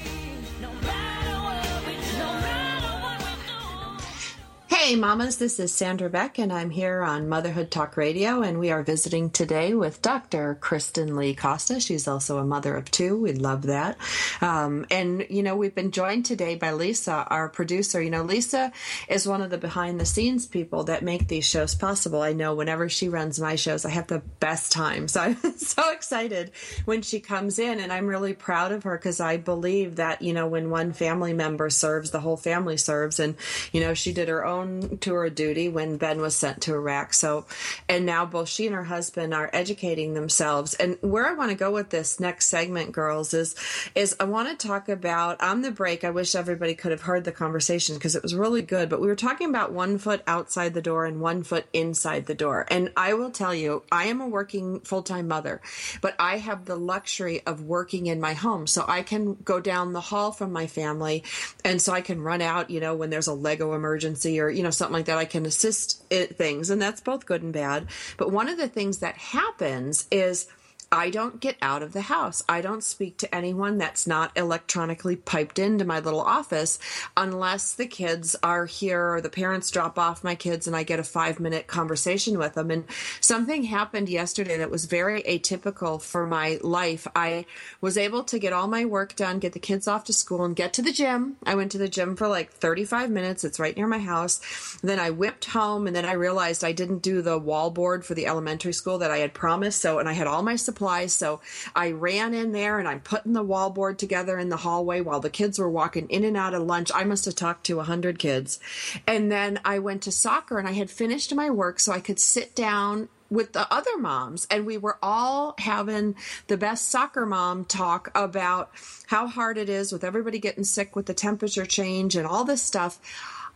Hey, 4.84 4.97
mamas, 4.97 5.38
this 5.38 5.61
is 5.61 5.73
Sandra 5.73 6.09
Beck, 6.09 6.38
and 6.38 6.51
I'm 6.51 6.69
here 6.69 7.03
on 7.03 7.29
Motherhood 7.29 7.71
Talk 7.71 7.95
Radio, 7.95 8.41
and 8.41 8.59
we 8.59 8.69
are 8.69 8.84
visiting 8.84 9.29
today 9.29 9.73
with 9.73 10.01
Dr. 10.01 10.57
Kristen 10.59 11.15
Lee 11.15 11.34
Costa. 11.34 11.79
She's 11.79 12.05
also 12.05 12.38
a 12.38 12.43
mother 12.43 12.75
of 12.75 12.91
two. 12.91 13.15
We 13.15 13.31
love 13.31 13.61
that. 13.61 13.97
Um, 14.41 14.86
and, 14.91 15.25
you 15.29 15.41
know, 15.41 15.55
we've 15.55 15.73
been 15.73 15.91
joined 15.91 16.25
today 16.25 16.55
by 16.55 16.73
Lisa, 16.73 17.25
our 17.29 17.47
producer. 17.47 18.01
You 18.01 18.09
know, 18.09 18.23
Lisa 18.23 18.73
is 19.07 19.25
one 19.25 19.41
of 19.41 19.51
the 19.51 19.57
behind 19.57 20.01
the 20.01 20.05
scenes 20.05 20.47
people 20.47 20.84
that 20.84 21.01
make 21.01 21.29
these 21.29 21.45
shows 21.45 21.75
possible. 21.75 22.21
I 22.21 22.34
know 22.34 22.53
whenever 22.53 22.89
she 22.89 23.07
runs 23.07 23.39
my 23.39 23.55
shows, 23.55 23.86
I 23.86 23.89
have 23.91 24.07
the 24.07 24.19
best 24.41 24.73
time. 24.73 25.07
So 25.07 25.21
I'm 25.43 25.57
so 25.57 25.91
excited 25.93 26.51
when 26.84 27.03
she 27.03 27.21
comes 27.21 27.57
in, 27.57 27.79
and 27.79 27.93
I'm 27.93 28.07
really 28.07 28.34
proud 28.34 28.73
of 28.73 28.84
her 28.84 28.97
because 28.97 29.21
I 29.21 29.38
believe 29.38 29.95
that, 29.95 30.21
you 30.21 30.34
know, 30.34 30.47
when 30.47 30.69
one 30.69 30.91
family 30.91 31.31
member 31.31 31.69
serves, 31.69 32.11
the 32.11 32.19
whole 32.19 32.36
family 32.36 32.75
serves. 32.75 33.21
And, 33.21 33.38
you 33.71 33.79
know, 33.79 33.93
she 33.93 34.11
did 34.11 34.27
her 34.27 34.45
own 34.45 34.72
tour 34.99 35.26
of 35.26 35.36
duty 35.36 35.69
when 35.69 35.97
Ben 35.97 36.21
was 36.21 36.36
sent 36.36 36.61
to 36.61 36.74
Iraq. 36.74 37.13
So, 37.13 37.45
and 37.88 38.05
now 38.05 38.26
both 38.26 38.49
she 38.49 38.65
and 38.65 38.76
her 38.76 38.84
husband 38.84 39.34
are 39.34 39.49
educating 39.53 40.13
themselves. 40.13 40.74
And 40.76 40.97
where 41.01 41.28
I 41.28 41.34
want 41.34 41.51
to 41.51 41.55
go 41.55 41.71
with 41.71 41.89
this 41.89 42.19
next 42.19 42.47
segment, 42.47 42.91
girls, 42.91 43.34
is 43.34 43.55
is 43.95 44.15
I 44.19 44.26
want 44.26 44.49
to 44.49 44.67
talk 44.67 44.89
about 44.89 45.41
on 45.41 45.61
the 45.61 45.71
break. 45.71 46.03
I 46.03 46.09
wish 46.09 46.36
everybody 46.36 46.76
could 46.76 46.91
have 46.91 47.01
heard 47.01 47.24
the 47.24 47.32
conversation 47.32 47.95
because 47.95 48.15
it 48.15 48.24
was 48.24 48.36
really 48.36 48.61
good. 48.61 48.89
But 48.89 49.01
we 49.01 49.07
were 49.07 49.15
talking 49.15 49.49
about 49.49 49.71
one 49.71 49.97
foot 49.97 50.24
outside 50.28 50.74
the 50.74 50.82
door 50.82 51.05
and 51.05 51.21
one 51.21 51.43
foot 51.43 51.65
inside 51.74 52.26
the 52.26 52.36
door. 52.36 52.65
And 52.69 52.91
I 52.95 53.13
will 53.13 53.32
tell 53.32 53.53
you, 53.53 53.84
I 53.91 54.05
am 54.05 54.21
a 54.21 54.28
working 54.28 54.80
full 54.82 55.03
time 55.03 55.28
mother, 55.28 55.61
but 56.01 56.15
I 56.19 56.38
have 56.38 56.65
the 56.65 56.76
luxury 56.76 57.41
of 57.45 57.61
working 57.61 58.07
in 58.07 58.19
my 58.19 58.34
home, 58.34 58.67
so 58.67 58.86
I 58.88 59.03
can 59.03 59.36
go 59.43 59.59
down 59.59 59.93
the 59.93 60.01
hall 60.01 60.32
from 60.32 60.51
my 60.51 60.67
family, 60.67 61.24
and 61.63 61.82
so 61.82 61.93
I 61.93 62.01
can 62.01 62.21
run 62.21 62.41
out. 62.41 62.69
You 62.69 62.80
know, 62.80 62.95
when 62.95 63.09
there's 63.09 63.28
a 63.28 63.34
Lego 63.34 63.74
emergency 63.74 64.39
or 64.39 64.49
you 64.49 64.62
know 64.64 64.72
something 64.72 64.93
like 64.93 65.05
that, 65.05 65.18
I 65.18 65.26
can 65.26 65.45
assist 65.45 66.03
it, 66.09 66.38
things, 66.38 66.70
and 66.70 66.82
that's 66.82 67.01
both 67.01 67.26
good 67.26 67.43
and 67.43 67.53
bad. 67.53 67.88
But 68.18 68.32
one 68.32 68.49
of 68.49 68.57
the 68.57 68.68
things 68.68 68.99
that 68.99 69.16
happens 69.16 70.07
is. 70.11 70.47
I 70.93 71.09
don't 71.09 71.39
get 71.39 71.57
out 71.59 71.81
of 71.81 71.91
the 71.91 72.01
house. 72.01 72.43
I 72.47 72.61
don't 72.61 72.83
speak 72.83 73.17
to 73.17 73.35
anyone 73.35 73.79
that's 73.79 74.05
not 74.05 74.31
electronically 74.37 75.15
piped 75.15 75.57
into 75.57 75.85
my 75.85 75.97
little 75.97 76.21
office 76.21 76.77
unless 77.17 77.73
the 77.73 77.87
kids 77.87 78.35
are 78.43 78.67
here 78.67 79.15
or 79.15 79.19
the 79.19 79.27
parents 79.27 79.71
drop 79.71 79.97
off 79.97 80.23
my 80.23 80.35
kids 80.35 80.67
and 80.67 80.75
I 80.75 80.83
get 80.83 80.99
a 80.99 81.03
five 81.03 81.39
minute 81.39 81.65
conversation 81.65 82.37
with 82.37 82.53
them. 82.53 82.69
And 82.69 82.83
something 83.21 83.63
happened 83.63 84.07
yesterday 84.07 84.55
that 84.57 84.69
was 84.69 84.85
very 84.85 85.23
atypical 85.23 85.99
for 85.99 86.27
my 86.27 86.59
life. 86.61 87.07
I 87.15 87.47
was 87.81 87.97
able 87.97 88.23
to 88.25 88.37
get 88.37 88.53
all 88.53 88.67
my 88.67 88.85
work 88.85 89.15
done, 89.15 89.39
get 89.39 89.53
the 89.53 89.59
kids 89.59 89.87
off 89.87 90.03
to 90.03 90.13
school, 90.13 90.45
and 90.45 90.55
get 90.55 90.73
to 90.73 90.83
the 90.83 90.91
gym. 90.91 91.37
I 91.43 91.55
went 91.55 91.71
to 91.71 91.79
the 91.79 91.89
gym 91.89 92.15
for 92.15 92.27
like 92.27 92.51
35 92.51 93.09
minutes. 93.09 93.43
It's 93.43 93.59
right 93.59 93.75
near 93.75 93.87
my 93.87 93.97
house. 93.97 94.77
Then 94.83 94.99
I 94.99 95.09
whipped 95.09 95.45
home 95.45 95.87
and 95.87 95.95
then 95.95 96.05
I 96.05 96.13
realized 96.13 96.63
I 96.63 96.71
didn't 96.71 97.01
do 97.01 97.23
the 97.23 97.39
wall 97.39 97.71
board 97.71 98.05
for 98.05 98.13
the 98.13 98.27
elementary 98.27 98.73
school 98.73 98.99
that 98.99 99.09
I 99.09 99.17
had 99.17 99.33
promised. 99.33 99.81
So, 99.81 99.97
and 99.97 100.07
I 100.07 100.13
had 100.13 100.27
all 100.27 100.43
my 100.43 100.55
supplies. 100.55 100.82
So 101.07 101.41
I 101.75 101.91
ran 101.91 102.34
in 102.34 102.51
there 102.51 102.79
and 102.79 102.88
I'm 102.88 102.99
putting 102.99 103.34
the 103.34 103.43
wall 103.43 103.69
board 103.69 103.97
together 103.97 104.38
in 104.38 104.49
the 104.49 104.57
hallway 104.57 105.01
while 105.01 105.19
the 105.19 105.29
kids 105.29 105.57
were 105.57 105.69
walking 105.69 106.07
in 106.09 106.23
and 106.23 106.38
out 106.38 106.53
of 106.53 106.63
lunch. 106.63 106.91
I 106.93 107.03
must 107.03 107.25
have 107.25 107.36
talked 107.36 107.65
to 107.67 107.79
a 107.79 107.84
hundred 107.84 108.19
kids. 108.19 108.59
And 109.07 109.31
then 109.31 109.59
I 109.65 109.79
went 109.79 110.03
to 110.03 110.11
soccer 110.11 110.59
and 110.59 110.67
I 110.67 110.73
had 110.73 110.89
finished 110.89 111.34
my 111.34 111.49
work 111.49 111.79
so 111.79 111.91
I 111.91 111.99
could 111.99 112.19
sit 112.19 112.55
down 112.55 113.09
with 113.34 113.53
the 113.53 113.71
other 113.73 113.97
moms 113.97 114.45
and 114.51 114.65
we 114.65 114.77
were 114.77 114.97
all 115.01 115.55
having 115.57 116.15
the 116.47 116.57
best 116.57 116.89
soccer 116.89 117.25
mom 117.25 117.65
talk 117.65 118.11
about 118.13 118.69
how 119.07 119.27
hard 119.27 119.57
it 119.57 119.69
is 119.69 119.91
with 119.91 120.03
everybody 120.03 120.38
getting 120.38 120.63
sick 120.63 120.95
with 120.95 121.07
the 121.07 121.13
temperature 121.13 121.65
change 121.65 122.15
and 122.15 122.27
all 122.27 122.43
this 122.45 122.61
stuff. 122.61 122.99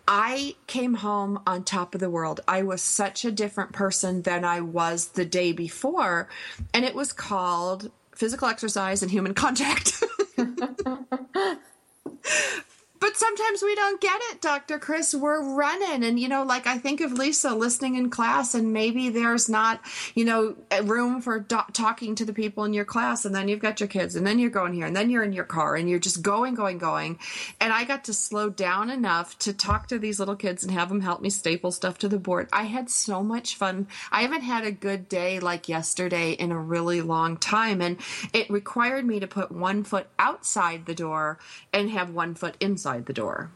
I 0.07 0.55
came 0.67 0.95
home 0.95 1.41
on 1.45 1.63
top 1.63 1.93
of 1.93 1.99
the 1.99 2.09
world. 2.09 2.39
I 2.47 2.63
was 2.63 2.81
such 2.81 3.25
a 3.25 3.31
different 3.31 3.73
person 3.73 4.21
than 4.21 4.45
I 4.45 4.61
was 4.61 5.09
the 5.09 5.25
day 5.25 5.51
before. 5.51 6.29
And 6.73 6.85
it 6.85 6.95
was 6.95 7.11
called 7.11 7.91
physical 8.15 8.47
exercise 8.47 9.01
and 9.01 9.11
human 9.11 9.33
contact. 9.33 10.01
But 12.99 13.15
sometimes 13.15 13.61
we 13.61 13.75
don't 13.75 14.01
get 14.01 14.19
it, 14.31 14.41
Dr. 14.41 14.79
Chris. 14.79 15.13
We're 15.13 15.55
running. 15.55 16.03
And, 16.03 16.19
you 16.19 16.27
know, 16.27 16.43
like 16.43 16.65
I 16.65 16.77
think 16.77 17.01
of 17.01 17.11
Lisa 17.11 17.53
listening 17.53 17.95
in 17.95 18.09
class, 18.09 18.55
and 18.55 18.73
maybe 18.73 19.09
there's 19.09 19.49
not, 19.49 19.81
you 20.15 20.25
know, 20.25 20.55
room 20.83 21.21
for 21.21 21.39
do- 21.39 21.59
talking 21.73 22.15
to 22.15 22.25
the 22.25 22.33
people 22.33 22.63
in 22.63 22.73
your 22.73 22.85
class. 22.85 23.25
And 23.25 23.35
then 23.35 23.47
you've 23.47 23.59
got 23.59 23.79
your 23.79 23.87
kids, 23.87 24.15
and 24.15 24.25
then 24.25 24.39
you're 24.39 24.49
going 24.49 24.73
here, 24.73 24.87
and 24.87 24.95
then 24.95 25.09
you're 25.09 25.23
in 25.23 25.33
your 25.33 25.43
car, 25.43 25.75
and 25.75 25.89
you're 25.89 25.99
just 25.99 26.21
going, 26.21 26.55
going, 26.55 26.77
going. 26.77 27.19
And 27.59 27.71
I 27.71 27.83
got 27.83 28.03
to 28.05 28.13
slow 28.13 28.49
down 28.49 28.89
enough 28.89 29.37
to 29.39 29.53
talk 29.53 29.87
to 29.87 29.99
these 29.99 30.19
little 30.19 30.35
kids 30.35 30.63
and 30.63 30.71
have 30.71 30.89
them 30.89 31.01
help 31.01 31.21
me 31.21 31.29
staple 31.29 31.71
stuff 31.71 31.99
to 31.99 32.09
the 32.09 32.19
board. 32.19 32.49
I 32.51 32.63
had 32.63 32.89
so 32.89 33.21
much 33.21 33.55
fun. 33.55 33.87
I 34.11 34.23
haven't 34.23 34.41
had 34.41 34.63
a 34.63 34.71
good 34.71 35.07
day 35.07 35.39
like 35.39 35.69
yesterday 35.69 36.31
in 36.31 36.51
a 36.51 36.59
really 36.59 37.01
long 37.01 37.37
time. 37.37 37.81
And 37.81 37.97
it 38.33 38.49
required 38.49 39.05
me 39.05 39.19
to 39.19 39.27
put 39.27 39.51
one 39.51 39.83
foot 39.83 40.07
outside 40.17 40.85
the 40.85 40.95
door 40.95 41.37
and 41.71 41.89
have 41.91 42.09
one 42.09 42.33
foot 42.33 42.55
inside 42.59 42.86
the 43.05 43.13
door. 43.13 43.49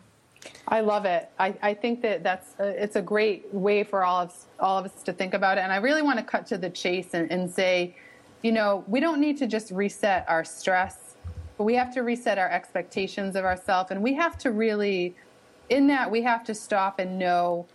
I 0.67 0.81
love 0.81 1.05
it. 1.05 1.29
I, 1.37 1.53
I 1.61 1.73
think 1.73 2.01
that 2.01 2.23
that's 2.23 2.55
a, 2.59 2.83
it's 2.83 2.95
a 2.95 3.01
great 3.01 3.45
way 3.53 3.83
for 3.83 4.03
all 4.03 4.21
of 4.21 4.33
all 4.59 4.77
of 4.77 4.85
us 4.85 5.03
to 5.03 5.13
think 5.13 5.33
about 5.33 5.57
it. 5.57 5.61
And 5.61 5.71
I 5.71 5.77
really 5.77 6.01
want 6.01 6.17
to 6.19 6.25
cut 6.25 6.47
to 6.47 6.57
the 6.57 6.69
chase 6.69 7.13
and, 7.13 7.31
and 7.31 7.49
say, 7.49 7.95
you 8.41 8.51
know, 8.51 8.83
we 8.87 8.99
don't 8.99 9.21
need 9.21 9.37
to 9.37 9.47
just 9.47 9.71
reset 9.71 10.25
our 10.27 10.43
stress, 10.43 11.15
but 11.57 11.65
we 11.65 11.75
have 11.75 11.93
to 11.93 12.01
reset 12.01 12.37
our 12.39 12.49
expectations 12.49 13.35
of 13.35 13.45
ourselves, 13.45 13.91
and 13.91 14.01
we 14.01 14.13
have 14.15 14.37
to 14.39 14.51
really, 14.51 15.15
in 15.69 15.87
that, 15.87 16.09
we 16.09 16.21
have 16.23 16.43
to 16.45 16.55
stop 16.55 16.99
and 16.99 17.19
know 17.19 17.67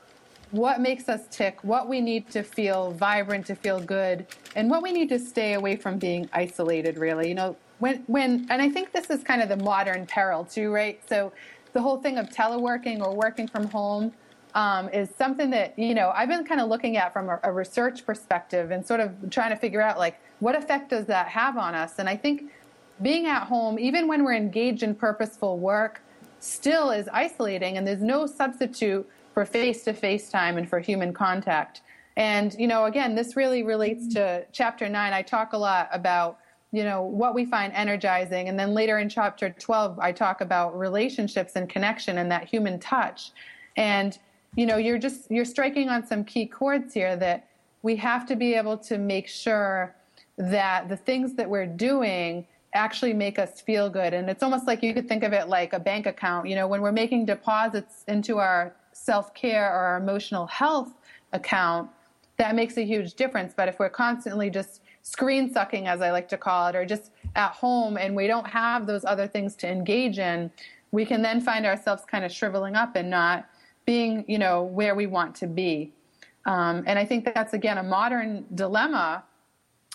what 0.56 0.80
makes 0.80 1.08
us 1.08 1.26
tick, 1.30 1.62
what 1.62 1.88
we 1.88 2.00
need 2.00 2.30
to 2.30 2.42
feel 2.42 2.92
vibrant, 2.92 3.46
to 3.46 3.54
feel 3.54 3.78
good, 3.78 4.26
and 4.54 4.70
what 4.70 4.82
we 4.82 4.90
need 4.90 5.08
to 5.10 5.18
stay 5.18 5.52
away 5.52 5.76
from 5.76 5.98
being 5.98 6.28
isolated. 6.32 6.98
Really, 6.98 7.28
you 7.28 7.34
know, 7.34 7.56
when 7.78 8.02
when, 8.06 8.46
and 8.50 8.62
I 8.62 8.68
think 8.68 8.92
this 8.92 9.10
is 9.10 9.22
kind 9.22 9.42
of 9.42 9.48
the 9.48 9.56
modern 9.58 10.06
peril 10.06 10.44
too, 10.44 10.72
right? 10.72 11.00
So 11.08 11.32
the 11.72 11.82
whole 11.82 11.98
thing 11.98 12.16
of 12.18 12.30
teleworking 12.30 13.00
or 13.00 13.14
working 13.14 13.46
from 13.46 13.66
home 13.68 14.12
um, 14.54 14.88
is 14.88 15.10
something 15.16 15.50
that 15.50 15.78
you 15.78 15.94
know 15.94 16.10
I've 16.14 16.28
been 16.28 16.44
kind 16.44 16.60
of 16.60 16.68
looking 16.68 16.96
at 16.96 17.12
from 17.12 17.28
a, 17.28 17.38
a, 17.44 17.52
research 17.52 18.06
perspective 18.06 18.70
and 18.70 18.84
sort 18.84 19.00
of 19.00 19.30
trying 19.30 19.50
to 19.50 19.56
figure 19.56 19.82
out 19.82 19.98
like 19.98 20.18
what 20.40 20.56
effect 20.56 20.90
does 20.90 21.06
that 21.06 21.28
have 21.28 21.58
on 21.58 21.74
us. 21.74 21.98
And 21.98 22.08
I 22.08 22.16
think 22.16 22.50
being 23.02 23.26
at 23.26 23.42
home, 23.44 23.78
even 23.78 24.08
when 24.08 24.24
we're 24.24 24.34
engaged 24.34 24.82
in 24.82 24.94
purposeful 24.94 25.58
work, 25.58 26.00
still 26.40 26.90
is 26.90 27.08
isolating, 27.12 27.76
and 27.76 27.86
there's 27.86 28.02
no 28.02 28.26
substitute 28.26 29.06
for 29.36 29.44
face-to-face 29.44 30.30
time 30.30 30.56
and 30.56 30.66
for 30.66 30.80
human 30.80 31.12
contact. 31.12 31.82
And 32.16 32.56
you 32.58 32.66
know, 32.66 32.86
again, 32.86 33.14
this 33.14 33.36
really 33.36 33.62
relates 33.62 34.04
mm-hmm. 34.04 34.14
to 34.14 34.46
chapter 34.50 34.88
nine. 34.88 35.12
I 35.12 35.20
talk 35.20 35.52
a 35.52 35.58
lot 35.58 35.90
about 35.92 36.38
you 36.72 36.82
know 36.82 37.02
what 37.02 37.34
we 37.34 37.44
find 37.44 37.70
energizing. 37.74 38.48
And 38.48 38.58
then 38.58 38.72
later 38.72 38.98
in 38.98 39.08
chapter 39.10 39.50
12 39.50 39.98
i 39.98 40.10
talk 40.10 40.40
about 40.40 40.76
relationships 40.76 41.52
and 41.54 41.68
connection 41.68 42.16
and 42.16 42.30
that 42.30 42.44
human 42.44 42.78
touch. 42.78 43.32
And 43.76 44.18
you 44.54 44.64
know 44.64 44.78
you're 44.78 44.98
just 44.98 45.30
you're 45.30 45.44
striking 45.44 45.90
on 45.90 46.06
some 46.06 46.24
key 46.24 46.46
chords 46.46 46.94
here 46.94 47.14
that 47.16 47.46
we 47.82 47.94
have 47.96 48.24
to 48.28 48.36
be 48.36 48.54
able 48.54 48.78
to 48.78 48.96
make 48.96 49.28
sure 49.28 49.94
that 50.38 50.88
the 50.88 50.96
things 50.96 51.34
that 51.34 51.48
we're 51.48 51.66
doing 51.66 52.46
actually 52.72 53.12
make 53.12 53.38
us 53.38 53.60
feel 53.60 53.90
good. 53.90 54.14
And 54.14 54.30
it's 54.30 54.42
almost 54.42 54.66
like 54.66 54.82
you 54.82 54.94
could 54.94 55.08
think 55.08 55.24
of 55.24 55.34
it 55.34 55.48
like 55.48 55.74
a 55.74 55.78
bank 55.78 56.06
account. 56.06 56.48
You 56.48 56.56
know 56.56 56.66
when 56.66 56.80
we're 56.80 56.98
making 57.04 57.26
deposits 57.26 58.02
into 58.08 58.38
our 58.38 58.74
self-care 58.96 59.66
or 59.66 59.78
our 59.78 59.96
emotional 59.98 60.46
health 60.46 60.94
account 61.32 61.90
that 62.36 62.54
makes 62.54 62.76
a 62.76 62.82
huge 62.82 63.14
difference 63.14 63.52
but 63.56 63.68
if 63.68 63.78
we're 63.78 63.90
constantly 63.90 64.50
just 64.50 64.80
screen 65.06 65.52
sucking, 65.52 65.86
as 65.86 66.00
I 66.00 66.10
like 66.10 66.28
to 66.30 66.36
call 66.36 66.66
it, 66.66 66.74
or 66.74 66.84
just 66.84 67.12
at 67.36 67.52
home 67.52 67.96
and 67.96 68.16
we 68.16 68.26
don't 68.26 68.46
have 68.46 68.88
those 68.88 69.04
other 69.04 69.28
things 69.28 69.54
to 69.56 69.68
engage 69.68 70.18
in, 70.18 70.50
we 70.90 71.06
can 71.06 71.22
then 71.22 71.40
find 71.40 71.64
ourselves 71.64 72.02
kind 72.04 72.24
of 72.24 72.32
shriveling 72.32 72.74
up 72.74 72.96
and 72.96 73.08
not 73.08 73.48
being, 73.84 74.24
you 74.26 74.36
know, 74.36 74.64
where 74.64 74.96
we 74.96 75.06
want 75.06 75.32
to 75.36 75.46
be. 75.46 75.92
Um, 76.44 76.82
and 76.88 76.98
I 76.98 77.04
think 77.04 77.24
that 77.24 77.36
that's 77.36 77.54
again 77.54 77.78
a 77.78 77.84
modern 77.84 78.46
dilemma. 78.56 79.22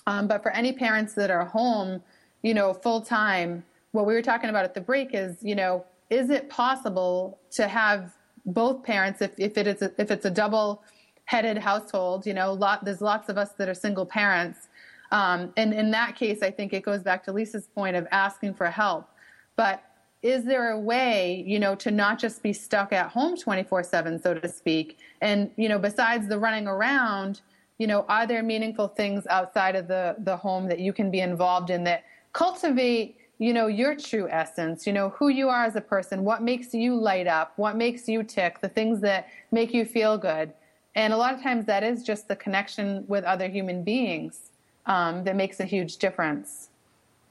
Um, 0.08 0.28
but 0.28 0.42
for 0.42 0.52
any 0.52 0.72
parents 0.72 1.14
that 1.16 1.30
are 1.30 1.44
home, 1.44 2.02
you 2.42 2.54
know, 2.54 2.74
full 2.74 3.02
time, 3.02 3.66
what 3.92 4.06
we 4.06 4.14
were 4.14 4.22
talking 4.22 4.50
about 4.50 4.64
at 4.64 4.74
the 4.74 4.82
break 4.82 5.10
is, 5.14 5.36
you 5.42 5.56
know, 5.56 5.84
is 6.10 6.30
it 6.30 6.50
possible 6.50 7.38
to 7.52 7.68
have 7.68 8.14
both 8.46 8.84
parents 8.84 9.22
if, 9.22 9.32
if 9.38 9.58
it 9.58 9.68
is 9.68 9.82
a, 9.82 9.92
if 9.98 10.12
it's 10.12 10.26
a 10.26 10.32
double 10.32 10.84
headed 11.26 11.58
household? 11.58 12.26
You 12.26 12.34
know, 12.34 12.54
lot 12.54 12.86
there's 12.86 13.02
lots 13.02 13.30
of 13.30 13.38
us 13.38 13.52
that 13.54 13.70
are 13.70 13.74
single 13.74 14.06
parents. 14.06 14.68
Um, 15.12 15.52
and 15.58 15.74
in 15.74 15.92
that 15.92 16.16
case, 16.16 16.42
I 16.42 16.52
think 16.52 16.74
it 16.74 16.84
goes 16.84 17.04
back 17.04 17.24
to 17.26 17.34
Lisa's 17.34 17.68
point 17.68 17.96
of 17.96 18.08
asking 18.12 18.54
for 18.54 18.68
help. 18.68 19.10
But 19.56 19.84
is 20.22 20.46
there 20.46 20.72
a 20.72 20.80
way, 20.80 21.44
you 21.48 21.60
know, 21.60 21.76
to 21.76 21.92
not 21.92 22.20
just 22.20 22.44
be 22.44 22.54
stuck 22.54 22.94
at 22.94 23.10
home 23.10 23.36
24 23.36 23.84
7, 23.84 24.22
so 24.22 24.34
to 24.34 24.48
speak? 24.48 25.00
And, 25.22 25.50
you 25.58 25.68
know, 25.68 25.80
besides 25.80 26.28
the 26.28 26.38
running 26.38 26.68
around, 26.68 27.42
you 27.78 27.88
know, 27.88 28.06
are 28.08 28.28
there 28.28 28.44
meaningful 28.44 28.88
things 28.88 29.26
outside 29.28 29.76
of 29.76 29.88
the, 29.88 30.16
the 30.20 30.38
home 30.38 30.68
that 30.68 30.80
you 30.80 30.94
can 30.94 31.10
be 31.10 31.20
involved 31.20 31.72
in 31.72 31.84
that 31.86 32.04
cultivate, 32.34 33.18
you 33.42 33.54
know, 33.54 33.66
your 33.66 33.96
true 33.96 34.30
essence, 34.30 34.86
you 34.86 34.94
know, 34.94 35.10
who 35.10 35.30
you 35.30 35.50
are 35.50 35.66
as 35.66 35.76
a 35.76 35.82
person, 35.82 36.24
what 36.24 36.44
makes 36.44 36.76
you 36.76 36.94
light 36.94 37.26
up, 37.26 37.54
what 37.56 37.76
makes 37.76 38.08
you 38.08 38.22
tick, 38.22 38.62
the 38.62 38.70
things 38.70 39.02
that 39.02 39.30
make 39.52 39.74
you 39.74 39.84
feel 39.84 40.16
good. 40.16 40.54
And 40.94 41.12
a 41.12 41.18
lot 41.18 41.34
of 41.34 41.42
times 41.42 41.66
that 41.66 41.82
is 41.84 42.04
just 42.04 42.28
the 42.28 42.36
connection 42.36 43.04
with 43.08 43.24
other 43.24 43.48
human 43.48 43.84
beings 43.84 44.52
um, 44.86 45.24
that 45.24 45.36
makes 45.36 45.60
a 45.60 45.66
huge 45.66 45.98
difference. 45.98 46.70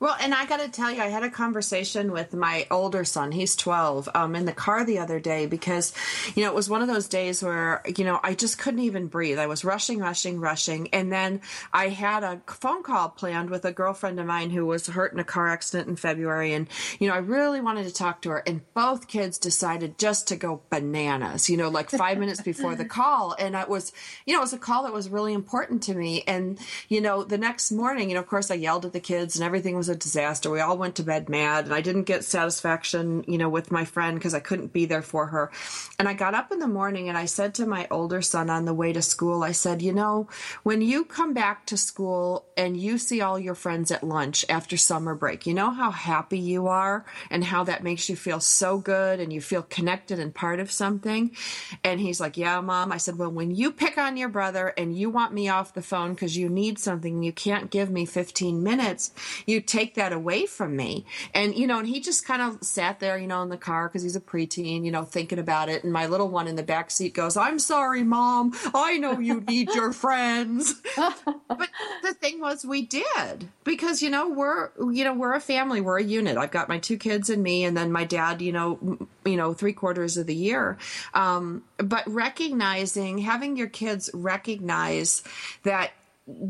Well, 0.01 0.17
and 0.19 0.33
I 0.33 0.47
got 0.47 0.61
to 0.61 0.69
tell 0.71 0.91
you, 0.91 1.03
I 1.03 1.09
had 1.09 1.25
a 1.25 1.31
conversation 1.31 2.11
with 2.11 2.33
my 2.33 2.67
older 2.71 3.05
son. 3.05 3.33
He's 3.33 3.55
12 3.55 4.09
um, 4.15 4.35
in 4.35 4.47
the 4.47 4.53
car 4.53 4.83
the 4.83 4.99
other 4.99 5.21
day 5.21 5.45
because, 5.45 5.93
you 6.35 6.43
know, 6.43 6.49
it 6.49 6.55
was 6.55 6.71
one 6.71 6.81
of 6.81 6.89
those 6.89 7.07
days 7.07 7.43
where, 7.43 7.83
you 7.99 8.05
know, 8.05 8.19
I 8.23 8.33
just 8.33 8.59
couldn't 8.59 8.81
even 8.81 9.09
breathe. 9.09 9.39
I 9.39 9.47
was 9.47 9.63
rushing, 9.63 9.99
rushing, 9.99 10.41
rushing. 10.41 10.89
And 10.95 11.13
then 11.13 11.43
I 11.71 11.91
had 11.91 12.25
a 12.25 12.41
phone 12.47 12.83
call 12.83 13.11
planned 13.11 13.51
with 13.51 13.67
a 13.67 13.73
girlfriend 13.73 14.19
of 14.19 14.25
mine 14.25 14.49
who 14.49 14.65
was 14.65 14.87
hurt 14.87 15.13
in 15.13 15.19
a 15.19 15.25
car 15.25 15.49
accident 15.49 15.91
in 15.91 15.97
February. 15.97 16.55
And, 16.55 16.67
you 16.99 17.07
know, 17.07 17.15
I 17.15 17.19
really 17.19 17.61
wanted 17.61 17.87
to 17.87 17.93
talk 17.93 18.23
to 18.23 18.31
her. 18.31 18.43
And 18.47 18.63
both 18.73 19.07
kids 19.07 19.37
decided 19.37 19.99
just 19.99 20.29
to 20.29 20.37
go 20.37 20.63
bananas, 20.71 21.51
you 21.51 21.59
know, 21.59 21.69
like 21.69 21.91
five 21.91 22.17
minutes 22.21 22.41
before 22.41 22.75
the 22.75 22.87
call. 22.87 23.37
And 23.39 23.55
it 23.55 23.69
was, 23.69 23.93
you 24.25 24.33
know, 24.33 24.41
it 24.41 24.45
was 24.45 24.55
a 24.55 24.59
call 24.59 24.85
that 24.85 24.95
was 24.95 25.11
really 25.11 25.35
important 25.35 25.83
to 25.83 25.95
me. 25.95 26.23
And, 26.27 26.59
you 26.89 27.03
know, 27.03 27.23
the 27.23 27.37
next 27.37 27.71
morning, 27.71 28.09
you 28.09 28.15
know, 28.15 28.21
of 28.21 28.29
course, 28.29 28.51
I 28.51 28.55
yelled 28.55 28.87
at 28.87 28.95
the 28.95 29.01
kids 29.01 29.37
and 29.37 29.45
everything 29.45 29.77
was 29.77 29.90
a 29.91 29.95
disaster. 29.95 30.51
We 30.51 30.61
all 30.61 30.79
went 30.79 30.97
to 30.97 31.03
bed 31.03 31.29
mad, 31.29 31.67
and 31.67 31.75
I 31.75 31.81
didn't 31.81 32.05
get 32.05 32.25
satisfaction, 32.25 33.25
you 33.27 33.37
know, 33.37 33.49
with 33.49 33.71
my 33.71 33.85
friend 33.85 34.19
because 34.19 34.35
I 34.35 34.41
couldn't 34.41 34.73
be 34.73 34.87
there 34.87 35.03
for 35.03 35.27
her. 35.27 35.51
And 35.99 36.09
I 36.09 36.15
got 36.15 36.35
up 36.35 36.53
in 36.53 36.61
the 36.61 36.69
morning 36.69 37.09
and 37.09 37.19
I 37.19 37.27
said 37.27 37.55
to 37.55 37.67
my 37.67 37.87
older 37.91 38.23
son 38.23 38.49
on 38.49 38.65
the 38.65 38.75
way 38.75 38.93
to 38.93 39.03
school, 39.03 39.43
I 39.43 39.53
said, 39.53 39.83
you 39.83 39.93
know, 39.93 40.29
when 40.63 40.81
you 40.81 41.05
come 41.05 41.35
back 41.35 41.67
to 41.67 41.77
school 41.77 42.47
and 42.57 42.77
you 42.77 42.99
see 42.99 43.21
all 43.21 43.39
your 43.39 43.55
friends 43.55 43.91
at 43.91 44.05
lunch 44.05 44.45
after 44.49 44.77
summer 44.77 45.15
break, 45.15 45.47
you 45.47 45.55
know 45.55 45.71
how 45.71 45.91
happy 45.91 46.39
you 46.39 46.69
are 46.69 47.05
and 47.31 47.45
how 47.45 47.65
that 47.65 47.83
makes 47.83 48.09
you 48.09 48.17
feel 48.17 48.41
so 48.41 48.79
good 48.79 49.21
and 49.21 49.33
you 49.33 49.41
feel 49.41 49.63
connected 49.63 50.19
and 50.19 50.35
part 50.35 50.61
of 50.61 50.71
something. 50.71 51.37
And 51.85 52.01
he's 52.01 52.21
like, 52.21 52.37
yeah, 52.37 52.61
mom. 52.61 52.93
I 52.93 52.97
said, 52.97 53.19
well, 53.19 53.31
when 53.31 53.55
you 53.55 53.73
pick 53.73 53.99
on 53.99 54.17
your 54.17 54.29
brother 54.29 54.69
and 54.79 54.97
you 54.97 55.11
want 55.11 55.35
me 55.35 55.49
off 55.49 55.75
the 55.75 55.83
phone 55.83 56.15
because 56.15 56.37
you 56.37 56.49
need 56.49 56.79
something 56.79 57.23
you 57.23 57.33
can't 57.33 57.71
give 57.71 57.91
me 57.91 58.07
15 58.07 58.63
minutes, 58.63 59.13
you 59.47 59.61
take 59.61 59.80
take 59.81 59.95
that 59.95 60.13
away 60.13 60.45
from 60.45 60.77
me. 60.77 61.07
And, 61.33 61.55
you 61.55 61.67
know, 61.67 61.79
and 61.79 61.89
he 61.89 62.01
just 62.01 62.27
kind 62.27 62.43
of 62.43 62.63
sat 62.63 63.01
there, 63.01 63.17
you 63.17 63.27
know, 63.27 63.43
in 63.43 63.49
the 63.49 63.57
car 63.57 63.89
because 63.89 64.03
he's 64.03 64.17
a 64.17 64.21
preteen, 64.21 64.85
you 64.85 64.91
know, 64.91 65.05
thinking 65.05 65.39
about 65.39 65.71
it. 65.71 65.85
And 65.85 65.93
my 65.93 66.07
little 66.07 66.29
one 66.29 66.47
in 66.47 66.57
the 66.57 66.63
back 66.63 66.91
seat 66.91 67.15
goes, 67.15 67.37
I'm 67.37 67.59
sorry, 67.59 68.03
mom. 68.03 68.53
I 68.75 68.99
know 68.99 69.19
you 69.19 69.41
need 69.41 69.75
your 69.75 69.93
friends. 70.05 70.75
but 70.97 71.71
the 72.03 72.15
thing 72.15 72.41
was, 72.41 72.65
we 72.65 72.83
did 72.83 73.49
because, 73.65 74.03
you 74.03 74.11
know, 74.11 74.29
we're, 74.29 74.71
you 74.93 75.05
know, 75.05 75.15
we're 75.15 75.35
a 75.35 75.41
family, 75.41 75.81
we're 75.81 75.99
a 75.99 76.05
unit. 76.05 76.37
I've 76.37 76.51
got 76.51 76.69
my 76.69 76.79
two 76.79 76.99
kids 76.99 77.31
and 77.31 77.43
me, 77.43 77.65
and 77.65 77.77
then 77.77 77.91
my 77.91 78.05
dad, 78.05 78.43
you 78.43 78.53
know, 78.53 78.99
you 79.25 79.37
know, 79.37 79.55
three 79.55 79.73
quarters 79.73 80.17
of 80.17 80.27
the 80.27 80.35
year. 80.35 80.77
Um, 81.15 81.63
but 81.79 82.07
recognizing, 82.07 83.19
having 83.19 83.57
your 83.57 83.69
kids 83.69 84.11
recognize 84.13 85.23
that 85.63 85.93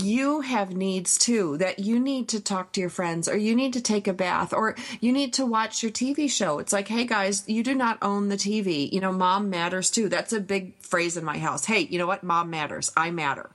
you 0.01 0.41
have 0.41 0.75
needs 0.75 1.19
too 1.19 1.57
that 1.59 1.79
you 1.79 1.99
need 1.99 2.29
to 2.29 2.41
talk 2.41 2.73
to 2.73 2.81
your 2.81 2.91
friends 2.91 3.29
or 3.29 3.37
you 3.37 3.55
need 3.55 3.73
to 3.73 3.81
take 3.81 4.09
a 4.09 4.13
bath 4.13 4.53
or 4.53 4.75
you 5.01 5.13
need 5.13 5.33
to 5.35 5.47
watch 5.47 5.83
your 5.83 5.93
TV 5.93 6.31
show. 6.31 6.59
It's 6.59 6.73
like, 6.73 6.89
hey 6.89 7.05
guys, 7.05 7.45
you 7.49 7.63
do 7.63 7.75
not 7.75 7.99
own 8.03 8.29
the 8.29 8.37
TV. 8.37 8.91
You 8.91 9.01
know, 9.01 9.13
mom 9.13 9.51
matters 9.51 9.91
too. 9.91 10.09
That's 10.09 10.33
a 10.33 10.41
big 10.41 10.77
phrase 10.81 11.17
in 11.17 11.25
my 11.25 11.39
house. 11.39 11.65
Hey, 11.65 11.81
you 11.81 11.99
know 11.99 12.07
what? 12.07 12.23
Mom 12.23 12.51
matters. 12.51 12.91
I 12.97 13.11
matter. 13.11 13.51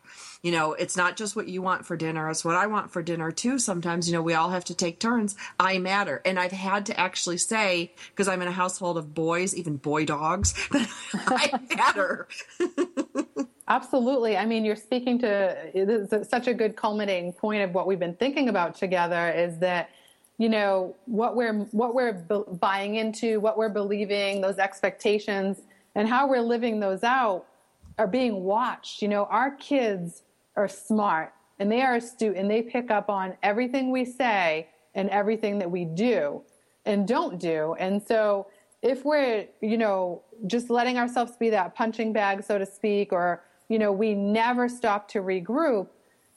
You 0.46 0.52
know, 0.52 0.74
it's 0.74 0.96
not 0.96 1.18
just 1.18 1.36
what 1.36 1.48
you 1.48 1.64
want 1.64 1.88
for 1.88 1.98
dinner, 1.98 2.30
it's 2.30 2.46
what 2.46 2.56
I 2.56 2.68
want 2.68 2.92
for 2.92 3.02
dinner 3.02 3.32
too. 3.32 3.58
Sometimes, 3.58 4.08
you 4.08 4.14
know, 4.14 4.22
we 4.22 4.36
all 4.36 4.52
have 4.52 4.66
to 4.66 4.76
take 4.76 5.00
turns. 5.00 5.36
I 5.60 5.80
matter. 5.80 6.22
And 6.24 6.40
I've 6.40 6.52
had 6.52 6.86
to 6.86 7.00
actually 7.00 7.38
say, 7.38 7.94
because 8.12 8.28
I'm 8.28 8.44
in 8.44 8.48
a 8.48 8.52
household 8.52 9.00
of 9.00 9.16
boys, 9.16 9.56
even 9.56 9.78
boy 9.78 10.06
dogs, 10.06 10.54
that 10.72 10.88
I 11.14 11.60
matter. 11.76 12.28
Absolutely. 13.68 14.38
I 14.38 14.46
mean, 14.46 14.64
you're 14.64 14.76
speaking 14.76 15.18
to 15.20 16.26
such 16.30 16.48
a 16.48 16.54
good 16.54 16.76
culminating 16.76 17.34
point 17.34 17.64
of 17.64 17.74
what 17.74 17.88
we've 17.88 18.00
been 18.00 18.16
thinking 18.16 18.50
about 18.50 18.76
together 18.76 19.32
is 19.32 19.58
that 19.60 19.90
you 20.38 20.50
know 20.50 20.96
what 21.06 21.36
we're 21.36 21.54
what 21.72 21.96
we're 21.96 22.14
buying 22.14 22.96
into, 22.96 23.40
what 23.40 23.58
we're 23.58 23.70
believing, 23.70 24.42
those 24.42 24.58
expectations, 24.58 25.62
and 25.96 26.08
how 26.08 26.28
we're 26.28 26.42
living 26.42 26.80
those 26.80 27.04
out 27.04 27.46
are 27.98 28.08
being 28.08 28.44
watched. 28.44 29.02
You 29.02 29.08
know, 29.08 29.26
our 29.26 29.52
kids 29.52 30.24
are 30.56 30.68
smart 30.68 31.34
and 31.58 31.72
they 31.72 31.82
are 31.82 31.96
astute 31.96 32.36
and 32.36 32.52
they 32.52 32.62
pick 32.62 32.92
up 32.92 33.10
on 33.10 33.36
everything 33.42 33.92
we 33.92 34.06
say 34.06 34.68
and 34.94 35.10
everything 35.10 35.58
that 35.60 35.72
we 35.72 35.86
do 35.86 36.42
and 36.86 37.08
don't 37.08 37.40
do. 37.40 37.76
And 37.80 38.02
so 38.04 38.48
if 38.82 39.04
we're, 39.04 39.48
you 39.62 39.78
know, 39.78 40.22
just 40.48 40.70
letting 40.70 40.98
ourselves 40.98 41.38
be 41.38 41.50
that 41.50 41.76
punching 41.76 42.14
bag, 42.14 42.44
so 42.44 42.58
to 42.58 42.66
speak, 42.66 43.12
or 43.12 43.42
you 43.70 43.80
know, 43.80 43.92
we 43.92 44.14
never 44.14 44.70
stop 44.70 45.08
to 45.10 45.20
regroup, 45.20 45.88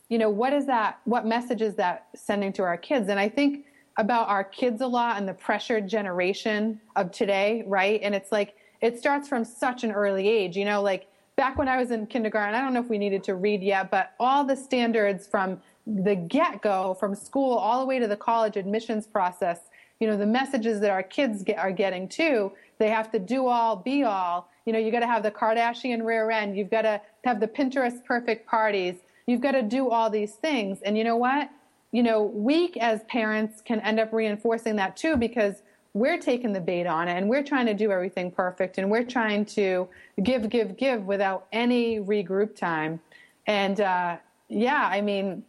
you 0.09 0.18
know, 0.18 0.31
what 0.31 0.53
is 0.53 0.66
that, 0.66 1.01
what 1.05 1.26
message 1.26 1.62
is 1.62 1.74
that 1.74 2.07
sending 2.14 2.53
to 2.55 2.62
our 2.62 2.76
kids? 2.76 3.09
And 3.09 3.20
I 3.20 3.29
think 3.29 3.66
about 3.99 4.29
our 4.29 4.45
kids 4.45 4.81
a 4.81 4.87
lot 4.87 5.18
and 5.18 5.29
the 5.29 5.35
pressured 5.35 5.89
generation 5.89 6.81
of 6.97 7.11
today, 7.11 7.64
right? 7.66 8.01
And 8.03 8.14
it's 8.14 8.33
like, 8.33 8.55
it 8.81 8.99
starts 8.99 9.29
from 9.29 9.45
such 9.45 9.85
an 9.85 9.91
early 9.91 10.29
age, 10.29 10.57
you 10.57 10.64
know, 10.64 10.81
like 10.81 11.09
back 11.37 11.59
when 11.59 11.68
I 11.68 11.76
was 11.76 11.91
in 11.91 12.07
kindergarten, 12.07 12.55
I 12.55 12.61
don't 12.61 12.72
know 12.72 12.81
if 12.81 12.89
we 12.89 12.99
needed 12.99 13.24
to 13.24 13.35
read 13.35 13.62
yet, 13.62 13.91
but 13.91 14.12
all 14.18 14.45
the 14.45 14.57
standards 14.57 15.26
from 15.26 15.61
the 15.87 16.14
get 16.14 16.62
go, 16.62 16.95
from 16.95 17.14
school 17.14 17.55
all 17.57 17.81
the 17.81 17.87
way 17.87 17.99
to 17.99 18.07
the 18.07 18.16
college 18.16 18.57
admissions 18.57 19.07
process, 19.07 19.61
you 20.01 20.07
know, 20.07 20.16
the 20.16 20.26
messages 20.26 20.81
that 20.81 20.91
our 20.91 21.03
kids 21.03 21.43
get, 21.43 21.59
are 21.59 21.72
getting 21.72 22.09
too, 22.09 22.53
they 22.79 22.89
have 22.89 23.11
to 23.12 23.18
do 23.18 23.47
all, 23.47 23.76
be 23.76 24.05
all, 24.05 24.51
you 24.64 24.72
know, 24.72 24.79
you 24.79 24.91
got 24.93 25.01
to 25.01 25.07
have 25.07 25.22
the 25.22 25.31
Kardashian 25.31 26.05
rear 26.05 26.31
end. 26.31 26.57
You've 26.57 26.70
got 26.70 26.83
to 26.83 27.01
have 27.24 27.41
the 27.41 27.49
Pinterest 27.49 28.05
perfect 28.05 28.47
parties. 28.47 28.97
You've 29.26 29.41
got 29.41 29.53
to 29.53 29.62
do 29.62 29.91
all 29.91 30.11
these 30.11 30.35
things. 30.35 30.81
And 30.83 30.97
you 30.97 31.05
know 31.05 31.16
what? 31.16 31.51
You 31.91 32.03
know, 32.03 32.22
we 32.22 32.72
as 32.81 33.03
parents 33.05 33.62
can 33.62 33.81
end 33.81 33.99
up 33.99 34.12
reinforcing 34.12 34.76
that 34.76 34.97
too 34.97 35.16
because 35.16 35.62
we're 35.95 36.18
taking 36.18 36.53
the 36.53 36.61
bait 36.61 36.87
on 36.87 37.09
it 37.09 37.16
and 37.16 37.29
we're 37.29 37.43
trying 37.43 37.66
to 37.66 37.74
do 37.74 37.91
everything 37.91 38.31
perfect 38.31 38.79
and 38.79 38.91
we're 38.91 39.05
trying 39.05 39.45
to 39.47 39.89
give, 40.22 40.49
give, 40.49 40.76
give 40.76 41.07
without 41.07 41.47
any 41.53 41.99
regroup 41.99 42.55
time. 42.55 43.01
And 43.47 43.81
uh, 43.81 44.18
yeah, 44.49 44.87
I 44.87 45.01
mean, 45.01 45.45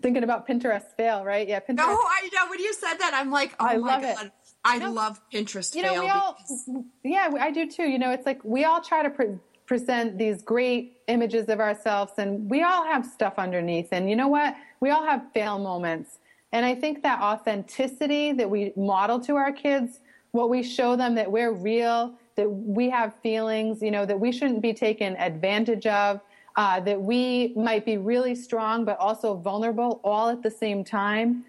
thinking 0.00 0.22
about 0.22 0.46
Pinterest 0.46 0.84
fail, 0.96 1.24
right? 1.24 1.48
Yeah, 1.48 1.60
Pinterest. 1.60 1.76
No, 1.76 1.98
I 1.98 2.28
know. 2.34 2.50
When 2.50 2.60
you 2.60 2.72
said 2.74 2.96
that, 2.98 3.12
I'm 3.14 3.30
like, 3.30 3.54
oh 3.58 3.66
I 3.66 3.76
my 3.76 3.92
love 3.92 4.02
God. 4.02 4.26
it. 4.26 4.32
I 4.64 4.78
No. 4.78 4.92
love 4.92 5.20
Pinterest 5.32 5.74
you 5.74 5.82
know, 5.82 5.92
fail 5.94 6.02
we 6.02 6.08
all, 6.08 6.32
because- 6.38 6.68
yeah, 7.02 7.30
I 7.40 7.50
do 7.50 7.66
too. 7.68 7.84
You 7.84 7.98
know, 7.98 8.10
it's 8.10 8.26
like 8.26 8.40
we 8.44 8.64
all 8.64 8.80
try 8.80 9.02
to 9.02 9.10
pre- 9.10 9.38
present 9.66 10.18
these 10.18 10.42
great 10.42 11.00
images 11.08 11.48
of 11.48 11.58
ourselves, 11.60 12.12
and 12.18 12.48
we 12.48 12.62
all 12.62 12.84
have 12.84 13.04
stuff 13.04 13.34
underneath. 13.38 13.88
And 13.92 14.08
you 14.08 14.16
know 14.16 14.28
what? 14.28 14.54
We 14.80 14.90
all 14.90 15.04
have 15.04 15.22
fail 15.32 15.58
moments. 15.58 16.18
And 16.52 16.64
I 16.66 16.74
think 16.74 17.02
that 17.02 17.20
authenticity 17.20 18.32
that 18.32 18.48
we 18.48 18.72
model 18.76 19.18
to 19.20 19.36
our 19.36 19.52
kids, 19.52 20.00
what 20.32 20.50
we 20.50 20.62
show 20.62 20.96
them 20.96 21.14
that 21.14 21.30
we're 21.30 21.52
real, 21.52 22.12
that 22.36 22.48
we 22.48 22.90
have 22.90 23.14
feelings, 23.22 23.82
you 23.82 23.90
know, 23.90 24.04
that 24.06 24.18
we 24.18 24.30
shouldn't 24.32 24.60
be 24.60 24.74
taken 24.74 25.16
advantage 25.16 25.86
of, 25.86 26.20
uh, 26.56 26.78
that 26.80 27.00
we 27.00 27.52
might 27.56 27.84
be 27.84 27.96
really 27.96 28.34
strong 28.34 28.84
but 28.84 28.98
also 28.98 29.34
vulnerable 29.34 30.00
all 30.04 30.28
at 30.28 30.42
the 30.42 30.50
same 30.50 30.84
time 30.84 31.44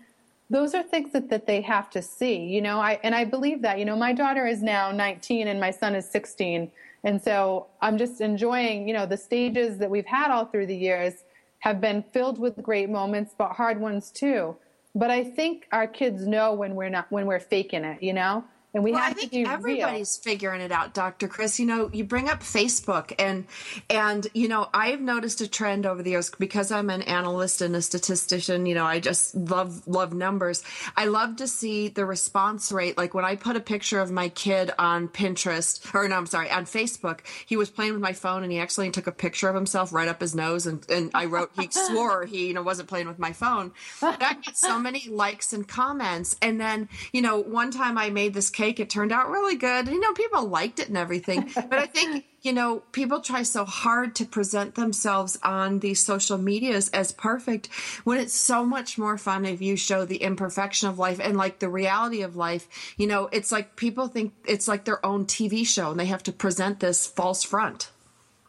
those 0.49 0.73
are 0.73 0.83
things 0.83 1.11
that, 1.13 1.29
that 1.29 1.47
they 1.47 1.61
have 1.61 1.89
to 1.89 2.01
see 2.01 2.37
you 2.45 2.61
know 2.61 2.79
i 2.79 2.99
and 3.03 3.15
i 3.15 3.23
believe 3.23 3.61
that 3.61 3.79
you 3.79 3.85
know 3.85 3.95
my 3.95 4.13
daughter 4.13 4.45
is 4.45 4.61
now 4.61 4.91
19 4.91 5.47
and 5.47 5.59
my 5.59 5.71
son 5.71 5.95
is 5.95 6.09
16 6.09 6.71
and 7.03 7.21
so 7.21 7.67
i'm 7.81 7.97
just 7.97 8.21
enjoying 8.21 8.87
you 8.87 8.93
know 8.93 9.05
the 9.05 9.17
stages 9.17 9.77
that 9.77 9.89
we've 9.89 10.05
had 10.05 10.31
all 10.31 10.45
through 10.45 10.67
the 10.67 10.75
years 10.75 11.23
have 11.63 11.79
been 11.79 12.03
filled 12.11 12.39
with 12.39 12.61
great 12.61 12.89
moments, 12.89 13.33
but 13.37 13.53
hard 13.53 13.79
ones 13.79 14.11
too. 14.11 14.53
But 14.95 15.09
I 15.11 15.23
think 15.23 15.65
our 15.71 15.87
kids 15.87 16.27
know 16.27 16.53
when 16.53 16.75
we're 16.75 16.89
not 16.89 17.09
when 17.09 17.25
we're 17.25 17.39
faking 17.39 17.85
it, 17.85 18.03
you 18.03 18.11
know 18.11 18.43
and 18.73 18.83
we 18.83 18.91
well, 18.91 19.01
have 19.01 19.11
I 19.11 19.13
think 19.13 19.31
to 19.31 19.37
be 19.37 19.45
everybody's 19.45 20.19
real. 20.25 20.33
figuring 20.33 20.61
it 20.61 20.71
out, 20.71 20.95
Dr. 20.95 21.27
Chris. 21.27 21.59
You 21.59 21.67
know, 21.67 21.89
you 21.93 22.03
bring 22.03 22.27
up 22.27 22.39
Facebook 22.39 23.13
and 23.19 23.45
and 23.89 24.25
you 24.33 24.47
know, 24.47 24.67
I've 24.73 24.99
noticed 24.99 25.41
a 25.41 25.47
trend 25.47 25.85
over 25.85 26.01
the 26.01 26.11
years 26.11 26.31
because 26.31 26.71
I'm 26.71 26.89
an 26.89 27.03
analyst 27.03 27.61
and 27.61 27.75
a 27.75 27.81
statistician, 27.81 28.65
you 28.65 28.73
know, 28.73 28.85
I 28.85 28.99
just 28.99 29.35
love 29.35 29.87
love 29.87 30.13
numbers. 30.13 30.63
I 30.97 31.05
love 31.05 31.35
to 31.35 31.47
see 31.47 31.89
the 31.89 32.05
response 32.05 32.71
rate 32.71 32.97
like 32.97 33.13
when 33.13 33.25
I 33.25 33.35
put 33.35 33.55
a 33.55 33.59
picture 33.59 33.99
of 33.99 34.11
my 34.11 34.29
kid 34.29 34.71
on 34.79 35.07
Pinterest 35.07 35.93
or 35.93 36.07
no, 36.07 36.15
I'm 36.15 36.25
sorry, 36.25 36.49
on 36.49 36.65
Facebook, 36.65 37.19
he 37.45 37.55
was 37.55 37.69
playing 37.69 37.93
with 37.93 38.01
my 38.01 38.13
phone 38.13 38.41
and 38.41 38.51
he 38.51 38.59
actually 38.59 38.89
took 38.89 39.05
a 39.05 39.11
picture 39.11 39.49
of 39.49 39.55
himself 39.55 39.93
right 39.93 40.07
up 40.07 40.19
his 40.19 40.33
nose 40.33 40.65
and 40.65 40.83
and 40.89 41.11
I 41.13 41.25
wrote 41.25 41.51
he 41.55 41.67
swore 41.69 42.25
he, 42.25 42.47
you 42.47 42.53
know, 42.55 42.63
wasn't 42.63 42.89
playing 42.89 43.07
with 43.07 43.19
my 43.19 43.33
phone. 43.33 43.71
But 44.01 44.23
I 44.23 44.33
get 44.33 44.57
so 44.57 44.79
many 44.79 45.07
likes 45.09 45.53
and 45.53 45.67
comments 45.67 46.35
and 46.41 46.59
then, 46.59 46.89
you 47.11 47.21
know, 47.21 47.39
one 47.39 47.69
time 47.69 47.99
I 47.99 48.09
made 48.09 48.33
this 48.33 48.49
cake. 48.63 48.79
It 48.79 48.89
turned 48.89 49.11
out 49.11 49.29
really 49.29 49.55
good. 49.55 49.87
You 49.87 49.99
know, 49.99 50.13
people 50.13 50.45
liked 50.47 50.79
it 50.79 50.87
and 50.87 50.97
everything. 50.97 51.51
But 51.73 51.79
I 51.79 51.85
think, 51.87 52.25
you 52.41 52.53
know, 52.53 52.83
people 52.91 53.19
try 53.19 53.41
so 53.43 53.65
hard 53.65 54.15
to 54.15 54.25
present 54.25 54.75
themselves 54.75 55.39
on 55.43 55.79
these 55.79 56.03
social 56.03 56.37
medias 56.37 56.89
as 56.89 57.11
perfect 57.11 57.67
when 58.03 58.19
it's 58.19 58.33
so 58.33 58.63
much 58.65 58.97
more 58.97 59.17
fun 59.17 59.45
if 59.45 59.61
you 59.61 59.75
show 59.75 60.05
the 60.05 60.17
imperfection 60.17 60.87
of 60.89 60.99
life 60.99 61.19
and 61.19 61.35
like 61.35 61.59
the 61.59 61.69
reality 61.69 62.21
of 62.21 62.35
life. 62.35 62.67
You 62.97 63.07
know, 63.07 63.29
it's 63.31 63.51
like 63.51 63.75
people 63.75 64.07
think 64.07 64.33
it's 64.45 64.67
like 64.67 64.85
their 64.85 65.03
own 65.05 65.25
TV 65.25 65.65
show 65.65 65.91
and 65.91 65.99
they 65.99 66.05
have 66.05 66.23
to 66.23 66.31
present 66.31 66.79
this 66.79 67.07
false 67.07 67.43
front. 67.43 67.89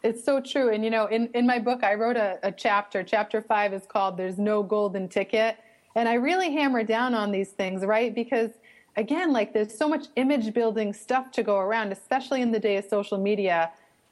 It's 0.03 0.23
so 0.23 0.39
true. 0.39 0.71
And, 0.71 0.83
you 0.83 0.91
know, 0.91 1.07
in, 1.07 1.29
in 1.33 1.47
my 1.47 1.57
book, 1.57 1.83
I 1.83 1.95
wrote 1.95 2.17
a, 2.17 2.37
a 2.43 2.51
chapter. 2.51 3.03
Chapter 3.03 3.41
five 3.41 3.73
is 3.73 3.85
called 3.87 4.17
There's 4.17 4.37
No 4.37 4.61
Golden 4.61 5.07
Ticket. 5.07 5.57
And 5.95 6.07
I 6.07 6.15
really 6.15 6.51
hammer 6.51 6.83
down 6.83 7.15
on 7.15 7.31
these 7.31 7.49
things, 7.49 7.83
right? 7.83 8.13
Because 8.13 8.51
again, 8.97 9.33
like 9.33 9.53
there's 9.53 9.77
so 9.77 9.87
much 9.87 10.07
image 10.15 10.53
building 10.53 10.93
stuff 10.93 11.31
to 11.31 11.43
go 11.43 11.57
around, 11.57 11.91
especially 11.91 12.41
in 12.41 12.51
the 12.51 12.59
day 12.59 12.77
of 12.77 12.85
social 12.85 13.17
media. 13.17 13.71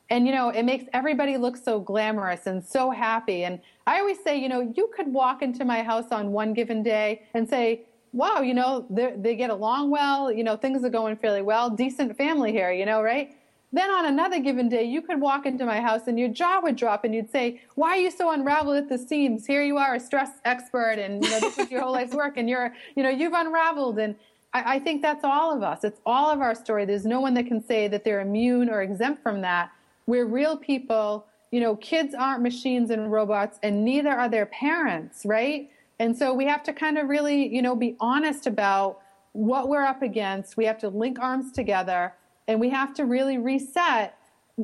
And, 0.10 0.28
you 0.28 0.34
know, 0.34 0.50
it 0.50 0.64
makes 0.64 0.86
everybody 0.94 1.38
look 1.38 1.58
so 1.58 1.80
glamorous 1.80 2.46
and 2.46 2.64
so 2.64 2.92
happy. 2.92 3.46
And 3.46 3.60
I 3.88 4.00
always 4.00 4.22
say, 4.24 4.38
you 4.38 4.50
know, 4.50 4.74
you 4.76 4.90
could 4.96 5.12
walk 5.12 5.42
into 5.42 5.66
my 5.66 5.82
house 5.82 6.12
on 6.12 6.32
one 6.32 6.54
given 6.54 6.84
day 6.84 7.24
and 7.34 7.50
say, 7.50 7.84
wow, 8.12 8.42
you 8.42 8.54
know, 8.54 8.86
they 8.90 9.36
get 9.36 9.50
along 9.50 9.90
well, 9.90 10.32
you 10.32 10.44
know, 10.44 10.56
things 10.56 10.84
are 10.84 10.90
going 10.90 11.16
fairly 11.16 11.42
well, 11.42 11.70
decent 11.70 12.16
family 12.16 12.52
here, 12.52 12.72
you 12.72 12.86
know, 12.86 13.02
right? 13.02 13.36
Then 13.72 13.90
on 13.90 14.06
another 14.06 14.40
given 14.40 14.70
day, 14.70 14.84
you 14.84 15.02
could 15.02 15.20
walk 15.20 15.48
into 15.48 15.66
my 15.66 15.82
house 15.82 16.02
and 16.06 16.20
your 16.20 16.30
jaw 16.30 16.60
would 16.62 16.76
drop 16.76 17.06
and 17.06 17.16
you'd 17.16 17.32
say, 17.32 17.60
why 17.74 17.98
are 17.98 18.02
you 18.02 18.12
so 18.12 18.30
unraveled 18.30 18.78
at 18.78 18.88
the 18.88 19.00
seams? 19.00 19.48
Here 19.48 19.64
you 19.64 19.78
are, 19.78 19.96
a 19.96 20.00
stress 20.00 20.30
expert 20.46 21.00
and, 21.00 21.24
you 21.24 21.32
know, 21.32 21.40
this 21.40 21.58
is 21.58 21.72
your 21.72 21.82
whole 21.82 21.94
life's 21.94 22.14
work 22.14 22.38
and 22.38 22.48
you're, 22.48 22.72
you 22.96 23.02
know, 23.02 23.10
you've 23.10 23.34
unraveled. 23.34 23.98
And, 23.98 24.16
I, 24.54 24.76
I 24.76 24.80
think 24.80 25.02
that's 25.02 25.24
all 25.24 25.56
of 25.56 25.64
us. 25.64 25.84
It's 25.84 26.00
all 26.06 26.30
of 26.30 26.42
our 26.42 26.56
story. 26.56 26.86
There's 26.86 27.06
no 27.06 27.20
one 27.20 27.34
that 27.36 27.48
can 27.48 27.64
say 27.64 27.88
that 27.88 28.04
they're 28.04 28.22
immune 28.22 28.70
or 28.70 28.82
exempt 28.82 29.24
from 29.24 29.42
that. 29.42 29.72
We're 30.06 30.26
real 30.26 30.58
people. 30.58 31.26
You 31.52 31.62
know, 31.62 31.76
kids 31.78 32.16
aren't 32.16 32.42
machines 32.42 32.90
and 32.90 33.12
robots, 33.12 33.60
and 33.64 33.86
neither 33.86 34.10
are 34.10 34.30
their 34.30 34.48
parents, 34.48 35.24
right? 35.26 35.70
And 36.00 36.18
so 36.18 36.34
we 36.34 36.46
have 36.46 36.64
to 36.64 36.74
kind 36.74 36.98
of 36.98 37.08
really, 37.08 37.54
you 37.54 37.62
know, 37.62 37.76
be 37.76 37.96
honest 38.00 38.48
about 38.48 39.00
what 39.34 39.70
we're 39.70 39.84
up 39.84 40.02
against. 40.02 40.58
We 40.58 40.66
have 40.66 40.78
to 40.80 40.90
link 40.90 41.20
arms 41.20 41.52
together 41.52 42.14
and 42.48 42.60
we 42.60 42.70
have 42.70 42.94
to 42.96 43.06
really 43.06 43.38
reset 43.38 44.18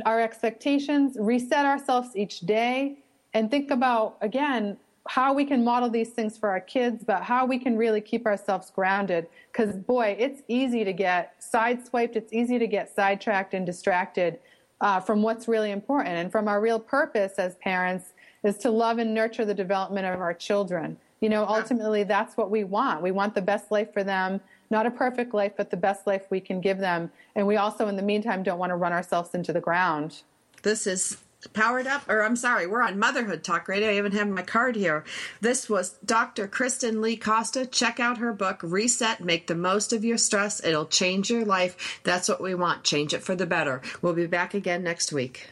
our 0.06 0.20
expectations, 0.22 1.18
reset 1.20 1.66
ourselves 1.66 2.10
each 2.16 2.42
day, 2.42 2.98
and 3.34 3.50
think 3.50 3.72
about, 3.72 4.18
again, 4.22 4.78
how 5.08 5.34
we 5.34 5.46
can 5.46 5.64
model 5.64 5.90
these 5.90 6.10
things 6.10 6.38
for 6.38 6.50
our 6.50 6.60
kids, 6.60 7.04
but 7.04 7.24
how 7.24 7.46
we 7.46 7.58
can 7.58 7.78
really 7.78 8.02
keep 8.02 8.26
ourselves 8.26 8.70
grounded. 8.70 9.28
Because, 9.52 9.76
boy, 9.76 10.16
it's 10.20 10.42
easy 10.48 10.84
to 10.84 10.94
get 10.94 11.42
sideswiped, 11.42 12.16
it's 12.16 12.34
easy 12.34 12.60
to 12.60 12.68
get 12.68 12.94
sidetracked 12.94 13.54
and 13.54 13.66
distracted 13.66 14.40
uh, 14.82 15.00
from 15.00 15.22
what's 15.22 15.48
really 15.48 15.72
important. 15.72 16.16
And 16.16 16.32
from 16.32 16.48
our 16.48 16.62
real 16.62 16.80
purpose 16.80 17.34
as 17.38 17.56
parents 17.56 18.14
is 18.44 18.58
to 18.60 18.72
love 18.72 18.98
and 19.00 19.14
nurture 19.14 19.46
the 19.46 19.54
development 19.54 20.06
of 20.06 20.22
our 20.22 20.34
children. 20.34 20.98
You 21.22 21.30
know, 21.30 21.46
ultimately, 21.46 22.04
that's 22.04 22.38
what 22.38 22.50
we 22.50 22.64
want. 22.64 23.02
We 23.02 23.12
want 23.12 23.36
the 23.36 23.42
best 23.42 23.72
life 23.72 23.92
for 23.92 24.06
them, 24.06 24.40
not 24.70 24.86
a 24.86 24.92
perfect 24.92 25.34
life, 25.34 25.54
but 25.58 25.70
the 25.70 25.78
best 25.78 26.08
life 26.08 26.24
we 26.30 26.40
can 26.40 26.62
give 26.62 26.78
them. 26.78 27.12
And 27.36 27.46
we 27.46 27.58
also, 27.58 27.88
in 27.88 27.98
the 27.98 28.02
meantime, 28.02 28.42
don't 28.42 28.58
want 28.58 28.70
to 28.70 28.76
run 28.76 28.94
ourselves 28.94 29.34
into 29.34 29.52
the 29.52 29.60
ground. 29.60 30.22
This 30.62 30.88
is 30.88 31.18
Powered 31.48 31.88
Up, 31.88 32.10
or 32.10 32.22
I'm 32.22 32.36
sorry, 32.36 32.68
we're 32.68 32.82
on 32.82 33.00
Motherhood 33.00 33.46
Talk 33.46 33.70
Radio. 33.70 33.90
I 33.90 33.98
even 33.98 34.12
have 34.12 34.28
my 34.28 34.42
card 34.42 34.76
here. 34.76 35.06
This 35.40 35.70
was 35.70 35.92
Dr. 36.06 36.48
Kristen 36.48 37.02
Lee 37.02 37.16
Costa. 37.16 37.66
Check 37.66 37.98
out 37.98 38.18
her 38.18 38.34
book, 38.34 38.60
Reset, 38.62 39.22
Make 39.22 39.48
the 39.48 39.56
Most 39.56 39.94
of 39.94 40.04
Your 40.04 40.18
Stress. 40.18 40.62
It'll 40.64 40.86
change 40.86 41.30
your 41.30 41.46
life. 41.46 42.02
That's 42.04 42.28
what 42.28 42.42
we 42.42 42.56
want. 42.56 42.84
Change 42.84 43.14
it 43.14 43.24
for 43.24 43.36
the 43.36 43.46
better. 43.46 43.82
We'll 44.02 44.14
be 44.14 44.28
back 44.28 44.54
again 44.54 44.84
next 44.84 45.14
week. 45.14 45.52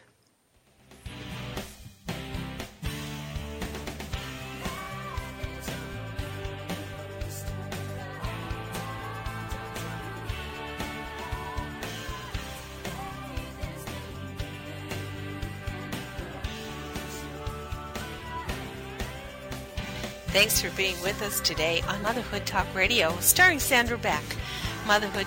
Thanks 20.37 20.61
for 20.61 20.69
being 20.77 21.01
with 21.01 21.19
us 21.23 21.39
today 21.39 21.81
on 21.87 21.99
Motherhood 22.03 22.45
Talk 22.45 22.67
Radio, 22.75 23.11
starring 23.21 23.57
Sandra 23.57 23.97
Beck. 23.97 24.23
Motherhood 24.85 25.25